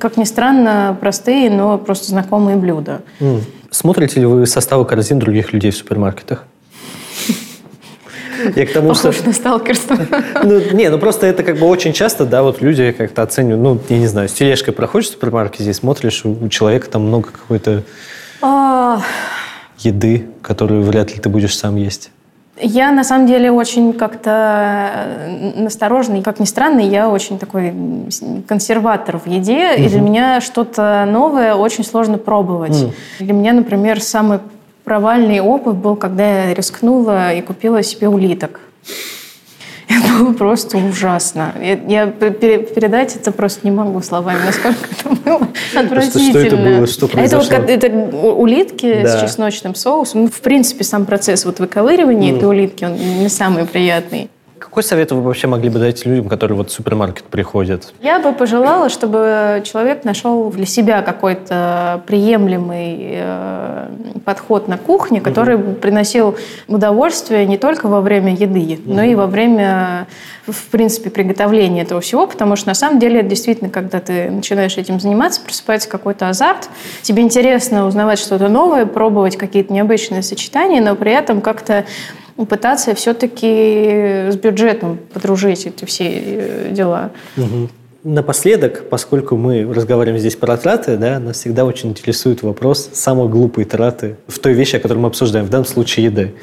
как 0.00 0.16
ни 0.16 0.24
странно, 0.24 0.96
простые, 0.98 1.50
но 1.50 1.76
просто 1.76 2.06
знакомые 2.08 2.56
блюда. 2.56 3.02
Mm. 3.20 3.42
Смотрите 3.70 4.20
ли 4.20 4.26
вы 4.26 4.46
составы 4.46 4.86
корзин 4.86 5.18
других 5.18 5.52
людей 5.52 5.70
в 5.70 5.76
супермаркетах? 5.76 6.44
Я 8.56 8.66
к 8.66 8.72
тому, 8.72 8.88
Похож 8.88 9.16
что... 9.16 9.26
на 9.26 9.32
сталкерство. 9.32 9.98
Ну, 10.44 10.60
не, 10.72 10.88
ну 10.88 10.98
просто 10.98 11.26
это 11.26 11.42
как 11.42 11.58
бы 11.58 11.66
очень 11.66 11.92
часто, 11.92 12.24
да, 12.24 12.42
вот 12.42 12.62
люди 12.62 12.92
как-то 12.92 13.22
оценивают, 13.22 13.62
ну, 13.62 13.80
я 13.88 13.98
не 13.98 14.06
знаю, 14.06 14.28
с 14.28 14.32
тележкой 14.32 14.74
проходишь 14.74 15.08
в 15.08 15.12
супермаркет, 15.12 15.60
здесь 15.60 15.76
смотришь, 15.76 16.24
у 16.24 16.48
человека 16.48 16.88
там 16.88 17.02
много 17.02 17.30
какой-то 17.30 17.82
а... 18.40 19.00
еды, 19.84 20.26
которую 20.42 20.82
вряд 20.82 21.12
ли 21.14 21.20
ты 21.20 21.28
будешь 21.28 21.56
сам 21.56 21.76
есть. 21.76 22.10
Я, 22.60 22.92
на 22.92 23.02
самом 23.02 23.26
деле, 23.26 23.50
очень 23.50 23.92
как-то 23.92 24.90
э, 24.94 25.60
насторожный. 25.60 26.22
Как 26.22 26.38
ни 26.38 26.44
странно, 26.44 26.78
я 26.78 27.08
очень 27.08 27.38
такой 27.38 27.74
консерватор 28.46 29.18
в 29.18 29.26
еде, 29.26 29.72
угу. 29.74 29.82
и 29.82 29.88
для 29.88 30.00
меня 30.00 30.40
что-то 30.40 31.04
новое 31.10 31.54
очень 31.54 31.84
сложно 31.84 32.16
пробовать. 32.16 32.80
Угу. 32.80 32.92
Для 33.20 33.32
меня, 33.32 33.52
например, 33.54 34.00
самый 34.00 34.38
провальный 34.84 35.40
опыт 35.40 35.74
был, 35.74 35.96
когда 35.96 36.44
я 36.44 36.54
рискнула 36.54 37.34
и 37.34 37.42
купила 37.42 37.82
себе 37.82 38.08
улиток. 38.08 38.60
Это 39.88 40.18
было 40.18 40.32
просто 40.32 40.78
ужасно. 40.78 41.54
Я, 41.60 41.72
я 41.86 42.06
передать 42.06 43.16
это 43.16 43.32
просто 43.32 43.60
не 43.64 43.70
могу 43.70 44.00
словами, 44.00 44.38
насколько 44.44 44.78
это 44.90 45.08
было 45.10 45.48
отвратительно. 45.74 46.30
Что, 46.30 46.38
это 46.38 46.56
было? 46.56 46.86
Что 46.86 47.08
произошло? 47.08 47.56
Это, 47.56 47.60
вот, 47.60 47.70
это 47.70 48.16
улитки 48.16 49.02
да. 49.02 49.18
с 49.18 49.20
чесночным 49.20 49.74
соусом. 49.74 50.22
Ну, 50.22 50.28
в 50.28 50.40
принципе, 50.40 50.84
сам 50.84 51.04
процесс 51.04 51.44
вот 51.44 51.58
выковыривания 51.60 52.32
mm. 52.32 52.36
этой 52.36 52.48
улитки, 52.48 52.84
он 52.84 52.94
не 52.94 53.28
самый 53.28 53.66
приятный. 53.66 54.30
Какой 54.74 54.82
совет 54.82 55.12
вы 55.12 55.20
вообще 55.20 55.46
могли 55.46 55.68
бы 55.68 55.78
дать 55.78 56.04
людям, 56.04 56.28
которые 56.28 56.56
вот 56.56 56.68
в 56.68 56.72
супермаркет 56.72 57.22
приходят? 57.26 57.94
Я 58.02 58.18
бы 58.18 58.32
пожелала, 58.32 58.88
чтобы 58.88 59.62
человек 59.64 60.02
нашел 60.02 60.50
для 60.50 60.66
себя 60.66 61.00
какой-то 61.02 62.02
приемлемый 62.08 62.98
э, 63.12 63.88
подход 64.24 64.66
на 64.66 64.76
кухне, 64.76 65.20
который 65.20 65.54
угу. 65.54 65.74
приносил 65.74 66.36
удовольствие 66.66 67.46
не 67.46 67.56
только 67.56 67.86
во 67.86 68.00
время 68.00 68.34
еды, 68.34 68.80
угу. 68.84 68.94
но 68.94 69.04
и 69.04 69.14
во 69.14 69.28
время, 69.28 70.08
в 70.44 70.66
принципе, 70.72 71.08
приготовления 71.08 71.82
этого 71.82 72.00
всего, 72.00 72.26
потому 72.26 72.56
что 72.56 72.66
на 72.66 72.74
самом 72.74 72.98
деле 72.98 73.22
действительно, 73.22 73.70
когда 73.70 74.00
ты 74.00 74.28
начинаешь 74.28 74.76
этим 74.76 74.98
заниматься, 74.98 75.40
просыпается 75.40 75.88
какой-то 75.88 76.28
азарт, 76.28 76.68
тебе 77.02 77.22
интересно 77.22 77.86
узнавать 77.86 78.18
что-то 78.18 78.48
новое, 78.48 78.86
пробовать 78.86 79.36
какие-то 79.36 79.72
необычные 79.72 80.24
сочетания, 80.24 80.82
но 80.82 80.96
при 80.96 81.12
этом 81.12 81.40
как-то 81.42 81.84
пытаться 82.36 82.94
все-таки 82.94 84.30
с 84.30 84.36
бюджетом 84.36 84.98
подружить 85.12 85.66
эти 85.66 85.84
все 85.84 86.04
э, 86.08 86.68
дела. 86.72 87.10
Угу. 87.36 87.68
Напоследок, 88.04 88.88
поскольку 88.90 89.36
мы 89.36 89.64
разговариваем 89.64 90.18
здесь 90.18 90.36
про 90.36 90.56
траты, 90.56 90.98
да, 90.98 91.18
нас 91.18 91.38
всегда 91.38 91.64
очень 91.64 91.90
интересует 91.90 92.42
вопрос 92.42 92.90
самой 92.92 93.28
глупой 93.28 93.64
траты 93.64 94.16
в 94.26 94.38
той 94.38 94.52
вещи, 94.52 94.76
о 94.76 94.80
которой 94.80 94.98
мы 94.98 95.08
обсуждаем, 95.08 95.46
в 95.46 95.50
данном 95.50 95.64
случае 95.64 96.06
еды. 96.06 96.34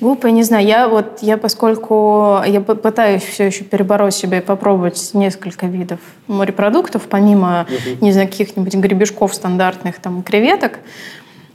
Глупо, 0.00 0.28
не 0.28 0.44
знаю. 0.44 0.64
Я 0.64 0.88
вот, 0.88 1.18
я 1.22 1.36
поскольку 1.36 2.40
я 2.46 2.60
пытаюсь 2.60 3.22
все 3.22 3.46
еще 3.46 3.64
перебороть 3.64 4.14
себя 4.14 4.38
и 4.38 4.40
попробовать 4.40 5.10
несколько 5.12 5.66
видов 5.66 5.98
морепродуктов, 6.28 7.02
помимо, 7.10 7.66
угу. 7.68 8.04
не 8.04 8.12
знаю, 8.12 8.28
каких-нибудь 8.28 8.74
гребешков 8.74 9.34
стандартных, 9.34 9.98
там, 9.98 10.22
креветок, 10.22 10.78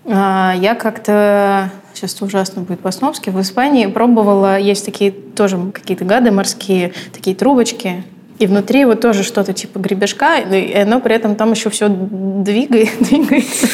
а, 0.06 0.54
я 0.58 0.76
как-то, 0.76 1.72
сейчас 1.94 2.22
ужасно 2.22 2.62
будет 2.62 2.80
по-снобски, 2.80 3.30
в 3.30 3.40
Испании 3.42 3.88
пробовала, 3.88 4.60
есть 4.60 4.86
такие 4.86 5.12
тоже 5.12 5.58
какие-то 5.74 6.06
гады 6.06 6.32
морские, 6.32 6.94
такие 7.12 7.36
трубочки, 7.36 8.04
и 8.40 8.48
внутри 8.48 8.86
вот 8.86 9.02
тоже 9.02 9.24
что-то 9.24 9.54
типа 9.54 9.80
гребешка, 9.80 10.38
и 10.38 10.74
оно 10.78 11.00
при 11.00 11.16
этом 11.16 11.36
там 11.36 11.52
еще 11.52 11.70
все 11.70 11.88
двигает, 11.90 12.90
двигается. 13.00 13.68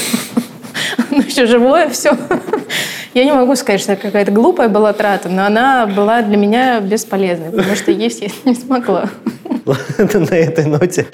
Оно 1.12 1.22
еще 1.22 1.46
живое 1.46 1.90
все. 1.90 2.12
Я 3.14 3.26
не 3.26 3.32
могу 3.32 3.56
сказать, 3.56 3.82
что 3.82 3.94
это 3.94 4.04
какая-то 4.04 4.32
глупая 4.32 4.70
была 4.70 4.94
трата, 4.94 5.30
но 5.30 5.46
она 5.46 5.88
была 5.88 6.22
для 6.22 6.38
меня 6.38 6.80
бесполезной, 6.80 7.50
потому 7.50 7.76
что 7.76 7.92
есть 7.92 8.22
я 8.22 8.30
не 8.46 8.56
смогла. 8.56 9.10
На 9.98 10.36
этой 10.36 10.66
ноте. 10.66 11.08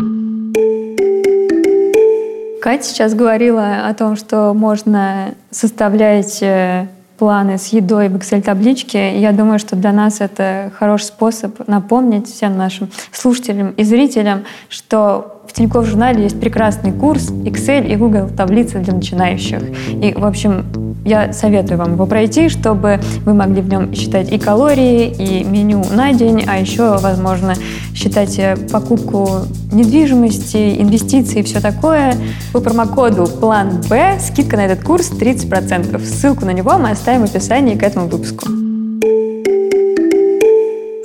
Катя 2.62 2.84
сейчас 2.84 3.14
говорила 3.14 3.88
о 3.88 3.93
том, 3.93 4.16
что 4.16 4.53
можно 4.56 5.36
составлять 5.51 6.41
э, 6.41 6.88
планы 7.18 7.57
с 7.57 7.68
едой 7.68 8.09
в 8.09 8.16
Excel-табличке. 8.16 9.20
Я 9.20 9.32
думаю, 9.32 9.59
что 9.59 9.76
для 9.76 9.91
нас 9.91 10.22
это 10.22 10.72
хороший 10.78 11.05
способ 11.05 11.68
напомнить 11.68 12.28
всем 12.28 12.57
нашим 12.57 12.89
слушателям 13.11 13.72
и 13.72 13.84
зрителям, 13.84 14.43
что 14.70 15.41
в 15.47 15.53
Тинькофф 15.53 15.86
журнале 15.86 16.24
есть 16.24 16.39
прекрасный 16.39 16.91
курс 16.91 17.30
Excel 17.30 17.88
и 17.88 17.95
Google 17.95 18.30
таблицы 18.30 18.80
для 18.80 18.93
начинающих. 18.93 19.61
И, 19.89 20.13
в 20.13 20.26
общем, 20.26 20.94
Я 21.06 21.34
советую 21.34 21.78
вам 21.78 21.93
его 21.93 22.08
пройти, 22.08 22.49
чтобы 22.49 22.99
вы 23.26 23.36
могли 23.36 23.62
в 23.62 23.70
нем 23.70 23.93
считать 23.93 24.32
и 24.32 24.39
калории, 24.39 25.06
и 25.08 25.43
меню 25.43 25.84
на 25.91 26.12
день, 26.14 26.43
а 26.47 26.58
еще, 26.58 26.97
возможно, 26.97 27.53
считать 27.93 28.39
э, 28.39 28.58
покупку 28.72 29.41
недвижимости, 29.72 30.82
инвестиций 30.82 31.41
и 31.41 31.43
все 31.43 31.62
такое. 31.62 32.16
По 32.53 32.60
промокоду 32.60 33.28
«План 33.28 33.82
Б» 33.88 34.18
скидка 34.20 34.58
на 34.58 34.66
этот 34.66 34.84
курс 34.84 35.12
30%. 35.12 36.03
Ссылку 36.03 36.43
на 36.45 36.51
него 36.51 36.76
мы 36.80 36.89
оставим 36.89 37.28
в 37.28 37.30
описании 37.30 37.76
к 37.76 37.84
этому 37.84 38.08
выпуску. 38.08 38.47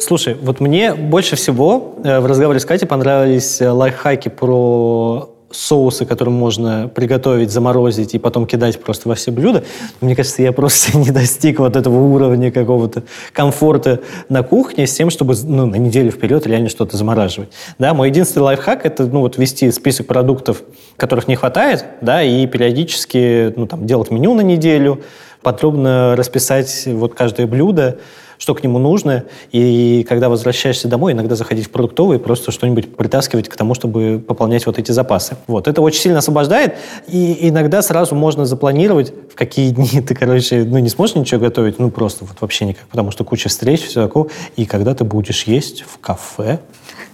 Слушай, 0.00 0.34
вот 0.42 0.60
мне 0.60 0.94
больше 0.94 1.36
всего 1.36 1.96
э, 2.02 2.20
в 2.20 2.26
разговоре 2.26 2.58
с 2.58 2.64
Катей 2.64 2.88
понравились 2.88 3.60
э, 3.60 3.68
лайфхаки 3.68 4.30
про 4.30 5.28
соусы, 5.50 6.06
которые 6.06 6.34
можно 6.34 6.88
приготовить, 6.88 7.50
заморозить 7.50 8.14
и 8.14 8.18
потом 8.18 8.46
кидать 8.46 8.80
просто 8.80 9.08
во 9.08 9.14
все 9.14 9.30
блюда. 9.30 9.64
Мне 10.00 10.14
кажется, 10.14 10.42
я 10.42 10.52
просто 10.52 10.96
не 10.98 11.10
достиг 11.10 11.58
вот 11.58 11.76
этого 11.76 11.98
уровня 11.98 12.50
какого-то 12.50 13.02
комфорта 13.32 14.00
на 14.28 14.42
кухне 14.42 14.86
с 14.86 14.94
тем, 14.94 15.10
чтобы 15.10 15.34
ну, 15.44 15.66
на 15.66 15.76
неделю 15.76 16.10
вперед 16.10 16.46
реально 16.46 16.68
что-то 16.68 16.96
замораживать. 16.96 17.50
Да, 17.78 17.94
мой 17.94 18.08
единственный 18.10 18.44
лайфхак– 18.44 18.80
это 18.86 19.06
ну, 19.06 19.20
вот 19.20 19.38
вести 19.38 19.70
список 19.70 20.06
продуктов, 20.06 20.62
которых 20.96 21.28
не 21.28 21.36
хватает, 21.36 21.84
да, 22.00 22.22
и 22.22 22.46
периодически 22.46 23.52
ну, 23.56 23.66
там, 23.66 23.86
делать 23.86 24.10
меню 24.10 24.34
на 24.34 24.42
неделю, 24.42 25.02
подробно 25.42 26.14
расписать 26.16 26.84
вот 26.86 27.14
каждое 27.14 27.46
блюдо, 27.46 27.98
что 28.40 28.54
к 28.54 28.64
нему 28.64 28.78
нужно, 28.78 29.24
и 29.52 30.04
когда 30.08 30.30
возвращаешься 30.30 30.88
домой, 30.88 31.12
иногда 31.12 31.36
заходить 31.36 31.66
в 31.66 31.70
продуктовый 31.70 32.16
и 32.16 32.20
просто 32.20 32.50
что-нибудь 32.50 32.96
притаскивать 32.96 33.50
к 33.50 33.56
тому, 33.56 33.74
чтобы 33.74 34.18
пополнять 34.18 34.64
вот 34.64 34.78
эти 34.78 34.92
запасы. 34.92 35.36
Вот. 35.46 35.68
Это 35.68 35.82
очень 35.82 36.00
сильно 36.00 36.18
освобождает, 36.18 36.74
и 37.06 37.48
иногда 37.48 37.82
сразу 37.82 38.14
можно 38.14 38.46
запланировать, 38.46 39.12
в 39.30 39.34
какие 39.34 39.70
дни 39.72 40.00
ты, 40.00 40.14
короче, 40.14 40.64
ну, 40.64 40.78
не 40.78 40.88
сможешь 40.88 41.16
ничего 41.16 41.38
готовить, 41.38 41.78
ну, 41.78 41.90
просто 41.90 42.24
вот 42.24 42.38
вообще 42.40 42.64
никак, 42.64 42.86
потому 42.86 43.10
что 43.10 43.24
куча 43.24 43.50
встреч, 43.50 43.82
все 43.82 44.04
такое, 44.04 44.28
и 44.56 44.64
когда 44.64 44.94
ты 44.94 45.04
будешь 45.04 45.44
есть 45.44 45.82
в 45.82 45.98
кафе, 45.98 46.60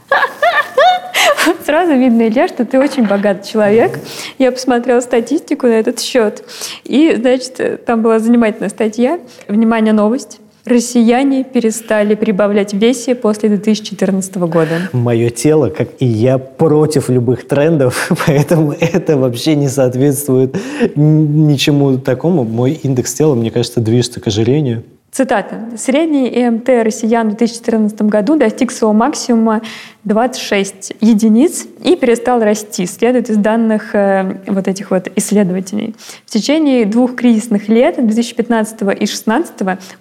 Сразу 1.65 1.93
видно, 1.95 2.29
Илья, 2.29 2.47
что 2.47 2.65
ты 2.65 2.79
очень 2.79 3.07
богатый 3.07 3.49
человек. 3.49 3.99
Я 4.39 4.53
посмотрела 4.53 5.01
статистику 5.01 5.67
на 5.67 5.73
этот 5.73 6.01
счет. 6.01 6.45
И, 6.85 7.15
значит, 7.17 7.85
там 7.85 8.03
была 8.03 8.19
занимательная 8.19 8.69
статья. 8.69 9.19
Внимание, 9.49 9.93
новость. 9.93 10.41
Россияне 10.67 11.45
перестали 11.45 12.17
прибавлять 12.17 12.75
в 12.75 12.77
весе 12.77 13.15
после 13.15 13.49
2014 13.51 14.37
года. 14.37 14.91
Мое 14.93 15.31
тело, 15.31 15.69
как 15.69 15.91
и 16.01 16.07
я, 16.07 16.39
против 16.39 17.09
любых 17.09 17.47
трендов, 17.47 18.11
поэтому 18.27 18.73
это 18.73 19.17
вообще 19.17 19.55
не 19.55 19.69
соответствует 19.69 20.57
ничему 20.97 21.99
такому. 21.99 22.43
Мой 22.43 22.73
индекс 22.73 23.15
тела, 23.15 23.37
мне 23.37 23.53
кажется, 23.53 23.81
движется 23.81 24.21
к 24.21 24.27
ожирению. 24.27 24.83
Цитата. 25.13 25.71
Средний 25.79 26.29
ЭМТ 26.29 26.69
россиян 26.85 27.31
в 27.31 27.37
2014 27.37 28.03
году 28.03 28.37
достиг 28.37 28.71
своего 28.71 28.93
максимума 28.93 29.63
26 30.07 30.93
единиц 31.01 31.67
и 31.83 31.97
перестал 31.97 32.41
расти, 32.41 32.87
следует 32.87 33.29
из 33.29 33.39
данных 33.39 33.93
э, 33.93 34.39
вот 34.47 34.69
этих 34.69 34.93
вот 34.93 35.09
исследователей. 35.17 35.97
В 36.25 36.31
течение 36.31 36.87
двух 36.87 37.17
кризисных 37.17 37.69
лет, 37.69 37.97
2015 37.99 38.83
и 38.83 38.85
2016, 38.85 39.53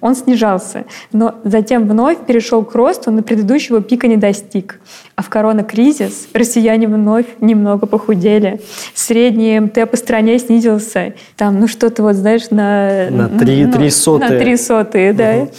он 0.01 0.15
снижался, 0.15 0.85
но 1.11 1.33
затем 1.43 1.87
вновь 1.87 2.19
перешел 2.27 2.63
к 2.63 2.75
росту, 2.75 3.09
на 3.09 3.23
предыдущего 3.23 3.81
пика 3.81 4.07
не 4.07 4.17
достиг. 4.17 4.79
А 5.15 5.23
в 5.23 5.29
коронакризис 5.29 6.27
россияне 6.33 6.87
вновь 6.87 7.25
немного 7.39 7.87
похудели. 7.87 8.61
Средний 8.93 9.59
МТ 9.59 9.89
по 9.89 9.97
стране 9.97 10.37
снизился. 10.37 11.15
Там, 11.35 11.59
ну 11.59 11.67
что-то 11.67 12.03
вот, 12.03 12.13
знаешь, 12.15 12.51
на... 12.51 13.09
На 13.09 13.27
3, 13.27 13.65
ну, 13.65 13.71
3 13.71 13.89
сотые. 13.89 14.29
На 14.29 14.39
3 14.39 14.57
сотые, 14.57 15.13
да. 15.13 15.35
Угу. 15.37 15.51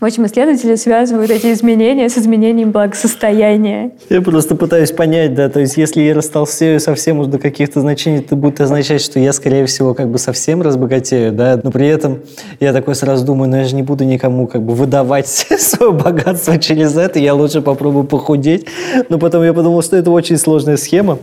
В 0.00 0.04
общем, 0.06 0.24
исследователи 0.24 0.76
связывают 0.76 1.30
эти 1.30 1.52
изменения 1.52 2.08
с 2.08 2.16
изменением 2.16 2.70
благосостояния. 2.70 3.90
Я 4.08 4.22
просто 4.22 4.56
пытаюсь 4.56 4.92
понять, 4.92 5.34
да, 5.34 5.50
то 5.50 5.60
есть 5.60 5.76
если 5.76 6.00
я 6.00 6.14
растолстею 6.14 6.80
совсем 6.80 7.18
уже 7.18 7.28
до 7.28 7.38
каких-то 7.38 7.82
значений, 7.82 8.20
это 8.20 8.34
будет 8.34 8.62
означать, 8.62 9.02
что 9.02 9.20
я, 9.20 9.34
скорее 9.34 9.66
всего, 9.66 9.92
как 9.92 10.08
бы 10.08 10.16
совсем 10.16 10.62
разбогатею, 10.62 11.32
да, 11.32 11.60
но 11.62 11.70
при 11.70 11.86
этом 11.86 12.20
я 12.60 12.72
такой 12.72 12.94
сразу 12.94 13.26
думаю, 13.26 13.50
ну 13.50 13.58
я 13.58 13.64
же 13.64 13.74
не 13.74 13.82
буду 13.82 14.04
никому 14.04 14.46
как 14.46 14.62
бы 14.62 14.72
выдавать 14.72 15.28
свое 15.58 15.92
богатство 15.92 16.56
через 16.56 16.96
это, 16.96 17.18
я 17.18 17.34
лучше 17.34 17.60
попробую 17.60 18.04
похудеть, 18.04 18.68
но 19.10 19.18
потом 19.18 19.44
я 19.44 19.52
подумал, 19.52 19.82
что 19.82 19.96
это 19.96 20.10
очень 20.10 20.38
сложная 20.38 20.78
схема, 20.78 21.18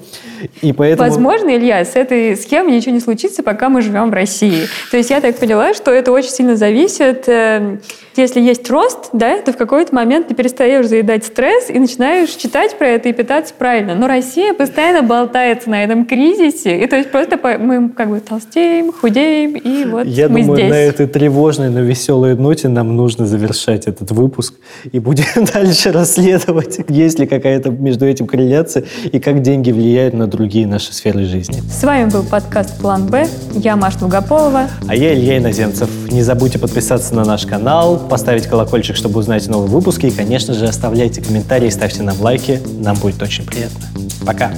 и 0.61 0.71
поэтому... 0.71 1.09
Возможно, 1.09 1.49
Илья, 1.49 1.83
с 1.83 1.95
этой 1.95 2.37
схемой 2.37 2.75
ничего 2.75 2.93
не 2.93 3.01
случится, 3.01 3.41
пока 3.41 3.69
мы 3.69 3.81
живем 3.81 4.11
в 4.11 4.13
России. 4.13 4.65
То 4.91 4.97
есть 4.97 5.09
я 5.09 5.19
так 5.19 5.35
поняла, 5.37 5.73
что 5.73 5.89
это 5.89 6.11
очень 6.11 6.29
сильно 6.29 6.55
зависит 6.55 7.27
э, 7.27 7.79
если 8.17 8.41
есть 8.41 8.69
рост, 8.69 9.09
да, 9.13 9.41
то 9.41 9.53
в 9.53 9.57
какой-то 9.57 9.93
момент 9.93 10.27
ты 10.27 10.35
перестаешь 10.35 10.87
заедать 10.87 11.25
стресс 11.25 11.69
и 11.69 11.79
начинаешь 11.79 12.29
читать 12.29 12.77
про 12.77 12.87
это 12.87 13.09
и 13.09 13.13
питаться 13.13 13.53
правильно. 13.57 13.95
Но 13.95 14.07
Россия 14.07 14.53
постоянно 14.53 15.03
болтается 15.03 15.69
на 15.69 15.83
этом 15.83 16.05
кризисе, 16.05 16.79
и 16.79 16.87
то 16.87 16.95
есть 16.95 17.11
просто 17.11 17.37
мы 17.59 17.89
как 17.89 18.09
бы 18.09 18.19
толстеем, 18.19 18.91
худеем, 18.91 19.55
и 19.55 19.85
вот 19.85 20.05
Я 20.07 20.29
мы 20.29 20.41
думаю, 20.41 20.57
здесь. 20.57 20.69
на 20.69 20.75
этой 20.75 21.07
тревожной, 21.07 21.69
но 21.69 21.81
веселой 21.81 22.35
ноте 22.35 22.67
нам 22.67 22.95
нужно 22.95 23.25
завершать 23.25 23.87
этот 23.87 24.11
выпуск 24.11 24.55
и 24.91 24.99
будем 24.99 25.45
дальше 25.53 25.91
расследовать, 25.91 26.79
есть 26.87 27.19
ли 27.19 27.27
какая-то 27.27 27.69
между 27.69 28.05
этим 28.05 28.27
корреляция 28.27 28.83
и 29.11 29.19
как 29.19 29.41
деньги 29.41 29.71
влияют 29.71 30.13
на 30.13 30.27
другие 30.27 30.67
наши 30.67 30.93
сферы 30.93 31.25
жизни. 31.25 31.61
С 31.69 31.83
вами 31.83 32.09
был 32.09 32.23
подкаст 32.23 32.79
«План 32.79 33.07
Б». 33.07 33.27
Я 33.53 33.75
Маша 33.75 33.99
Долгополова. 33.99 34.67
А 34.87 34.95
я 34.95 35.13
Илья 35.13 35.37
Иноземцев. 35.37 35.89
Не 36.11 36.21
забудьте 36.21 36.59
подписаться 36.59 37.15
на 37.15 37.23
наш 37.25 37.45
канал, 37.45 38.06
поставить 38.07 38.47
колокольчик, 38.47 38.95
чтобы 38.95 39.19
узнать 39.19 39.47
новые 39.47 39.69
выпуски. 39.69 40.07
И, 40.07 40.11
конечно 40.11 40.53
же, 40.53 40.65
оставляйте 40.65 41.21
комментарии, 41.21 41.69
ставьте 41.69 42.03
нам 42.03 42.19
лайки. 42.21 42.61
Нам 42.79 42.97
будет 42.97 43.21
очень 43.21 43.45
приятно. 43.45 43.85
Пока. 44.25 44.49
Пока. 44.49 44.57